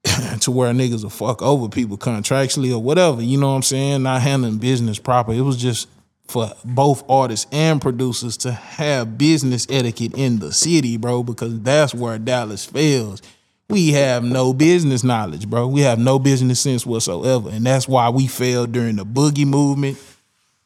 to 0.41 0.51
where 0.51 0.73
niggas 0.73 1.03
will 1.03 1.11
fuck 1.11 1.41
over 1.41 1.69
people 1.69 1.97
contractually 1.97 2.73
or 2.73 2.79
whatever. 2.79 3.23
You 3.23 3.39
know 3.39 3.49
what 3.49 3.57
I'm 3.57 3.63
saying? 3.63 4.03
Not 4.03 4.21
handling 4.21 4.59
business 4.59 4.99
proper. 4.99 5.33
It 5.33 5.41
was 5.41 5.57
just 5.57 5.89
for 6.27 6.53
both 6.65 7.09
artists 7.09 7.47
and 7.53 7.81
producers 7.81 8.37
to 8.39 8.53
have 8.53 9.17
business 9.17 9.67
etiquette 9.71 10.15
in 10.17 10.39
the 10.41 10.53
city, 10.53 10.97
bro, 10.97 11.23
because 11.23 11.61
that's 11.61 11.95
where 11.95 12.19
Dallas 12.19 12.65
fails. 12.65 13.23
We 13.69 13.93
have 13.93 14.23
no 14.23 14.53
business 14.53 15.03
knowledge, 15.03 15.49
bro. 15.49 15.67
We 15.67 15.81
have 15.81 15.99
no 15.99 16.19
business 16.19 16.61
sense 16.61 16.85
whatsoever. 16.85 17.49
And 17.51 17.65
that's 17.65 17.89
why 17.89 18.11
we 18.11 18.27
failed 18.27 18.73
during 18.73 18.97
the 18.97 19.07
boogie 19.07 19.47
movement. 19.47 19.99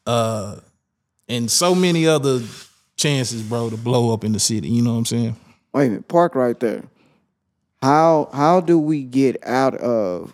Uh 0.05 0.57
and 1.27 1.49
so 1.49 1.75
many 1.75 2.07
other 2.07 2.41
chances, 2.97 3.43
bro, 3.43 3.69
to 3.69 3.77
blow 3.77 4.13
up 4.13 4.23
in 4.23 4.33
the 4.33 4.39
city. 4.39 4.67
You 4.67 4.81
know 4.81 4.93
what 4.93 4.99
I'm 4.99 5.05
saying? 5.05 5.35
Wait 5.73 5.85
a 5.85 5.89
minute, 5.89 6.07
park 6.07 6.35
right 6.35 6.59
there. 6.59 6.83
How 7.81 8.29
how 8.33 8.59
do 8.59 8.77
we 8.77 9.03
get 9.03 9.37
out 9.47 9.75
of 9.75 10.33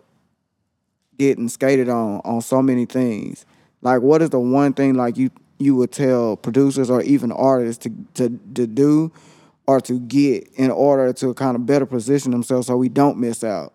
getting 1.18 1.48
skated 1.50 1.90
on 1.90 2.22
on 2.26 2.42
so 2.42 2.62
many 2.62 2.86
things? 2.86 3.46
Like, 3.82 4.02
what 4.02 4.22
is 4.22 4.32
the 4.32 4.40
one 4.40 4.74
thing 4.74 4.96
like 4.96 5.18
you 5.18 5.30
you 5.60 5.76
would 5.76 5.92
tell 5.92 6.36
producers 6.36 6.90
or 6.90 7.02
even 7.04 7.32
artists 7.32 7.84
to 7.84 7.92
to 8.16 8.40
to 8.56 8.66
do 8.66 9.12
or 9.68 9.82
to 9.82 10.00
get 10.00 10.48
in 10.56 10.72
order 10.72 11.12
to 11.14 11.34
kind 11.34 11.56
of 11.56 11.66
better 11.66 11.86
position 11.86 12.32
themselves 12.32 12.68
so 12.68 12.78
we 12.78 12.90
don't 12.90 13.18
miss 13.18 13.44
out? 13.44 13.74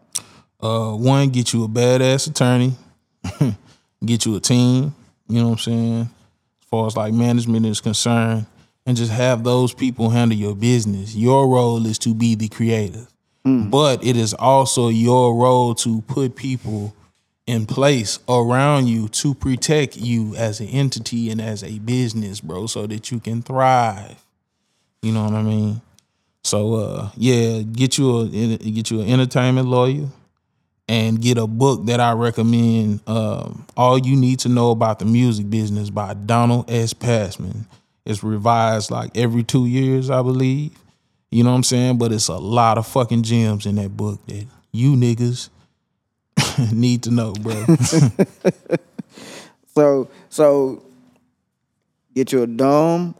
Uh, 0.60 0.92
one, 0.92 1.30
get 1.30 1.52
you 1.52 1.64
a 1.64 1.68
badass 1.68 2.28
attorney, 2.28 2.74
get 4.04 4.26
you 4.26 4.36
a 4.36 4.40
team. 4.40 4.94
You 5.28 5.40
know 5.40 5.48
what 5.48 5.52
I'm 5.52 5.58
saying? 5.58 6.00
As 6.00 6.68
far 6.68 6.86
as 6.86 6.96
like 6.96 7.14
management 7.14 7.66
is 7.66 7.80
concerned, 7.80 8.46
and 8.86 8.96
just 8.96 9.12
have 9.12 9.44
those 9.44 9.72
people 9.72 10.10
handle 10.10 10.36
your 10.36 10.54
business. 10.56 11.14
Your 11.14 11.48
role 11.48 11.86
is 11.86 11.98
to 12.00 12.14
be 12.14 12.34
the 12.34 12.48
creative, 12.48 13.08
but 13.44 14.04
it 14.04 14.16
is 14.16 14.34
also 14.34 14.88
your 14.88 15.34
role 15.36 15.74
to 15.76 16.02
put 16.02 16.36
people 16.36 16.94
in 17.46 17.66
place 17.66 18.18
around 18.28 18.86
you 18.86 19.08
to 19.08 19.34
protect 19.34 19.96
you 19.96 20.36
as 20.36 20.60
an 20.60 20.68
entity 20.68 21.30
and 21.30 21.40
as 21.40 21.64
a 21.64 21.78
business, 21.80 22.40
bro, 22.40 22.66
so 22.66 22.86
that 22.86 23.10
you 23.10 23.18
can 23.18 23.42
thrive. 23.42 24.24
You 25.02 25.12
know 25.12 25.24
what 25.24 25.34
I 25.34 25.42
mean? 25.42 25.80
So 26.44 26.74
uh 26.74 27.10
yeah, 27.16 27.62
get 27.62 27.98
you 27.98 28.20
a 28.20 28.26
get 28.28 28.90
you 28.90 29.00
an 29.00 29.08
entertainment 29.08 29.68
lawyer 29.68 30.08
and 30.88 31.20
get 31.20 31.38
a 31.38 31.46
book 31.46 31.86
that 31.86 32.00
I 32.00 32.12
recommend. 32.12 33.00
Um, 33.06 33.66
All 33.76 33.98
you 33.98 34.16
need 34.16 34.40
to 34.40 34.48
know 34.48 34.70
about 34.72 34.98
the 34.98 35.04
music 35.04 35.48
business 35.48 35.88
by 35.88 36.14
Donald 36.14 36.70
S. 36.70 36.92
Passman. 36.92 37.66
It's 38.04 38.24
revised 38.24 38.90
like 38.90 39.16
every 39.16 39.44
two 39.44 39.66
years, 39.66 40.10
I 40.10 40.22
believe. 40.22 40.72
You 41.30 41.44
know 41.44 41.50
what 41.50 41.56
I'm 41.56 41.62
saying? 41.62 41.98
But 41.98 42.12
it's 42.12 42.26
a 42.28 42.36
lot 42.38 42.76
of 42.76 42.86
fucking 42.88 43.22
gems 43.22 43.66
in 43.66 43.76
that 43.76 43.96
book 43.96 44.18
that 44.26 44.46
you 44.72 44.96
niggas 44.96 45.48
need 46.72 47.04
to 47.04 47.10
know, 47.10 47.32
bro. 47.34 47.64
So 49.74 50.08
so 50.28 50.82
get 52.14 52.32
you 52.32 52.42
a 52.42 52.46
dumb 52.46 53.14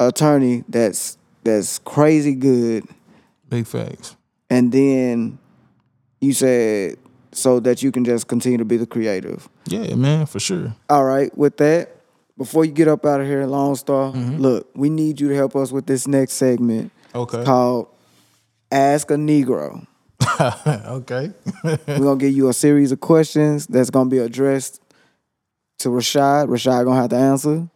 attorney 0.00 0.64
that's 0.68 1.16
that's 1.44 1.78
crazy 1.80 2.34
good 2.34 2.84
Big 3.48 3.66
facts. 3.66 4.16
and 4.50 4.72
then 4.72 5.38
you 6.20 6.32
said 6.32 6.96
so 7.32 7.60
that 7.60 7.82
you 7.82 7.92
can 7.92 8.04
just 8.04 8.28
continue 8.28 8.58
to 8.58 8.64
be 8.64 8.76
the 8.78 8.86
creative. 8.86 9.48
Yeah, 9.66 9.94
man, 9.94 10.24
for 10.26 10.40
sure. 10.40 10.74
All 10.88 11.04
right, 11.04 11.36
with 11.36 11.58
that, 11.58 11.94
before 12.38 12.64
you 12.64 12.72
get 12.72 12.88
up 12.88 13.04
out 13.04 13.20
of 13.20 13.26
here, 13.26 13.44
Lone 13.46 13.76
Star, 13.76 14.12
mm-hmm. 14.12 14.36
look, 14.38 14.70
we 14.74 14.88
need 14.88 15.20
you 15.20 15.28
to 15.28 15.34
help 15.34 15.54
us 15.54 15.70
with 15.70 15.86
this 15.86 16.06
next 16.06 16.32
segment 16.34 16.92
Okay. 17.14 17.44
called 17.44 17.88
Ask 18.72 19.10
a 19.10 19.14
Negro. 19.16 19.86
okay. 20.40 21.30
We're 21.62 21.76
gonna 21.98 22.16
give 22.16 22.32
you 22.32 22.48
a 22.48 22.54
series 22.54 22.90
of 22.90 23.00
questions 23.00 23.66
that's 23.66 23.90
gonna 23.90 24.08
be 24.10 24.18
addressed 24.18 24.80
to 25.80 25.90
Rashad. 25.90 26.48
Rashad 26.48 26.84
gonna 26.84 27.00
have 27.00 27.10
to 27.10 27.16
answer. 27.16 27.68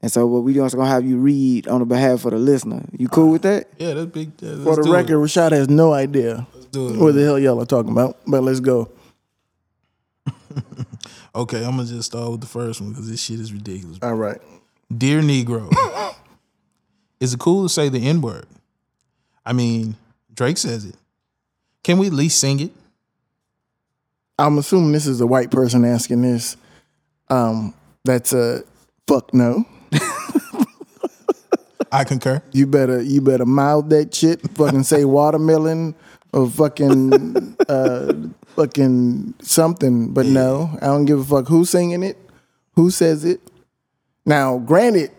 And 0.00 0.12
so 0.12 0.26
what 0.26 0.44
we 0.44 0.52
doing 0.52 0.66
is 0.66 0.74
gonna 0.74 0.88
have 0.88 1.04
you 1.04 1.18
read 1.18 1.66
on 1.66 1.80
the 1.80 1.86
behalf 1.86 2.24
of 2.24 2.30
the 2.30 2.38
listener. 2.38 2.84
You 2.96 3.08
cool 3.08 3.32
with 3.32 3.42
that? 3.42 3.68
Yeah, 3.78 3.94
that's 3.94 4.10
big. 4.10 4.32
Yeah, 4.38 4.50
let's 4.50 4.64
For 4.64 4.82
the 4.82 4.90
record, 4.90 5.14
it. 5.14 5.16
Rashad 5.16 5.52
has 5.52 5.68
no 5.68 5.92
idea 5.92 6.46
what 6.72 7.14
the 7.14 7.24
hell 7.24 7.38
y'all 7.38 7.60
are 7.60 7.66
talking 7.66 7.90
about. 7.92 8.16
But 8.26 8.42
let's 8.42 8.60
go. 8.60 8.90
Okay, 11.34 11.58
I'm 11.64 11.76
gonna 11.76 11.84
just 11.84 12.10
start 12.10 12.32
with 12.32 12.40
the 12.40 12.48
first 12.48 12.80
one 12.80 12.90
because 12.90 13.08
this 13.08 13.22
shit 13.22 13.38
is 13.38 13.52
ridiculous. 13.52 13.98
All 14.02 14.14
right. 14.14 14.40
Dear 14.96 15.20
Negro, 15.20 15.70
is 17.20 17.34
it 17.34 17.38
cool 17.38 17.62
to 17.62 17.68
say 17.68 17.88
the 17.88 18.04
N 18.04 18.20
word? 18.20 18.46
I 19.46 19.52
mean, 19.52 19.94
Drake 20.34 20.58
says 20.58 20.84
it. 20.84 20.96
Can 21.84 21.98
we 21.98 22.08
at 22.08 22.12
least 22.12 22.40
sing 22.40 22.58
it? 22.58 22.72
I'm 24.36 24.58
assuming 24.58 24.90
this 24.90 25.06
is 25.06 25.20
a 25.20 25.26
white 25.28 25.52
person 25.52 25.84
asking 25.84 26.22
this. 26.22 26.56
Um, 27.28 27.72
that's 28.04 28.32
a 28.32 28.64
fuck 29.06 29.32
no. 29.32 29.64
I 31.90 32.04
concur. 32.04 32.42
You 32.52 32.66
better 32.66 33.00
you 33.00 33.20
better 33.22 33.46
mouth 33.46 33.88
that 33.90 34.14
shit. 34.14 34.40
Fucking 34.56 34.82
say 34.82 35.04
watermelon 35.04 35.94
or 36.32 36.48
fucking 36.48 37.56
uh 37.68 38.12
fucking 38.56 39.34
something. 39.40 40.12
But 40.12 40.26
no, 40.26 40.76
I 40.82 40.86
don't 40.86 41.06
give 41.06 41.20
a 41.20 41.24
fuck 41.24 41.48
who's 41.48 41.70
singing 41.70 42.02
it, 42.02 42.18
who 42.74 42.90
says 42.90 43.24
it. 43.24 43.40
Now, 44.26 44.58
granted, 44.58 45.12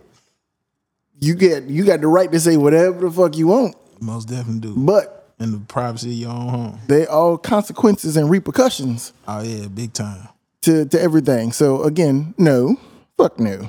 you 1.20 1.34
get 1.34 1.63
you 1.63 1.86
got 1.86 2.01
the 2.01 2.07
right 2.07 2.32
to 2.32 2.39
say 2.39 2.55
whatever 2.55 3.01
the 3.01 3.11
fuck 3.11 3.36
you 3.36 3.47
want, 3.47 3.76
Most 3.99 4.28
definitely 4.28 4.59
do. 4.70 4.76
but 4.78 5.34
In 5.39 5.51
the 5.51 5.59
privacy 5.59 6.09
of 6.11 6.17
your 6.17 6.30
own 6.32 6.49
home. 6.49 6.80
they 6.88 7.07
all 7.07 7.38
consequences 7.39 8.15
and 8.15 8.30
repercussions 8.30 9.11
Oh 9.28 9.41
yeah, 9.41 9.67
big 9.67 9.93
time. 9.93 10.28
to 10.61 10.86
to 10.86 11.01
everything. 11.01 11.51
So 11.51 11.82
again, 11.82 12.36
no, 12.38 12.78
fuck 13.17 13.39
no. 13.39 13.67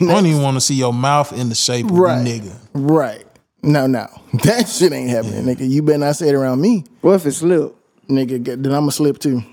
I 0.00 0.04
don't 0.06 0.26
even 0.26 0.42
want 0.42 0.56
to 0.56 0.60
see 0.60 0.74
your 0.74 0.92
mouth 0.92 1.32
in 1.32 1.48
the 1.48 1.54
shape 1.54 1.86
of 1.86 1.92
Right. 1.92 2.18
a 2.18 2.24
nigga. 2.24 2.54
Right. 2.74 3.24
No, 3.62 3.86
no. 3.86 4.06
That 4.44 4.68
shit 4.68 4.92
ain't 4.92 5.10
happening, 5.10 5.44
nigga. 5.44 5.68
You 5.68 5.82
better 5.82 5.98
not 5.98 6.16
say 6.16 6.28
it 6.30 6.34
around 6.34 6.60
me. 6.60 6.84
What 7.02 7.14
if 7.14 7.26
it 7.26 7.32
slip? 7.32 7.74
Nigga, 8.08 8.42
get- 8.42 8.62
then 8.62 8.72
I'ma 8.74 8.90
slip 8.90 9.18
too. 9.18 9.42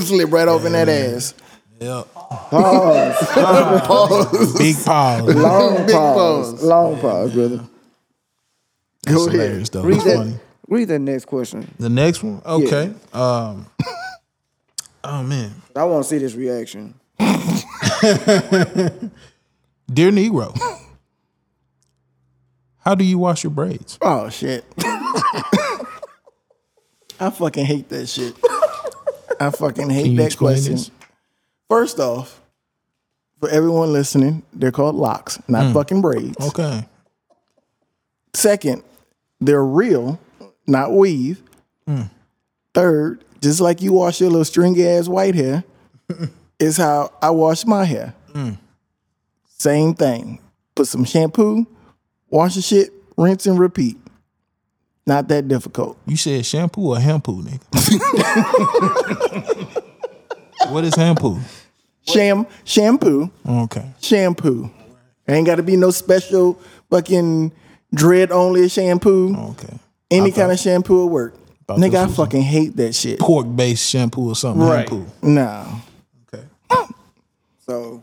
slip 0.00 0.30
right 0.32 0.48
off 0.48 0.64
in 0.64 0.72
that 0.72 0.88
ass. 0.88 1.34
Yep. 1.80 2.06
Pause. 2.14 3.16
Pause. 3.86 4.58
Big 4.58 4.76
pause. 4.84 5.34
Long 5.34 5.76
Big 5.86 5.94
pause. 5.94 6.52
pause. 6.52 6.62
Long 6.62 7.00
pause, 7.00 7.32
brother. 7.34 7.60
That's 9.02 9.16
Go 9.16 9.26
ahead. 9.28 9.32
hilarious 9.40 9.68
though. 9.70 9.82
Read 9.82 9.96
It's 9.96 10.04
that. 10.04 10.16
funny. 10.16 10.34
Read 10.68 10.88
that 10.88 10.98
next 11.00 11.24
question. 11.26 11.68
The 11.78 11.88
next 11.90 12.22
one? 12.22 12.40
Okay. 12.46 12.92
Um 13.12 13.66
Oh 15.08 15.22
man. 15.22 15.62
I 15.74 15.84
want 15.84 16.04
to 16.04 16.08
see 16.08 16.18
this 16.18 16.34
reaction. 16.34 16.94
Dear 17.18 17.30
Negro. 20.10 20.54
How 22.78 22.94
do 22.94 23.04
you 23.04 23.18
wash 23.18 23.44
your 23.44 23.52
braids? 23.52 23.98
Oh 24.02 24.28
shit. 24.30 24.64
I 27.18 27.30
fucking 27.30 27.64
hate 27.64 27.88
that 27.90 28.08
shit. 28.08 28.34
I 29.40 29.50
fucking 29.50 29.88
hate 29.90 30.02
Can 30.02 30.10
you 30.12 30.18
that 30.18 30.26
explain 30.26 30.56
question. 30.56 30.72
this? 30.72 30.90
First 31.68 32.00
off, 32.00 32.42
for 33.38 33.48
everyone 33.48 33.92
listening, 33.92 34.42
they're 34.52 34.72
called 34.72 34.96
locks, 34.96 35.40
not 35.48 35.66
hmm. 35.66 35.72
fucking 35.72 36.00
braids. 36.00 36.36
Okay. 36.48 36.86
Second, 38.34 38.82
they're 39.40 39.64
real, 39.64 40.18
not 40.66 40.92
weave. 40.92 41.42
Hmm. 41.86 42.02
Third, 42.74 43.24
just 43.46 43.60
like 43.60 43.80
you 43.80 43.92
wash 43.92 44.20
your 44.20 44.28
little 44.28 44.44
stringy 44.44 44.84
ass 44.88 45.06
white 45.06 45.36
hair, 45.36 45.62
is 46.58 46.76
how 46.76 47.12
I 47.22 47.30
wash 47.30 47.64
my 47.64 47.84
hair. 47.84 48.12
Mm. 48.32 48.58
Same 49.46 49.94
thing. 49.94 50.40
Put 50.74 50.88
some 50.88 51.04
shampoo, 51.04 51.64
wash 52.28 52.56
the 52.56 52.60
shit, 52.62 52.92
rinse 53.16 53.46
and 53.46 53.56
repeat. 53.56 53.96
Not 55.06 55.28
that 55.28 55.46
difficult. 55.46 55.96
You 56.06 56.16
said 56.16 56.44
shampoo 56.44 56.88
or 56.88 57.00
shampoo, 57.00 57.40
nigga? 57.40 57.62
what 60.70 60.82
is 60.82 60.94
shampoo? 60.94 61.38
Sham 62.02 62.48
shampoo, 62.64 63.30
Okay. 63.48 63.88
shampoo. 64.02 64.70
Ain't 65.28 65.46
got 65.46 65.56
to 65.56 65.62
be 65.62 65.76
no 65.76 65.90
special 65.92 66.58
fucking 66.90 67.52
dread 67.94 68.32
only 68.32 68.68
shampoo. 68.68 69.36
Okay. 69.50 69.78
Any 70.10 70.32
kind 70.32 70.50
of 70.50 70.58
shampoo 70.58 70.96
will 70.96 71.08
work. 71.10 71.34
Thought 71.66 71.78
Nigga, 71.78 71.94
I 71.96 72.06
was 72.06 72.16
fucking 72.16 72.42
hate 72.42 72.76
that 72.76 72.94
shit. 72.94 73.18
Pork 73.18 73.46
based 73.54 73.88
shampoo 73.88 74.28
or 74.30 74.36
something. 74.36 74.66
Shampoo. 74.66 75.06
No. 75.22 75.66
Okay. 76.32 76.44
So 77.66 78.02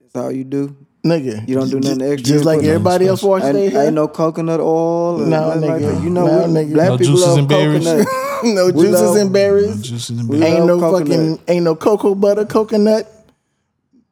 that's 0.00 0.16
all 0.16 0.30
you 0.32 0.44
do. 0.44 0.76
Nigga. 1.04 1.48
You 1.48 1.54
don't 1.54 1.70
do 1.70 1.80
nothing 1.80 2.02
extra. 2.02 2.32
Just 2.34 2.44
like 2.44 2.62
everybody 2.62 3.06
else 3.06 3.22
wash 3.22 3.42
Ain't, 3.42 3.54
their 3.54 3.70
hair. 3.70 3.84
ain't 3.86 3.94
no 3.94 4.06
coconut 4.06 4.60
oil. 4.60 5.22
or 5.22 5.26
No, 5.26 5.48
nothing 5.54 5.60
like 5.62 5.80
nigga. 5.80 5.94
that. 5.94 6.02
You 6.02 6.10
know, 6.10 6.26
No, 6.26 6.38
we, 6.46 6.52
nigga. 6.52 6.72
black 6.74 6.88
No 6.88 6.98
people 6.98 7.14
juices 7.14 7.26
love 7.26 7.38
and 7.38 7.48
berries? 7.48 7.84
coconut. 7.84 8.06
no 8.44 8.66
We 8.66 8.72
juices 8.72 9.00
love- 9.00 9.16
and 9.16 9.32
berries. 9.32 9.80
Juices 9.82 10.18
and 10.20 10.28
berries. 10.28 10.44
Ain't 10.44 10.66
no 10.66 10.76
love 10.76 10.92
coconut. 10.92 11.08
fucking 11.38 11.38
ain't 11.48 11.64
no 11.64 11.74
cocoa 11.74 12.14
butter, 12.14 12.44
coconut, 12.44 13.10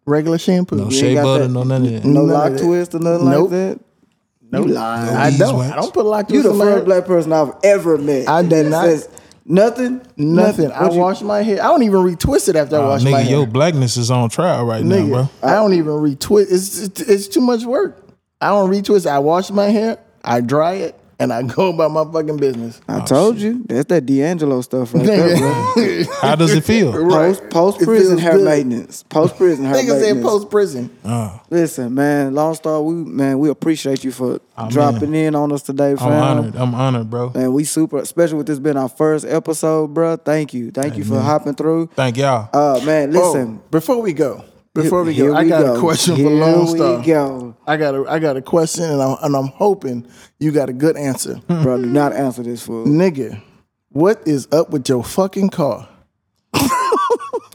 regular 0.07 0.39
shampoo. 0.39 0.77
No 0.77 0.89
shea 0.89 1.12
got 1.12 1.25
butter, 1.25 1.47
that. 1.47 1.53
no 1.53 1.62
none 1.64 1.85
of 1.85 1.93
that. 1.93 2.05
No 2.07 2.23
None 2.23 2.29
lock 2.29 2.53
that. 2.53 2.62
twist 2.62 2.95
or 2.95 3.01
nothing 3.01 3.29
Nope. 3.29 3.51
like 3.51 3.51
that. 3.51 3.81
You 4.53 4.64
lying. 4.66 5.14
I 5.16 5.36
don't. 5.36 5.59
wax. 5.59 5.72
I 5.72 5.76
don't 5.76 5.92
put 5.92 6.07
a 6.07 6.09
lot 6.09 6.30
You 6.30 6.38
to 6.42 6.42
the 6.42 6.49
somebody. 6.51 6.70
first 6.72 6.84
black 6.86 7.05
person 7.07 7.32
I've 7.32 7.53
ever 7.62 7.99
met. 7.99 8.28
I 8.28 8.42
did 8.42 8.51
that 8.51 8.68
not- 8.70 8.84
says 8.86 9.09
nothing. 9.44 10.01
Nothing. 10.16 10.70
I 10.72 10.90
you- 10.90 10.99
wash 10.99 11.20
my 11.22 11.42
hair. 11.42 11.62
I 11.62 11.66
don't 11.68 11.82
even 11.82 12.01
retwist 12.01 12.49
it 12.49 12.57
after 12.57 12.76
I 12.76 12.80
Oh, 12.80 12.88
wash 12.88 13.03
my 13.05 13.11
nigga, 13.12 13.22
hair. 13.22 13.30
your 13.38 13.46
blackness 13.46 13.96
is 13.96 14.11
on 14.11 14.28
trial 14.30 14.64
right 14.64 14.82
now, 14.84 14.96
Nigga, 14.96 15.09
bro. 15.09 15.28
I 15.42 15.53
don't 15.55 15.74
even 15.74 15.92
retwist. 15.94 16.46
It's, 16.51 16.78
it's 16.82 17.01
it's 17.03 17.28
too 17.28 17.40
much 17.40 17.64
work. 17.64 18.03
I 18.40 18.49
don't 18.51 18.70
retwist. 18.70 19.07
I 19.07 19.18
wash 19.18 19.51
my 19.51 19.66
hair. 19.66 19.99
I 20.24 20.40
dry 20.40 20.74
it, 20.74 20.94
and 21.21 21.33
I 21.33 21.43
go 21.43 21.69
about 21.71 21.91
my 21.91 22.05
fucking 22.05 22.37
business. 22.37 22.81
I 22.89 23.01
told 23.01 23.39
you. 23.39 23.62
That's 23.66 23.87
that 23.87 24.07
D'Angelo 24.07 24.61
stuff 24.61 24.95
right 24.95 25.05
there, 25.05 25.37
bro. 25.37 26.05
How 26.21 26.35
does 26.37 26.53
it 26.55 26.64
feel? 26.64 26.93
Post 26.93 27.51
post 27.51 27.79
prison 27.81 28.16
feels 28.19 28.21
hair 28.23 28.33
good. 28.37 28.45
maintenance. 28.45 29.03
Post 29.05 29.37
prison 29.37 29.64
hair 29.64 29.75
maintenance. 29.77 29.99
Nigga 29.99 30.05
said 30.05 30.14
maintenance. 30.14 30.31
post 30.33 30.51
prison. 30.51 30.91
Oh, 31.05 31.41
Listen, 31.51 31.95
man, 31.95 32.35
Lone 32.35 32.55
Star, 32.55 32.81
we 32.83 32.95
man, 32.95 33.39
we 33.39 33.49
appreciate 33.49 34.05
you 34.05 34.12
for 34.12 34.41
Oh, 34.61 34.69
dropping 34.69 35.14
in 35.14 35.35
on 35.37 35.53
us 35.53 35.62
today, 35.62 35.93
I'm 35.93 35.99
honored. 35.99 36.57
I'm 36.57 36.75
honored, 36.75 37.09
bro. 37.11 37.31
And 37.35 37.55
we 37.55 37.62
super, 37.64 37.99
especially 37.99 38.39
with 38.39 38.49
this 38.49 38.59
being 38.59 38.77
our 38.77 38.89
first 38.89 39.25
episode, 39.25 39.95
bro. 39.95 40.16
Thank 40.16 40.53
you, 40.53 40.71
thank 40.73 40.97
you 40.97 41.05
for 41.05 41.21
hopping 41.21 41.55
through. 41.55 41.87
Thank 41.95 42.16
y'all. 42.16 42.49
Uh, 42.53 42.85
man, 42.85 43.12
listen. 43.12 43.61
Oh, 43.62 43.69
before 43.71 44.03
we 44.03 44.12
go, 44.12 44.45
before 44.75 45.03
we 45.05 45.14
Here 45.14 45.31
go, 45.33 45.37
I 45.37 45.49
got 45.49 45.62
go. 45.64 45.77
a 45.77 45.81
question 45.81 46.14
for 46.16 46.21
Here 46.23 46.31
Lone 46.31 46.73
we 46.73 46.79
go. 47.05 47.57
I 47.66 47.77
got 47.77 47.95
a 47.95 48.05
I 48.09 48.19
got 48.19 48.37
a 48.37 48.43
question, 48.43 48.85
and 48.85 49.03
I'm 49.03 49.16
and 49.23 49.37
I'm 49.37 49.47
hoping 49.49 50.07
you 50.39 50.53
got 50.53 50.69
a 50.69 50.73
good 50.73 50.97
answer, 50.97 51.41
bro, 51.47 51.79
do 51.79 51.87
not 51.87 52.12
answer 52.12 52.43
this 52.43 52.64
fool. 52.66 52.87
nigga. 52.87 53.43
What 53.91 54.23
is 54.27 54.47
up 54.53 54.71
with 54.71 54.89
your 54.89 55.03
fucking 55.03 55.49
car, 55.51 55.89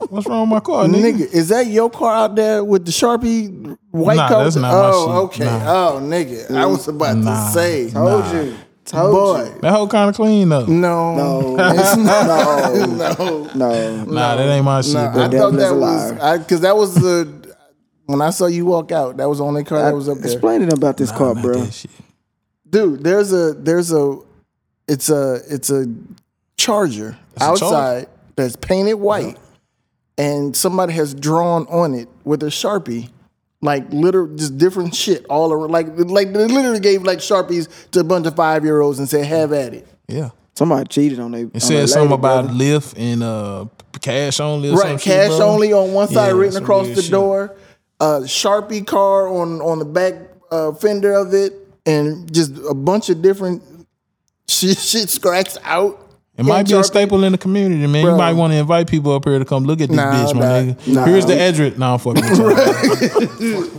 What's 0.09 0.27
wrong 0.27 0.41
with 0.41 0.55
my 0.55 0.59
car, 0.59 0.85
nigga? 0.85 1.13
nigga? 1.13 1.33
Is 1.33 1.49
that 1.49 1.67
your 1.67 1.89
car 1.89 2.13
out 2.13 2.35
there 2.35 2.63
with 2.63 2.85
the 2.85 2.91
sharpie 2.91 3.77
white 3.91 4.17
Nah, 4.17 4.27
coat? 4.29 4.43
that's 4.43 4.55
not 4.55 4.71
my 4.71 4.91
oh, 4.93 5.31
shit. 5.31 5.41
okay. 5.47 5.57
Nah. 5.63 5.87
Oh, 5.93 5.99
nigga, 6.01 6.51
I 6.55 6.65
was 6.65 6.87
about 6.87 7.17
Nah. 7.17 7.47
to 7.47 7.51
say, 7.53 7.89
Told 7.89 8.25
you, 8.33 8.55
told 8.85 9.13
boy, 9.13 9.43
you. 9.53 9.59
That 9.61 9.71
whole 9.71 9.87
kind 9.87 10.09
of 10.09 10.15
clean 10.15 10.51
up. 10.51 10.67
no, 10.67 11.15
No, 11.55 11.55
it's 11.73 11.95
not. 11.97 12.73
no, 12.73 13.43
no. 13.45 13.53
no. 13.55 14.03
Nah, 14.05 14.35
that 14.35 14.47
ain't 14.49 14.65
my 14.65 14.81
shit, 14.81 14.93
Nah. 14.93 15.09
I 15.25 15.29
thought 15.29 15.53
that 15.53 15.75
was 15.75 16.11
liar. 16.11 16.37
because 16.39 16.61
that 16.61 16.75
was 16.75 16.95
the 16.95 17.55
when 18.05 18.21
I 18.21 18.29
saw 18.31 18.47
you 18.47 18.65
walk 18.65 18.91
out. 18.91 19.17
That 19.17 19.29
was 19.29 19.37
the 19.37 19.45
only 19.45 19.63
car 19.63 19.81
that 19.81 19.95
was 19.95 20.09
up 20.09 20.17
there. 20.17 20.31
Explain 20.31 20.59
to 20.61 20.65
them 20.67 20.77
about 20.77 20.97
this 20.97 21.11
car, 21.11 21.33
Nah, 21.35 21.41
bro. 21.41 21.53
that 21.61 21.73
shit. 21.73 21.91
dude 22.69 23.03
there's 23.03 23.31
a 23.31 23.53
there's 23.53 23.91
a 23.93 24.17
it's 24.87 25.09
a 25.09 25.39
it's 25.49 25.69
a 25.69 25.85
charger 26.57 27.17
a 27.39 27.43
outside 27.43 28.07
that's 28.35 28.55
painted 28.55 28.95
white 28.95 29.37
and 30.17 30.55
somebody 30.55 30.93
has 30.93 31.13
drawn 31.13 31.65
on 31.67 31.93
it 31.93 32.07
with 32.23 32.43
a 32.43 32.47
sharpie 32.47 33.09
like 33.63 33.91
literally 33.91 34.35
just 34.35 34.57
different 34.57 34.93
shit 34.93 35.25
all 35.29 35.51
around 35.51 35.71
like 35.71 35.87
like 35.97 36.31
they 36.33 36.45
literally 36.45 36.79
gave 36.79 37.01
like 37.03 37.19
sharpies 37.19 37.67
to 37.91 38.01
a 38.01 38.03
bunch 38.03 38.27
of 38.27 38.35
five 38.35 38.63
year 38.63 38.81
olds 38.81 38.99
and 38.99 39.09
said 39.09 39.25
have 39.25 39.51
at 39.53 39.73
it 39.73 39.87
Yeah. 40.07 40.29
Somebody 40.55 40.87
cheated 40.87 41.19
on 41.19 41.31
they. 41.31 41.41
It 41.51 41.61
said 41.63 41.89
something 41.89 42.11
about 42.13 42.49
Lyft 42.49 42.93
and 42.95 43.23
uh 43.23 43.65
cash 44.01 44.39
only 44.39 44.69
or 44.69 44.75
right 44.75 45.01
cash 45.01 45.29
bro. 45.29 45.47
only 45.49 45.73
on 45.73 45.93
one 45.93 46.07
side 46.07 46.27
Yeah, 46.27 46.33
written 46.37 46.61
across 46.61 46.87
the 46.89 47.01
shit. 47.01 47.09
door 47.11 47.55
a 47.99 48.05
sharpie 48.25 48.85
car 48.85 49.27
on 49.27 49.61
on 49.61 49.79
the 49.79 49.85
back 49.85 50.13
uh, 50.51 50.71
fender 50.73 51.13
of 51.13 51.33
it 51.33 51.53
and 51.87 52.31
just 52.31 52.51
a 52.69 52.73
bunch 52.75 53.09
of 53.09 53.21
different 53.23 53.63
shit, 54.47 54.77
shit 54.91 55.09
scratched 55.09 55.57
out 55.63 56.02
It 56.35 56.45
might 56.45 56.67
be 56.67 56.73
a 56.73 56.83
staple 56.83 57.23
in 57.23 57.31
the 57.33 57.37
community, 57.37 57.85
man. 57.85 58.01
Bro. 58.03 58.11
You 58.13 58.17
might 58.17 58.33
want 58.33 58.53
to 58.53 58.57
invite 58.57 58.87
people 58.89 59.13
up 59.13 59.23
here 59.25 59.37
to 59.37 59.45
come 59.45 59.65
look 59.65 59.81
at 59.81 59.89
this 59.89 59.95
Nah, 59.95 60.13
bitch, 60.25 60.33
my 60.33 60.39
nah, 60.41 60.47
nigga. 60.73 60.87
nah. 60.93 61.05
Here's 61.05 61.25
the 61.27 61.39
address. 61.39 61.77
Nah, 61.77 61.93
I'm 61.93 61.99
fucking 61.99 62.23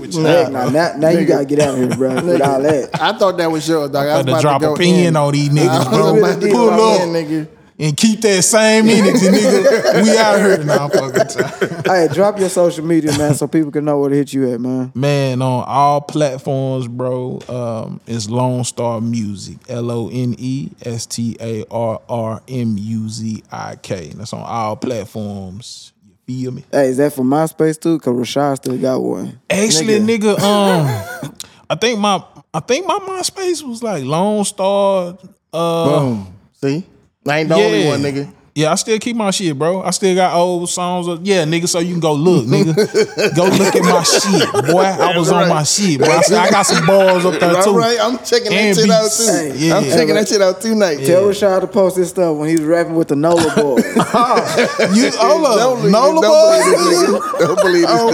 with 0.00 0.14
you. 0.14 0.22
Heck, 0.22 0.52
nah, 0.52 0.70
now, 0.70 0.94
now 0.96 1.08
you 1.08 1.24
gotta 1.26 1.44
get 1.44 1.58
out 1.58 1.70
of 1.74 1.78
here, 1.78 1.88
bro. 1.96 2.14
With 2.24 2.40
all 2.42 2.62
that. 2.62 2.90
I 3.00 3.18
thought 3.18 3.38
that 3.38 3.50
was 3.50 3.68
yours, 3.68 3.90
dog. 3.90 4.06
I 4.06 4.18
was 4.18 4.26
About 4.26 4.36
to 4.36 4.42
drop 4.42 4.60
to 4.60 4.66
go 4.68 4.74
a 4.74 4.78
pin 4.78 5.06
in. 5.06 5.16
on 5.16 5.32
these 5.32 5.48
niggas, 5.48 5.90
bro. 5.90 6.12
Pull 6.52 6.70
up 6.70 7.00
nigga. 7.08 7.48
And 7.78 7.96
keep 7.96 8.20
that 8.20 8.42
same 8.42 8.88
energy, 8.88 9.26
nigga. 9.26 10.02
We 10.02 10.16
out 10.16 10.38
here. 10.38 10.58
Nah, 10.64 10.84
I'm 10.84 10.90
fucking 10.90 11.28
time. 11.28 11.82
Hey, 11.84 12.08
drop 12.12 12.38
your 12.38 12.48
social 12.48 12.84
media, 12.84 13.16
man, 13.18 13.34
so 13.34 13.46
people 13.46 13.70
can 13.70 13.84
know 13.84 13.98
where 13.98 14.08
to 14.08 14.16
hit 14.16 14.32
you 14.32 14.50
at, 14.52 14.60
man. 14.60 14.90
Man, 14.94 15.42
on 15.42 15.64
all 15.66 16.00
platforms, 16.00 16.88
bro, 16.88 17.40
um, 17.48 18.00
it's 18.06 18.30
Lone 18.30 18.64
Star 18.64 19.00
Music. 19.00 19.58
L 19.68 19.90
O 19.90 20.08
N 20.08 20.34
E 20.38 20.70
S 20.82 21.04
T 21.04 21.36
A 21.40 21.64
R 21.70 22.00
R 22.08 22.42
M 22.48 22.76
U 22.78 23.08
Z 23.08 23.42
I 23.52 23.76
K. 23.76 24.08
That's 24.14 24.32
on 24.32 24.42
all 24.42 24.76
platforms. 24.76 25.92
You 26.04 26.14
feel 26.26 26.52
me? 26.52 26.64
Hey, 26.72 26.88
is 26.88 26.96
that 26.96 27.12
for 27.12 27.22
MySpace 27.22 27.78
too? 27.78 27.98
Cause 27.98 28.14
Rashad 28.14 28.56
still 28.56 28.78
got 28.78 29.02
one. 29.02 29.38
Actually, 29.50 29.98
nigga, 30.00 30.38
um, 30.38 31.34
I 31.70 31.74
think 31.74 31.98
my 31.98 32.24
I 32.52 32.60
think 32.60 32.86
my 32.86 32.98
MySpace 33.00 33.62
was 33.66 33.82
like 33.82 34.04
Lone 34.04 34.44
Star. 34.44 35.18
Uh, 35.52 36.00
Boom. 36.00 36.34
See? 36.54 36.86
I 37.26 37.38
ain't 37.40 37.48
the 37.48 37.54
only 37.54 37.86
one, 37.86 38.00
nigga. 38.02 38.32
Yeah, 38.56 38.70
I 38.70 38.76
still 38.76 38.96
keep 39.00 39.16
my 39.16 39.32
shit, 39.32 39.58
bro. 39.58 39.82
I 39.82 39.90
still 39.90 40.14
got 40.14 40.36
old 40.36 40.70
songs. 40.70 41.08
Of, 41.08 41.26
yeah, 41.26 41.44
nigga, 41.44 41.66
so 41.66 41.80
you 41.80 41.90
can 41.90 41.98
go 41.98 42.12
look, 42.12 42.46
nigga. 42.46 42.76
go 43.34 43.46
look 43.46 43.74
at 43.74 43.82
my 43.82 44.02
shit, 44.04 44.70
boy. 44.70 44.80
I 44.80 45.18
was 45.18 45.32
on 45.32 45.48
my 45.48 45.64
shit, 45.64 45.98
bro. 45.98 46.08
I, 46.08 46.20
still, 46.20 46.38
I 46.38 46.50
got 46.50 46.62
some 46.62 46.86
balls 46.86 47.24
up 47.24 47.40
there 47.40 47.50
too. 47.64 47.70
All 47.70 47.78
right, 47.78 47.98
I'm 48.00 48.16
checking 48.18 48.50
that 48.50 48.56
And 48.56 48.76
shit 48.76 48.88
out 48.90 49.02
beats. 49.02 49.26
too. 49.26 49.54
Yeah. 49.58 49.76
I'm 49.76 49.82
checking 49.82 50.14
that 50.14 50.28
shit 50.28 50.40
out 50.40 50.60
tonight. 50.60 51.04
Tell 51.04 51.24
Rashad 51.24 51.62
to 51.62 51.66
post 51.66 51.96
this 51.96 52.10
stuff 52.10 52.36
when 52.36 52.48
he 52.48 52.54
was 52.54 52.64
rapping 52.64 52.94
with 52.94 53.08
the 53.08 53.16
Nola 53.16 53.42
boys. 53.56 53.84
You 54.94 55.10
hold 55.10 55.46
up, 55.46 55.56
Don't 55.58 55.76
believe, 55.78 55.92
Nola 55.92 56.20
don't 56.20 56.20
believe 56.20 56.66
boy. 56.66 56.76
this 56.76 57.02
nigga. 57.02 57.38
Don't 57.40 57.60
believe 57.60 57.82
this 57.82 57.90
oh, 57.90 58.10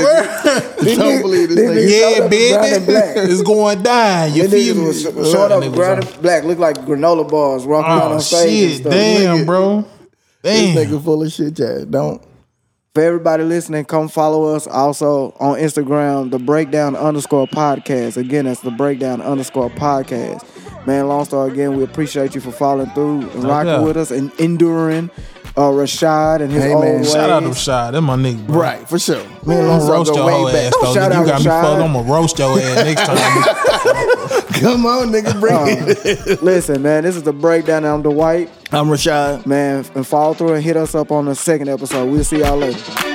nigga. 0.81 0.97
Don't 0.97 1.23
believe 1.23 1.49
this 1.51 1.59
nigga. 1.59 2.21
Yeah, 2.21 2.29
baby, 2.29 3.31
it's 3.31 3.43
going 3.43 3.83
down. 3.83 4.33
You 4.33 4.49
feel 4.49 4.75
niggas 4.75 5.05
me? 5.05 5.21
was 5.21 5.31
short 5.33 5.53
up, 5.53 5.63
Niggas 5.63 5.75
brown 5.75 5.99
and 5.99 6.23
black, 6.23 6.45
look 6.45 6.59
like 6.59 6.77
granola 6.79 7.29
bars 7.29 7.67
walking 7.67 7.93
oh, 7.93 7.99
around 7.99 8.13
Oh 8.13 8.15
on 8.15 8.21
stage 8.23 8.77
shit, 8.79 8.85
damn, 8.85 9.45
bro. 9.45 9.85
This 10.43 10.75
Damn. 10.75 10.77
nigga 10.77 11.05
full 11.05 11.23
of 11.23 11.33
shit, 11.33 11.57
Chad. 11.57 11.91
Don't. 11.91 12.23
For 12.95 13.03
everybody 13.03 13.45
listening, 13.45 13.85
come 13.85 14.09
follow 14.09 14.55
us 14.55 14.67
also 14.67 15.31
on 15.39 15.59
Instagram, 15.59 16.31
the 16.33 16.39
breakdown 16.41 16.97
underscore 16.97 17.47
podcast. 17.47 18.17
Again, 18.17 18.47
that's 18.47 18.61
the 18.63 18.71
breakdown 18.73 19.21
underscore 19.23 19.71
podcast. 19.71 20.45
Man, 20.87 21.07
Lone 21.09 21.25
Star, 21.25 21.47
again, 21.47 21.77
we 21.77 21.85
appreciate 21.85 22.35
you 22.35 22.41
for 22.41 22.51
following 22.51 22.91
through 22.91 23.21
and 23.31 23.45
rocking 23.45 23.67
doubt. 23.67 23.85
with 23.85 23.97
us 23.97 24.11
and 24.11 24.33
enduring 24.41 25.09
uh, 25.57 25.63
Rashad 25.71 26.41
and 26.41 26.51
his 26.51 26.65
Hey, 26.65 26.73
old 26.73 26.85
man, 26.85 26.97
ways. 27.01 27.13
Shout 27.13 27.31
out 27.31 27.41
to 27.41 27.49
Rashad. 27.51 27.93
That's 27.93 28.03
my 28.03 28.17
nigga, 28.17 28.47
bro. 28.47 28.61
Right, 28.61 28.89
for 28.89 28.99
sure. 28.99 29.23
Man, 29.47 29.59
and 29.61 29.71
I'm 29.71 29.79
gonna 29.79 29.81
Star 29.83 29.93
roast 29.97 30.11
go 30.11 30.17
your 30.17 30.27
way 30.27 30.33
whole 30.33 30.47
back. 30.47 30.55
ass 30.57 30.75
though. 30.83 30.95
Shout 30.95 31.13
nigga. 31.13 31.15
out 31.15 31.21
You 31.21 31.27
got 31.27 31.41
me 31.41 31.47
Rashad. 31.47 31.63
fucked. 31.63 31.83
I'm 31.83 31.93
gonna 31.93 32.13
roast 32.13 32.39
your 32.39 32.59
ass 32.59 32.85
next 32.85 33.07
time. 33.07 34.40
Come 34.61 34.85
on, 34.85 35.09
nigga, 35.09 35.41
bring 35.41 35.55
uh, 35.55 35.95
it. 36.05 36.43
Listen, 36.43 36.83
man, 36.83 37.05
this 37.05 37.17
is 37.17 37.23
the 37.23 37.33
breakdown. 37.33 37.87
I'm 37.87 38.03
Dwight. 38.03 38.51
I'm 38.71 38.89
Rashad. 38.89 39.47
Man, 39.47 39.87
and 39.95 40.07
follow 40.07 40.35
through 40.35 40.53
and 40.53 40.63
hit 40.63 40.77
us 40.77 40.95
up 40.95 41.11
on 41.11 41.25
the 41.25 41.35
second 41.35 41.71
episode. 41.71 42.11
We'll 42.11 42.25
see 42.25 42.41
y'all 42.41 42.59
later. 42.59 43.10